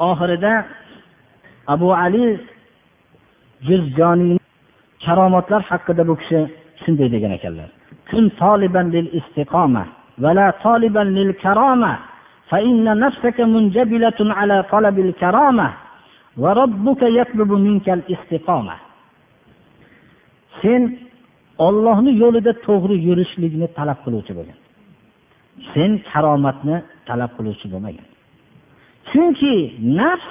oxirida 0.10 0.54
abu 1.75 1.89
ali 2.05 2.25
juzjoniy 3.67 4.39
karomatlar 5.05 5.63
haqida 5.71 6.03
bu 6.09 6.15
kishi 6.21 6.39
shunday 6.83 7.09
degan 7.15 7.33
ekanlar 7.39 7.69
kun 8.11 8.25
toliban 8.41 8.87
lil 8.95 9.09
istiqoma 9.19 9.85
vala 10.25 10.47
toliban 10.65 11.09
lil 11.19 11.31
karoma 11.45 11.95
فإن 12.51 12.87
نفسك 13.05 13.39
منجبلة 13.55 14.19
على 14.39 14.57
طلب 14.75 14.97
الكرامة 15.07 15.69
وربك 16.43 17.03
يطلب 17.03 17.51
منك 17.67 17.87
الاستقامة 17.99 18.77
sen 20.63 20.83
ollohni 21.67 22.13
yo'lida 22.23 22.53
to'g'ri 22.67 22.97
yurishlikni 23.09 23.67
talab 23.79 23.99
qiluvchi 24.05 24.33
bo'lgin 24.39 24.59
sen 25.73 25.91
karomatni 26.11 26.77
talab 27.09 27.31
qiluvchi 27.37 27.67
bo'lmagin 27.73 28.07
chunki 29.11 29.55
nafs 30.01 30.31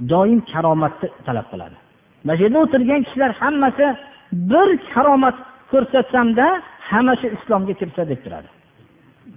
doim 0.00 0.40
karomatni 0.52 1.08
talab 1.26 1.46
qiladi. 1.52 1.76
Mana 2.24 2.36
shu 2.36 2.42
yerda 2.46 2.58
o'tirgan 2.64 3.00
kishilar 3.06 3.30
hammasi 3.40 3.86
bir 4.50 4.68
karomat 4.92 5.36
ko'rsatsamda 5.70 6.46
hammasi 6.90 7.26
islomga 7.36 7.74
kirsa 7.80 8.02
deb 8.10 8.20
turadi. 8.24 8.48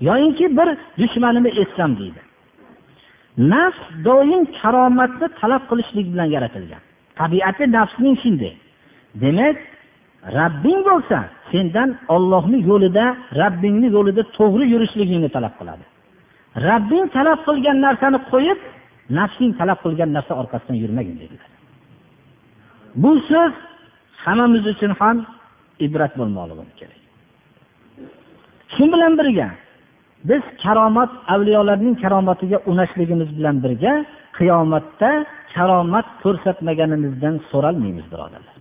Yoyinki 0.07 0.45
bir 0.57 0.69
dushmanimni 1.01 1.51
essam 1.61 1.91
deydi. 1.99 2.21
Nafs 3.53 3.81
doim 4.07 4.41
karomatni 4.61 5.27
talab 5.41 5.63
qilishlik 5.69 6.07
bilan 6.13 6.29
yaratilgan. 6.35 6.81
Tabiati 7.19 7.63
nafsning 7.77 8.15
shunday 8.23 8.53
demak 9.23 9.57
rabbing 10.37 10.81
bo'lsa 10.89 11.17
sendan 11.51 11.89
ollohni 12.15 12.59
yo'lida 12.69 13.05
rabbingni 13.41 13.87
yo'lida 13.97 14.23
to'g'ri 14.37 14.65
yurishligingni 14.73 15.29
talab 15.35 15.53
qiladi. 15.59 15.85
Rabbing 16.67 17.05
talab 17.15 17.39
qilgan 17.47 17.77
narsani 17.85 18.19
qo'yib 18.31 18.59
nafsing 19.17 19.51
talab 19.59 19.79
qilgan 19.83 20.09
narsa 20.17 20.33
orqasidan 20.41 20.77
yurmagin 20.83 21.15
dedilar 21.21 21.49
bu 23.03 23.11
so'z 23.29 23.53
hammamiz 24.25 24.63
uchun 24.73 24.91
ham 24.99 25.17
ibrat 25.85 26.13
bo'lmoqligi 26.19 26.73
kerak. 26.79 26.99
Shu 28.73 28.83
bilan 28.93 29.13
birga 29.19 29.47
biz 30.29 30.43
karomat 30.63 31.11
avliyolarning 31.33 31.95
karomatiga 32.03 32.57
unashligimiz 32.71 33.29
bilan 33.37 33.55
birga 33.63 33.93
qiyomatda 34.37 35.09
karomat 35.55 36.07
ko'rsatmaganimizdan 36.23 37.35
so'ralmaymiz 37.51 38.05
birodarlar. 38.13 38.55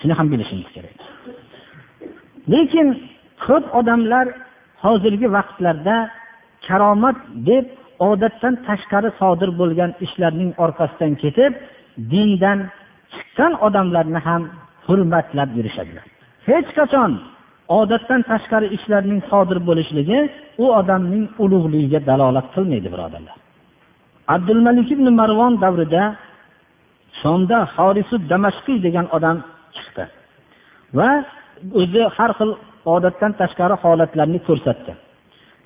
Shuni 0.00 0.14
ham 0.18 0.26
bilishimiz 0.32 0.68
kerak. 0.76 0.96
Lekin 2.52 2.88
ko'p 3.46 3.64
odamlar 3.78 4.26
hozirgi 4.84 5.26
vaqtlarda 5.36 5.96
karomat 6.68 7.18
deb 7.48 7.66
odatdan 8.10 8.54
tashqari 8.68 9.10
sodir 9.20 9.50
bo'lgan 9.60 9.90
ishlarning 10.06 10.50
orqasidan 10.64 11.12
ketib 11.22 11.52
dindan 12.12 12.58
chiqqan 13.14 13.52
odamlarni 13.66 14.20
ham 14.28 14.42
hurmatlab 14.86 15.50
yurishadilar. 15.58 16.04
Hech 16.48 16.68
qachon 16.78 17.10
odatdan 17.80 18.20
tashqari 18.30 18.66
ishlarning 18.76 19.20
sodir 19.30 19.58
bo'lishligi 19.68 20.20
u 20.62 20.64
odamning 20.80 21.24
ulug'ligiga 21.44 22.00
dalolat 22.10 22.46
qilmaydi 22.54 22.88
birodarlar. 22.94 23.36
Abdulmalik 24.34 24.88
ibn 24.94 25.06
marvon 25.20 25.52
davrida 25.64 26.04
shomda 27.20 27.58
horisud 27.76 28.22
damashqiy 28.32 28.78
degan 28.86 29.06
odam 29.16 29.36
chiqdi 29.76 30.04
va 30.98 31.10
o'zi 31.80 32.02
har 32.16 32.30
xil 32.38 32.50
odatdan 32.94 33.32
tashqari 33.40 33.74
holatlarni 33.82 34.40
ko'rsatdi 34.48 34.92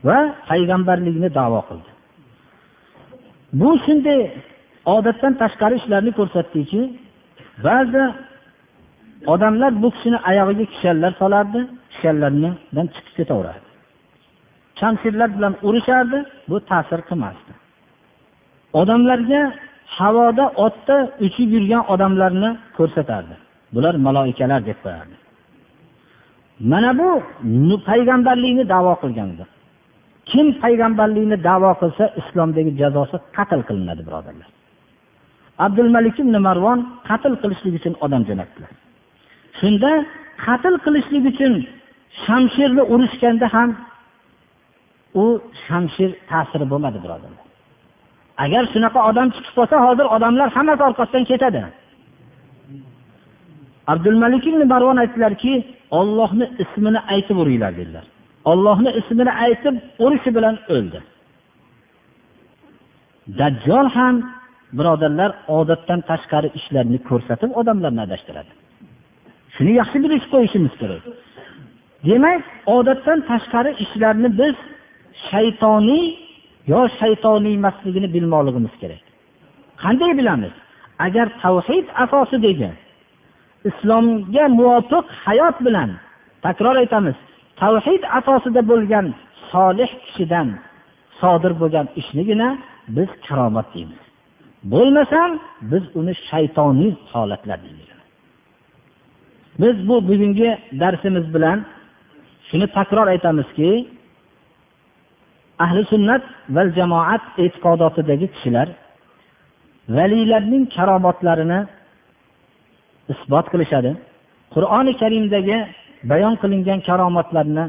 va 0.06 0.18
payg'ambarlikni 0.48 1.28
davo 1.40 1.60
qildi. 1.68 1.91
Bu 3.60 3.78
shunday 3.84 4.20
odatdan 4.94 5.32
tashqari 5.42 5.74
ishlarni 5.80 6.12
ko'rsatdiki 6.18 6.80
ba'zi 7.66 8.04
odamlar 9.32 9.72
bu 9.82 9.88
kishini 9.94 10.18
oyog'iga 10.30 10.64
kishanlar 10.72 11.12
solardi 11.22 11.60
kishanlardan 11.92 12.86
chiqib 12.94 13.14
ketaverardi. 13.18 13.68
Shamshirlar 14.80 15.28
bilan 15.36 15.54
urishardi 15.68 16.18
bu 16.50 16.56
ta'sir 16.70 17.00
qilmasdi. 17.08 17.52
Odamlarga 18.80 19.42
havoda 19.98 20.44
otda 20.66 20.96
uchib 21.26 21.48
yurgan 21.54 21.82
odamlarni 21.92 22.50
ko'rsatardi. 22.76 23.34
Bular 23.74 23.94
maloikalar 24.06 24.60
deb 24.68 24.78
qo'yardi. 24.84 25.16
Mana 26.72 26.90
bu 27.00 27.08
payg'ambarlikni 27.88 28.64
davo 28.74 28.92
qilgandir. 29.02 29.48
Kim 30.30 30.46
payg'ambarlikni 30.62 31.36
davo 31.48 31.70
qilsa 31.82 32.04
islomdagi 32.20 32.72
jazosi 32.80 33.16
qatl 33.36 33.60
qilinadi 33.68 34.02
birodarlar. 34.08 34.48
Abdulmalik 35.66 36.16
ibn 36.22 36.34
marvon 36.46 36.78
qatl 37.08 37.34
qilishlik 37.42 37.74
uchun 37.80 37.94
odam 38.04 38.22
jo'natdilar. 38.28 38.72
Shunda 39.58 39.90
qatl 40.46 40.74
qilishlik 40.84 41.24
uchun 41.32 41.52
shamshirni 42.24 42.82
urishganda 42.92 43.46
ham 43.54 43.70
u 45.22 45.24
shamshir 45.64 46.10
ta'siri 46.30 46.66
bo'lmadi 46.72 46.98
birodarlar. 47.04 47.44
Agar 48.44 48.62
shunaqa 48.72 49.00
odam 49.10 49.28
chiqib 49.34 49.54
qolsa 49.58 49.76
hozir 49.86 50.06
odamlar 50.16 50.48
hammasi 50.56 50.82
orqasidan 50.88 51.24
ketadi. 51.30 51.62
Abdulmalik 53.92 54.44
ibn 54.50 54.62
marvon 54.72 54.96
aytdilarki 55.02 55.52
ollohni 55.98 56.46
ismini 56.64 57.00
aytib 57.14 57.36
uringlar 57.42 57.72
dedilar. 57.80 58.04
Ollohni 58.50 58.90
ismini 59.00 59.32
aytib 59.44 59.74
urishi 60.04 60.30
bilan 60.36 60.56
o'ldi. 60.74 60.98
Dajjol 63.38 63.86
ham 63.96 64.16
birodarlar 64.78 65.30
odatdan 65.58 66.00
tashqari 66.10 66.48
ishlarni 66.58 66.98
ko'rsatib 67.08 67.50
odamlarni 67.60 68.00
adashtiradi. 68.06 68.52
Shuni 69.54 69.72
yaxshi 69.80 69.98
bilib 70.04 70.24
qo'yishimiz 70.32 70.74
kerak. 70.80 71.02
Demak 72.08 72.42
odatdan 72.76 73.18
tashqari 73.30 73.70
ishlarni 73.84 74.28
biz 74.40 74.56
shaytoniy 75.28 76.04
yo 76.72 76.80
shaytoniy 77.00 77.54
emasligini 77.60 78.08
bilmoqligimiz 78.14 78.74
kerak. 78.82 79.02
Qanday 79.82 80.12
bilamiz? 80.20 80.54
Agar 81.06 81.26
tavhid 81.42 81.86
asosidagi 82.04 82.70
islomga 83.70 84.44
muvofiq 84.58 85.06
hayot 85.24 85.56
bilan 85.66 85.90
takror 86.44 86.76
aytamiz 86.82 87.16
tavhid 87.62 88.02
asosida 88.18 88.62
bo'lgan 88.72 89.06
solih 89.52 89.90
kishidan 90.04 90.48
sodir 91.20 91.52
bo'lgan 91.60 91.86
ishnigina 92.00 92.48
biz 92.96 93.10
karomat 93.26 93.68
deymiz. 93.74 94.02
Bo'lmasam 94.72 95.30
biz 95.70 95.84
uni 96.00 96.14
shaytoniy 96.28 96.92
holatlar 97.12 97.58
deymiz. 97.64 97.88
Biz 99.62 99.88
bu 99.88 99.96
bugungi 100.08 100.58
darsimiz 100.80 101.34
bilan 101.34 101.58
shuni 102.48 102.66
takror 102.66 103.06
aytamizki 103.14 103.70
ahli 105.64 105.82
sunnat 105.92 106.22
va 106.54 106.62
jamoat 106.78 107.24
e'tiqodotidagi 107.44 108.26
kishilar 108.34 108.68
valiylarning 109.96 110.64
karomatlarini 110.76 111.60
isbot 113.12 113.46
qilishadi. 113.52 113.90
Qur'oni 114.54 114.92
karimdagi 115.02 115.58
bayon 116.10 116.34
qilingan 116.42 116.80
karomatlarni 116.88 117.64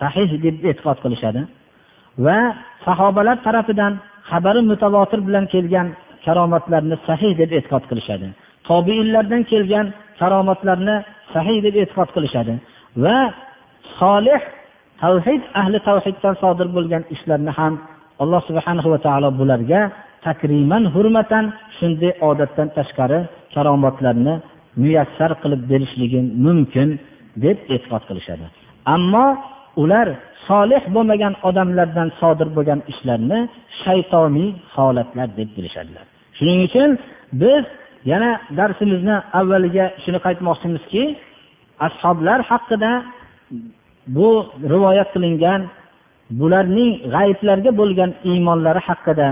sahih 0.00 0.30
deb 0.44 0.56
e'tiqod 0.70 0.98
qilishadi 1.04 1.40
va 2.24 2.38
sahobalar 2.86 3.36
tarafidan 3.46 3.92
xabari 4.30 4.60
mutavotir 4.70 5.20
bilan 5.28 5.44
kelgan 5.54 5.86
karomatlarni 6.26 6.96
sahih 7.08 7.32
deb 7.40 7.50
e'tiqod 7.58 7.84
qilishadi. 7.90 8.26
Tobiinlardan 8.68 9.42
kelgan 9.50 9.86
karomatlarni 10.20 10.96
sahih 11.34 11.58
deb 11.66 11.74
e'tiqod 11.82 12.10
qilishadi 12.16 12.54
va 13.04 13.18
solih 14.00 14.40
tavhid 15.02 15.42
ahli 15.60 15.78
tavhiddan 15.88 16.34
sodir 16.42 16.68
bo'lgan 16.76 17.02
ishlarni 17.14 17.52
ham 17.58 17.72
alloh 18.22 18.40
subhanahu 18.48 18.88
va 18.94 18.98
taolo 19.06 19.28
bularga 19.40 19.80
takriman 20.26 20.84
hurmatan 20.94 21.44
shunday 21.78 22.12
odatdan 22.28 22.68
tashqari 22.76 23.20
karomatlarni 23.54 24.34
muyassar 24.80 25.30
qilib 25.42 25.62
berishligi 25.70 26.20
mumkin. 26.46 26.88
Deb 27.44 27.56
e'tiqod 27.74 28.02
qilishadi. 28.08 28.46
Ammo 28.94 29.26
ular 29.82 30.08
solih 30.48 30.82
bo'lmagan 30.94 31.34
odamlardan 31.48 32.08
sodir 32.20 32.48
bo'lgan 32.56 32.80
ishlarni 32.92 33.40
shaytoniy 33.82 34.48
holatlar 34.74 35.28
deb 35.38 35.48
bilishadilar. 35.56 36.04
Shuning 36.36 36.60
uchun 36.68 36.90
biz 37.42 37.64
yana 38.12 38.30
darsimizni 38.58 39.16
avvaliga 39.40 39.86
shuni 40.02 40.18
qaytmoqchimizki 40.26 41.02
ashoblar 41.86 42.38
haqida 42.50 42.92
bu 44.16 44.28
rivoyat 44.72 45.08
qilingan 45.14 45.60
bularning 46.40 46.90
g'ayiblarga 47.14 47.70
bo'lgan 47.80 48.10
iymonlari 48.30 48.80
haqida 48.88 49.28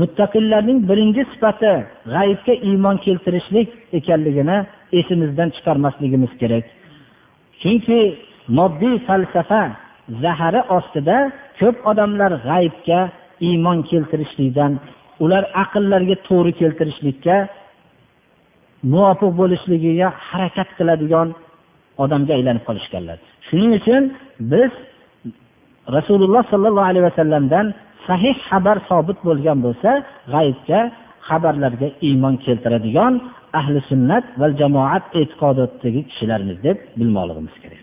muttaqillarning 0.00 0.78
birinchi 0.90 1.22
sifati 1.32 1.72
g'ayibga 2.14 2.54
iymon 2.68 2.96
keltirishlik 3.04 3.68
ekanligini 3.98 4.58
esimizdan 4.98 5.48
chiqarmasligimiz 5.56 6.32
kerak. 6.40 6.64
Chunki 7.62 8.00
moddiy 8.58 8.96
falsafa 9.06 9.62
zahari 10.22 10.60
ostida 10.76 11.18
ko'p 11.60 11.76
odamlar 11.90 12.32
g'aybga 12.48 13.00
iymon 13.48 13.78
keltirishlikdan 13.90 14.72
ular 15.24 15.44
aqllariga 15.62 16.16
to'g'ri 16.28 16.52
keltirishlikka 16.60 17.36
muvofiq 18.92 19.32
bo'lishligiga 19.40 20.08
harakat 20.28 20.68
qiladigan 20.78 21.28
odamga 22.04 22.32
aylanib 22.38 22.64
qolishganlar. 22.68 23.18
Shuning 23.46 23.72
uchun 23.80 24.02
biz 24.52 24.72
rasululloh 25.96 26.42
sollallohu 26.52 26.88
alayhi 26.90 27.06
vasallamdan 27.10 27.66
sahih 28.08 28.36
xabar 28.48 28.76
sobit 28.90 29.18
bo'lgan 29.28 29.58
bo'lsa 29.66 29.90
g'aybga 30.34 30.80
xabarlarga 31.28 31.88
iymon 32.08 32.34
keltiradigan 32.44 33.12
ahli 33.58 33.80
sunnat 33.90 34.24
va 34.40 34.46
jamoat 34.60 35.04
e'tiqodidagi 35.20 36.00
kishilarmiz 36.10 36.56
deb 36.66 36.78
bilmoqligimiz 36.98 37.54
kerak. 37.62 37.82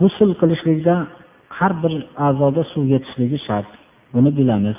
G'usul 0.00 0.30
qilishlikda 0.40 0.94
har 1.58 1.72
bir 1.82 1.92
a'zoga 2.26 2.62
suv 2.72 2.84
yetishligi 2.94 3.38
shart. 3.46 3.70
Buni 4.14 4.30
bilamiz. 4.38 4.78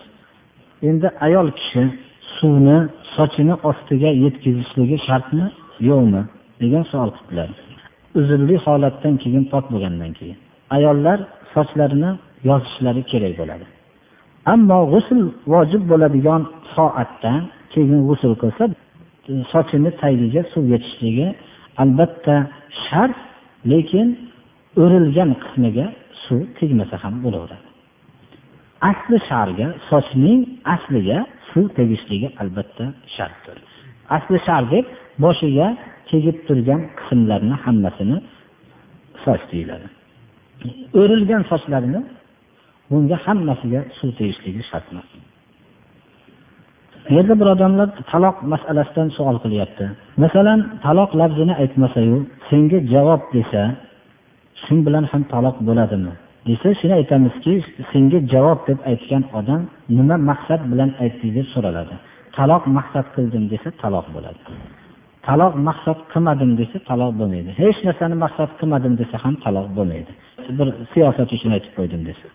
Endi 0.89 1.08
ayol 1.26 1.47
kishi 1.60 1.84
suvni 2.38 2.78
sochini 3.16 3.55
ostiga 3.70 4.10
yetkazishligi 4.24 4.97
shartmi? 5.08 5.45
Yo'qmi? 5.89 6.22
degan 6.62 6.84
savol 6.91 7.12
qildilar. 7.18 7.49
Uzrli 8.20 8.55
holatdan 8.66 9.14
keyin 9.24 9.43
pok 9.51 9.66
bo'lgandan 9.74 10.12
keyin 10.20 10.38
ayollar 10.76 11.20
sochlarini 11.53 12.12
yozishlari 12.49 13.01
kerak 13.12 13.34
bo'ladi. 13.39 13.66
Ammo 14.53 14.80
g'usul 14.93 15.22
vojib 15.53 15.84
bo'ladigan 15.91 16.41
soatdan 16.76 17.41
keyin 17.74 17.99
g'usul 18.08 18.34
qilsa 18.41 18.64
sochini 19.52 19.92
tagiga 20.02 20.42
suv 20.54 20.64
yetishligi 20.74 21.28
albatta 21.84 22.36
shart 22.86 23.18
lekin 23.72 24.08
o'rilgan 24.84 25.32
qismiga 25.44 25.86
suv 26.24 26.42
tegmasa 26.60 26.96
ham 27.04 27.16
bo'laveradi. 27.24 27.68
Asli 28.92 29.18
sharga 29.30 29.68
sochning 29.90 30.42
asliga 30.76 31.20
suv 31.50 31.66
tegishligi 31.78 32.28
albatta 32.42 32.86
shartdir. 33.16 33.58
Asli 34.18 34.38
shar 34.48 34.64
deb 34.74 34.86
boshiga 35.24 35.68
tegib 36.10 36.38
turgan 36.48 36.82
qismlarni 37.00 37.56
hammasini 37.66 38.18
soch 39.24 39.44
deyiladi. 39.52 39.88
O'rilgan 41.00 41.44
sochlarni 41.52 42.00
bunga 42.90 43.18
hammasiga 43.26 43.82
suv 43.98 44.10
tegishligi 44.20 44.62
shart 44.70 44.86
emas 44.92 45.08
bu 47.10 47.14
yerda 47.14 47.39
bir 47.39 47.45
odamlar 47.45 47.89
taloq 48.12 48.36
masalasidan 48.53 49.08
savol 49.18 49.38
qilyapti. 49.43 49.86
Masalan 50.24 50.60
taloq 50.86 51.12
lafzini 51.22 51.53
aytmasayu 51.64 52.18
senga 52.49 52.80
javob 52.93 53.22
desa 53.36 53.62
shu 54.64 54.76
bilan 54.86 55.03
ham 55.12 55.24
taloq 55.34 55.58
bo'ladimi? 55.68 56.14
Desa 56.47 56.70
shuni 56.80 56.93
aytamizki 56.99 57.53
senga 57.91 58.20
javob 58.34 58.60
deb 58.70 58.80
aytgan 58.91 59.24
odam 59.39 59.62
nima 59.97 60.16
maqsad 60.30 60.62
bilan 60.72 60.89
aytding 61.03 61.32
deb 61.38 61.47
so'raladi. 61.53 61.95
Taloq 62.38 62.64
maqsad 62.78 63.05
qildim 63.16 63.43
desa 63.53 63.70
taloq 63.84 64.05
bo'ladi. 64.16 64.41
Taloq 65.28 65.53
maqsad 65.68 65.99
qilmadim 66.12 66.51
desa 66.62 66.78
taloq 66.89 67.12
bo'lmaydi. 67.20 67.49
Hech 67.62 67.80
narsani 67.88 68.16
maqsad 68.26 68.49
qilmadim 68.60 68.93
desa 69.01 69.16
ham 69.24 69.36
taloq 69.45 69.68
bo'lmaydi. 69.78 70.12
Bir 70.58 70.68
siyosat 70.93 71.30
uchun 71.36 71.51
aytib 71.55 71.74
qo'ydim 71.78 72.01
desa. 72.10 72.28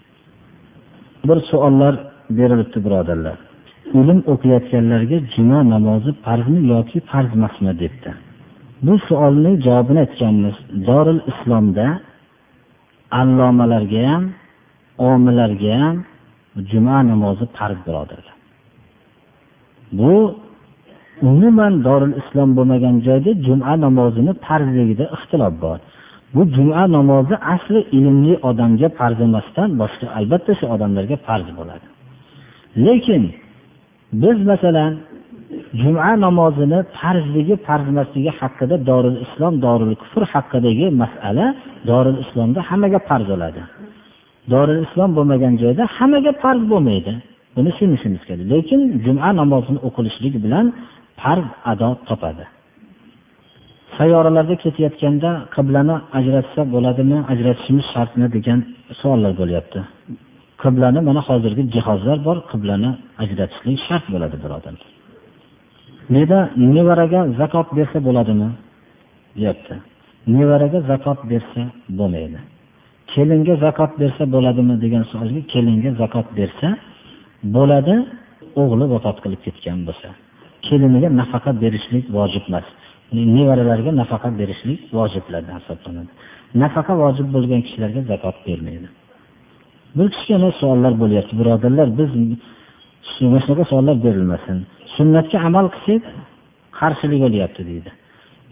Bir 1.28 1.38
savollar 1.50 1.94
berilibdi 2.38 2.78
birodarlar. 2.86 3.38
O'lim 3.99 4.20
o'qiyotganlarga 4.32 5.18
juma 5.34 5.59
namozi 5.74 6.11
farzmi 6.24 6.61
yoki 6.74 6.99
farz 7.11 7.30
emasmi 7.38 7.72
debdi. 7.82 8.11
Bu 8.86 8.93
savolning 9.09 9.57
javobini 9.66 10.01
aytganmiz. 10.05 10.57
Dorul 10.88 11.20
islomda 11.32 11.86
allomalarga 13.20 14.03
ham 14.11 14.24
omilarga 15.09 15.72
ham 15.82 15.97
juma 16.70 16.97
namozi 17.11 17.45
farz 17.57 17.78
birodarlar. 17.86 18.36
Bu 19.99 20.12
umuman 21.22 21.74
dorul 21.86 22.14
islom 22.20 22.51
bo'lmagan 22.57 22.97
joyda 23.07 23.30
juma 23.47 23.72
namozini 23.84 24.32
farzligida 24.47 25.05
ixtilof 25.16 25.55
bor. 25.64 25.78
Bu 26.34 26.43
juma 26.57 26.82
namozi 26.97 27.34
asli 27.55 27.80
ilmli 27.99 28.34
odamga 28.49 28.88
farz 28.99 29.18
emasdan 29.28 29.68
boshqa 29.80 30.07
albatta 30.18 30.53
shu 30.59 30.66
odamlarga 30.74 31.16
farz 31.26 31.49
bo'ladi. 31.59 31.86
Lekin 32.86 33.22
biz 34.12 34.38
masalan 34.50 34.92
juma 35.82 36.20
namozini 36.24 36.78
farzligi 36.98 37.54
farz 37.66 37.86
emasligi 37.92 38.30
haqida 38.40 38.76
dorul 38.90 39.16
islom 39.24 39.54
dorul 39.66 39.94
kufr 40.02 40.22
haqidagi 40.32 40.86
masala 41.02 41.46
dorul 41.90 42.18
islomda 42.24 42.60
hammaga 42.68 42.98
farz 43.08 43.26
bo'ladi. 43.32 43.62
Dorul 44.52 44.80
islom 44.86 45.10
bo'lmagan 45.16 45.54
joyda 45.62 45.84
hammaga 45.96 46.32
farz 46.42 46.62
bo'lmaydi. 46.72 47.12
Buni 47.56 47.70
tushunishimiz 47.72 48.22
kerak. 48.28 48.46
Lekin 48.54 48.80
juma 49.04 49.28
namozini 49.40 49.80
o'qilishligi 49.88 50.38
bilan 50.46 50.66
farz 51.20 51.46
ado 51.72 51.88
topadi. 52.08 52.44
Sayyoralarda 53.98 54.54
ketayotganda 54.64 55.30
qiblani 55.54 55.96
ajratsa 56.18 56.60
bo'ladimi 56.74 57.18
ajratishimiz 57.32 57.86
shartmi 57.94 58.26
degan 58.36 58.58
savollar 59.00 59.32
bo'lyapti. 59.40 59.80
Qiblani 60.62 61.00
mana 61.08 61.20
hozirgi 61.28 61.62
jihozlar 61.74 62.18
bor 62.26 62.36
qiblani 62.50 62.90
ajratishlik 63.22 63.78
shart 63.86 64.04
bo'ladi 64.14 64.36
birodarlar 64.44 64.92
bu 66.10 66.74
nevaraga 66.74 67.20
zakot 67.38 67.76
bersa 67.76 68.04
bo'ladimi? 68.04 68.50
Deyapti. 69.36 69.74
Nevaraga 70.26 70.80
zakot 70.80 71.18
bersa 71.30 71.62
bo'lmaydi. 71.98 72.38
Kelinga 73.12 73.54
zakot 73.64 73.92
bersa 74.00 74.24
bo'ladimi 74.34 74.74
degan 74.84 75.04
savolga 75.10 75.40
kelinga 75.52 75.90
zakot 76.02 76.26
bersa 76.38 76.68
bo'ladi 77.56 77.94
o'g'li 78.62 78.84
vafot 78.94 79.16
qilib 79.24 79.40
ketgan 79.46 79.78
bo'lsa. 79.88 80.08
Keliniga 80.66 81.08
nafaqa 81.20 81.50
berishlik 81.62 82.04
vojib 82.16 82.44
emas. 82.48 82.66
Nevaralarga 83.36 83.90
nafaqa 84.02 84.28
berishlik 84.40 84.80
vojiblardan 84.98 85.56
hisoblanadi. 85.60 86.10
Nafaqa 86.62 86.92
vojib 87.02 87.26
bo'lgan 87.34 87.60
kishilarga 87.66 88.00
zakot 88.10 88.36
bermaydi. 88.46 88.88
Bir 89.97 90.07
kichkina 90.14 90.51
savollar 90.61 90.93
bo'lyapti 91.03 91.34
birodarlar 91.40 91.88
biz 91.99 92.11
mana 93.20 93.40
shunaqa 93.45 93.64
savollar 93.70 93.97
berilmasin. 94.07 94.57
Sunnatga 94.97 95.38
amal 95.49 95.66
qilsak 95.74 96.03
qarshilik 96.78 97.20
bo'lyapti 97.24 97.62
deydi. 97.70 97.90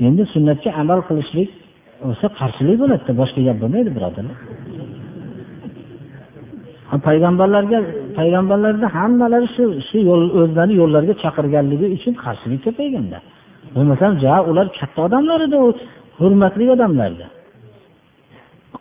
Endi 0.06 0.22
sunnatga 0.34 0.70
amal 0.82 1.00
qilishlik 1.08 1.50
bo'lsa 2.04 2.26
qarshilik 2.40 2.76
bo'ladida 2.82 3.12
boshqa 3.20 3.40
gap 3.46 3.56
bo'lmaydi 3.62 3.90
birodarlar. 3.96 4.36
Payg'ambarlarga 7.08 7.78
payg'ambarlarni 8.18 8.86
hammalari 8.96 9.48
shu 9.56 9.64
shu 9.88 9.98
yo'l 10.08 10.22
o'zlarini 10.40 10.74
yo'llariga 10.80 11.14
chaqirganligi 11.24 11.86
uchun 11.96 12.14
qarshilik 12.24 12.60
ko'payganda. 12.66 13.18
Bo'lmasam 13.74 14.12
ja 14.24 14.34
ular 14.50 14.66
katta 14.78 15.00
odamlar 15.06 15.38
edi 15.46 15.56
u 15.66 15.68
hurmatli 16.20 16.64
odamlardi. 16.76 17.26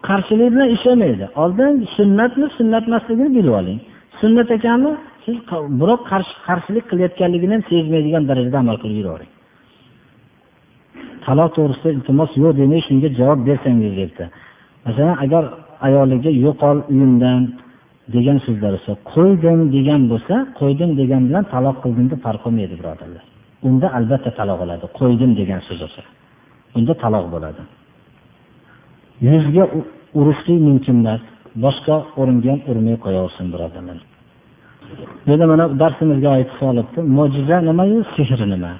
Qarshilik 0.07 0.49
bilan 0.53 0.69
ishlamaydi. 0.75 1.25
Oldin 1.41 1.73
sunnatmi 1.97 2.47
sunnat 2.57 2.83
emasligini 2.89 3.29
bilib 3.37 3.53
oling. 3.59 3.79
Sunnat 4.21 4.49
ekanmi? 4.57 4.91
Siz 5.25 5.37
birov 5.79 5.99
qarshilik 6.47 6.85
qilayotganligini 6.91 7.53
ham 7.55 7.63
sezmaydigan 7.71 8.23
darajada 8.29 8.57
amal 8.63 8.77
qilib 8.83 8.97
yuravering. 9.01 9.31
Taloq 11.25 11.49
to'g'risida 11.57 11.89
iltimos 11.97 12.31
yo'q 12.43 12.51
demay 12.61 12.81
shunga 12.87 13.09
javob 13.19 13.39
bersangiz 13.47 13.93
debdi. 14.01 14.25
Masalan 14.85 15.15
agar 15.25 15.43
ayoliga 15.87 16.31
yo'qol 16.45 16.77
uyimdan 16.91 17.41
degan 18.15 18.37
so'zlar 18.45 18.71
bo'lsa 18.75 18.91
qo'ydim 19.13 19.59
degan 19.75 20.01
bo'lsa 20.11 20.35
qo'ydim 20.59 20.89
degan 21.01 21.21
bilan 21.27 21.43
taloq 21.53 21.75
qildim 21.83 22.05
deb 22.11 22.19
farq 22.25 22.41
qilmaydi 22.45 22.75
birodarlar. 22.79 23.23
Unda 23.67 23.87
albatta 23.97 24.29
taloq 24.39 24.57
bo'ladi 24.61 24.85
qo'ydim 24.99 25.31
degan 25.39 25.59
so'z 25.67 25.79
bo'lsa. 25.83 26.01
Unda 26.77 26.93
taloq 27.03 27.25
bo'ladi. 27.35 27.61
Yuzga 29.27 29.63
urishlik 30.19 30.59
mumkin 30.67 30.97
emas 31.01 31.21
boshqa 31.63 31.95
o'ringa 32.19 32.49
ham 32.53 32.61
urmay 32.71 32.95
qo'yaversin 33.03 33.47
birodarlar 33.53 33.99
endi 35.31 35.45
mana 35.51 35.65
darsimizga 35.81 36.29
oid 36.37 36.49
savol 36.57 36.77
mo'jiza 37.17 37.57
nimayu 37.69 37.97
sehr 38.15 38.41
nima? 38.53 38.73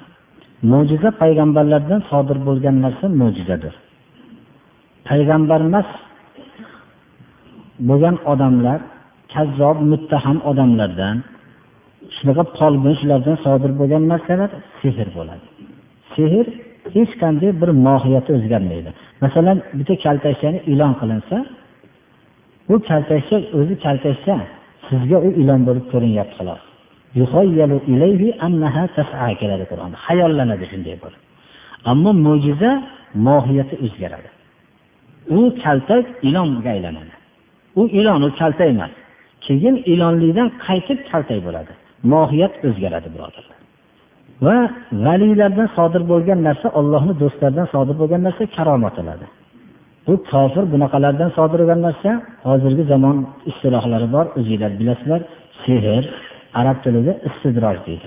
Mo'jiza 0.72 1.10
payg'ambarlardan 1.22 2.00
sodir 2.10 2.38
bo'lgan 2.48 2.76
narsa 2.84 3.06
mo'jizadir. 3.20 3.74
Payg'ambar 5.08 5.60
emas 5.68 5.88
bo'lgan 7.88 8.16
odamlar 8.32 8.78
kazzob 9.34 9.76
muttaham 9.90 10.38
odamlardan 10.50 11.16
shunaqa 12.16 12.44
folbin 12.58 12.94
shulardan 13.00 13.36
sodir 13.44 13.70
bo'lgan 13.80 14.02
narsalar 14.12 14.50
sehr 14.80 15.08
bo'ladi. 15.16 15.46
Sehr 16.14 16.46
hech 16.94 17.12
qanday 17.22 17.50
bir 17.60 17.70
mohiyati 17.86 18.30
o'zgarmaydi. 18.36 18.90
Masalan 19.24 19.58
bitta 19.78 19.94
kaltakchani 20.04 20.58
ilon 20.72 20.92
qilinsa 21.00 21.36
u 22.72 22.74
kaltakcha 22.88 23.36
o'zi 23.58 23.74
kaltakcha 23.84 24.36
sizga 24.88 25.18
u 25.26 25.28
ilon 25.42 25.60
bo'lib 25.68 25.84
ko'rinyapti 25.92 26.34
xolos. 26.38 26.62
Keladi 29.40 29.64
qur'onda. 29.70 29.96
Hayollanadi 30.06 30.64
shunday 30.72 30.96
bo'lib 31.04 31.20
ammo 31.90 32.10
mo'jiza 32.26 32.70
mohiyati 33.26 33.74
o'zgaradi. 33.84 34.28
U 35.38 35.40
kaltak 35.62 36.04
ilonga 36.28 36.70
aylanadi. 36.76 37.14
U 37.80 37.82
ilon 37.98 38.22
u 38.22 38.30
kaltak 38.40 38.68
emas. 38.74 38.92
Keyin 39.46 39.76
ilonlikdan 39.92 40.48
qaytib 40.66 40.98
kaltak 41.10 41.40
bo'ladi. 41.46 41.72
Mohiyat 42.12 42.54
o'zgaradi 42.68 43.08
birodarlar. 43.14 43.59
Va 44.46 44.56
valiylardan 45.06 45.68
sodir 45.76 46.02
bo'lgan 46.12 46.40
narsa 46.48 46.68
ollohni 46.78 47.12
do'stlaridan 47.22 47.66
sodir 47.74 47.96
bo'lgan 48.00 48.22
narsa 48.26 48.42
karomat 48.56 48.94
bo'ladi 49.00 49.26
bu 50.06 50.14
kofir 50.30 50.64
bunaqalardan 50.72 51.30
sodir 51.38 51.58
bo'lgan 51.62 51.80
narsa 51.86 52.10
hozirgi 52.48 52.84
zamon 52.92 53.16
istilohlari 53.50 54.08
bor 54.14 54.26
o'zinglar 54.38 54.72
bilasizlar 54.80 55.20
sehr 55.64 56.04
arab 56.60 56.76
tilida 56.84 57.12
istidroj 57.28 57.76
deydi. 57.86 58.06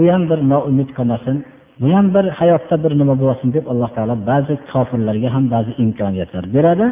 U 0.00 0.02
ham 0.12 0.22
bir 0.30 0.38
noumid 0.52 0.90
qilmasin 0.96 1.36
bu 1.80 1.86
ham 1.96 2.06
bir 2.14 2.24
hayotda 2.40 2.76
bir 2.84 2.92
nima 3.00 3.14
bo'lsin 3.24 3.48
deb 3.56 3.64
alloh 3.72 3.90
taolo 3.96 4.14
ba'zi 4.30 4.54
kofirlarga 4.72 5.28
ham 5.34 5.44
ba'zi 5.54 5.72
imkoniyatlar 5.84 6.44
beradi. 6.56 6.86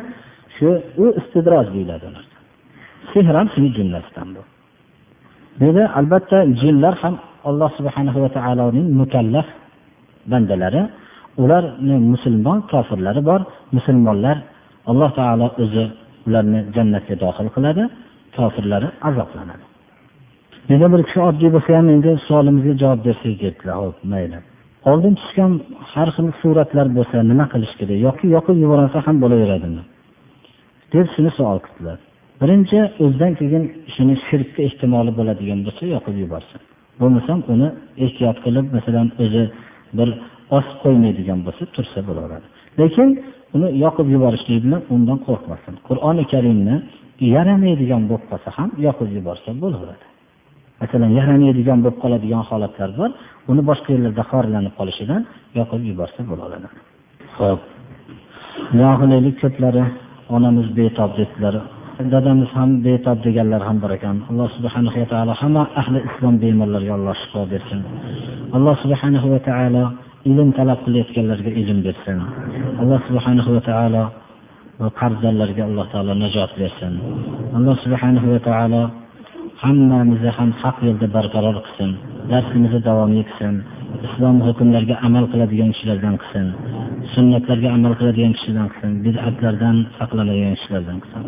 Shu 0.57 0.68
u 1.03 1.05
istidroj 1.20 1.66
deyiladi 1.75 2.07
sehr 3.12 3.35
ham 3.39 3.49
shuni 3.55 3.68
jumlasidan 3.77 4.29
bu. 4.37 4.43
Dedi 5.62 5.83
albatta 5.99 6.39
jinlar 6.61 6.95
ham 7.03 7.14
alloh 7.49 7.70
subhanahu 7.78 8.18
va 8.24 8.30
taoloning 8.38 8.86
mukallaf 9.01 9.47
bandalari 10.32 10.82
ularni 11.42 11.97
musulmon 12.12 12.59
kofirlari 12.72 13.20
bor 13.30 13.40
musulmonlar 13.76 14.36
alloh 14.90 15.11
taolo 15.18 15.47
o'zi 15.62 15.84
ularni 16.26 16.61
jannatga 16.76 17.14
dohil 17.24 17.49
qiladi 17.57 17.82
kofirlari 18.36 18.88
azoblanadi 19.09 19.64
yana 20.68 20.86
bir 20.92 21.01
kishi 21.07 21.20
oddiy 21.28 21.51
bo'lsa 21.55 21.70
ham 21.78 21.86
endi 21.95 22.11
savolimizga 22.28 22.74
javob 22.82 23.01
bersangiz 23.07 23.38
debdilar 23.45 23.76
hop 23.82 23.97
mayli. 24.12 24.38
Oldin 24.90 25.14
tushgan 25.20 25.53
har 25.92 26.09
xil 26.16 26.26
suratlar 26.40 26.86
bo'lsa 26.99 27.16
nima 27.30 27.45
qilish 27.53 27.74
kerak 27.78 27.99
yoki 28.07 28.26
yoqib 28.36 28.57
yuborsa 28.64 28.99
ham 29.07 29.16
bo'laveradimi? 29.24 29.82
Deb 30.92 31.07
shuni 31.14 31.30
savol 31.38 31.59
qildilar. 31.66 31.99
Birinchi 32.40 32.78
o'zidan 33.05 33.32
keyin 33.40 33.64
shuni 33.95 34.14
shirkka 34.26 34.61
ehtimoli 34.68 35.12
bo'ladigan 35.18 35.61
bo'lsa 35.66 35.82
yoqib 35.95 36.16
yuborsin. 36.22 36.61
Bo'lmasam 37.01 37.38
uni 37.53 37.68
ehtiyot 38.05 38.36
qilib 38.45 38.66
masalan 38.76 39.09
o'zi 39.24 39.45
bir 39.99 40.09
osib 40.59 40.76
qo'ymaydigan 40.84 41.38
bo'lsa 41.47 41.62
tursa 41.74 42.01
bo'laveradi. 42.09 42.47
Lekin 42.80 43.09
uni 43.57 43.68
yoqib 43.84 44.07
yuborishlik 44.14 44.59
bilan 44.64 44.82
undan 44.95 45.18
qo'rqmasin. 45.26 45.74
Qur'oni 45.88 46.24
karimni 46.32 46.76
yaramaydigan 47.34 48.03
bo'lib 48.11 48.26
qolsa 48.30 48.49
ham 48.59 48.70
yoqib 48.86 49.09
yuborsa 49.16 49.51
bo'laveradi. 49.62 50.05
Masalan 50.80 51.11
yaramaydigan 51.18 51.78
bo'lib 51.84 51.99
qoladigan 52.05 52.42
holatlar 52.51 52.90
bor 52.99 53.11
uni 53.51 53.62
boshqa 53.70 53.88
yerlarda 53.95 54.24
xorlanib 54.32 54.74
qolishidan 54.78 55.22
yoqib 55.59 55.82
yuborsa 55.90 56.20
bo'laveradi. 56.30 56.68
Ho'p 57.38 57.61
qilaylik 59.01 59.36
ko'plari 59.42 59.84
onamiz 60.36 60.66
betob 60.78 61.11
dedilar 61.20 61.55
dadamiz 62.12 62.51
ham 62.57 62.70
betob 62.84 63.18
deganlar 63.26 63.62
ham 63.68 63.76
bor 63.82 63.92
ekan. 63.99 64.16
Alloh 64.30 64.49
subhanahu 64.57 64.97
va 65.03 65.07
taolo 65.12 65.32
hamma 65.42 65.62
ahli 65.80 65.99
islom 66.09 66.34
bemorlarga 66.42 66.92
alloh 66.99 67.14
shifo 67.22 67.42
bersin. 67.53 67.80
Alloh 68.57 68.74
subhanahu 68.82 69.26
va 69.32 69.40
taolo 69.49 69.84
ilm 70.30 70.49
talab 70.59 70.78
qilayotganlarga 70.84 71.51
ilm 71.62 71.78
bersin. 71.86 72.19
Alloh 72.82 73.01
subhanahu 73.09 73.51
va 73.56 73.62
taolo 73.70 74.05
qarzdorlarga 75.01 75.62
alloh 75.69 75.86
taolo 75.93 76.12
najot 76.23 76.52
bersin. 76.60 76.93
Alloh 77.59 77.77
subhanahu 77.85 78.27
va 78.32 78.40
taolo 78.48 78.82
hammamizni 79.62 80.31
ham 80.39 80.51
haq 80.62 80.77
yo'lda 80.86 81.06
barqaror 81.16 81.56
qilsin. 81.66 81.90
Darsimizni 82.31 82.81
davomli 82.89 83.23
qilsin 83.28 83.55
islom 84.07 84.37
hukmlariga 84.47 84.97
amal 85.07 85.25
qiladigan 85.33 85.71
kishilardan 85.75 86.16
qilsin. 86.23 86.47
Sunnatlarga 87.15 87.69
amal 87.77 87.93
qiladigan 88.01 88.33
kishilardan 88.37 88.69
qilsin. 88.73 88.93
Bid'atlardan 89.07 89.77
saqlanadigan 89.99 90.55
kishilardan 90.59 90.99
qilsin. 91.05 91.23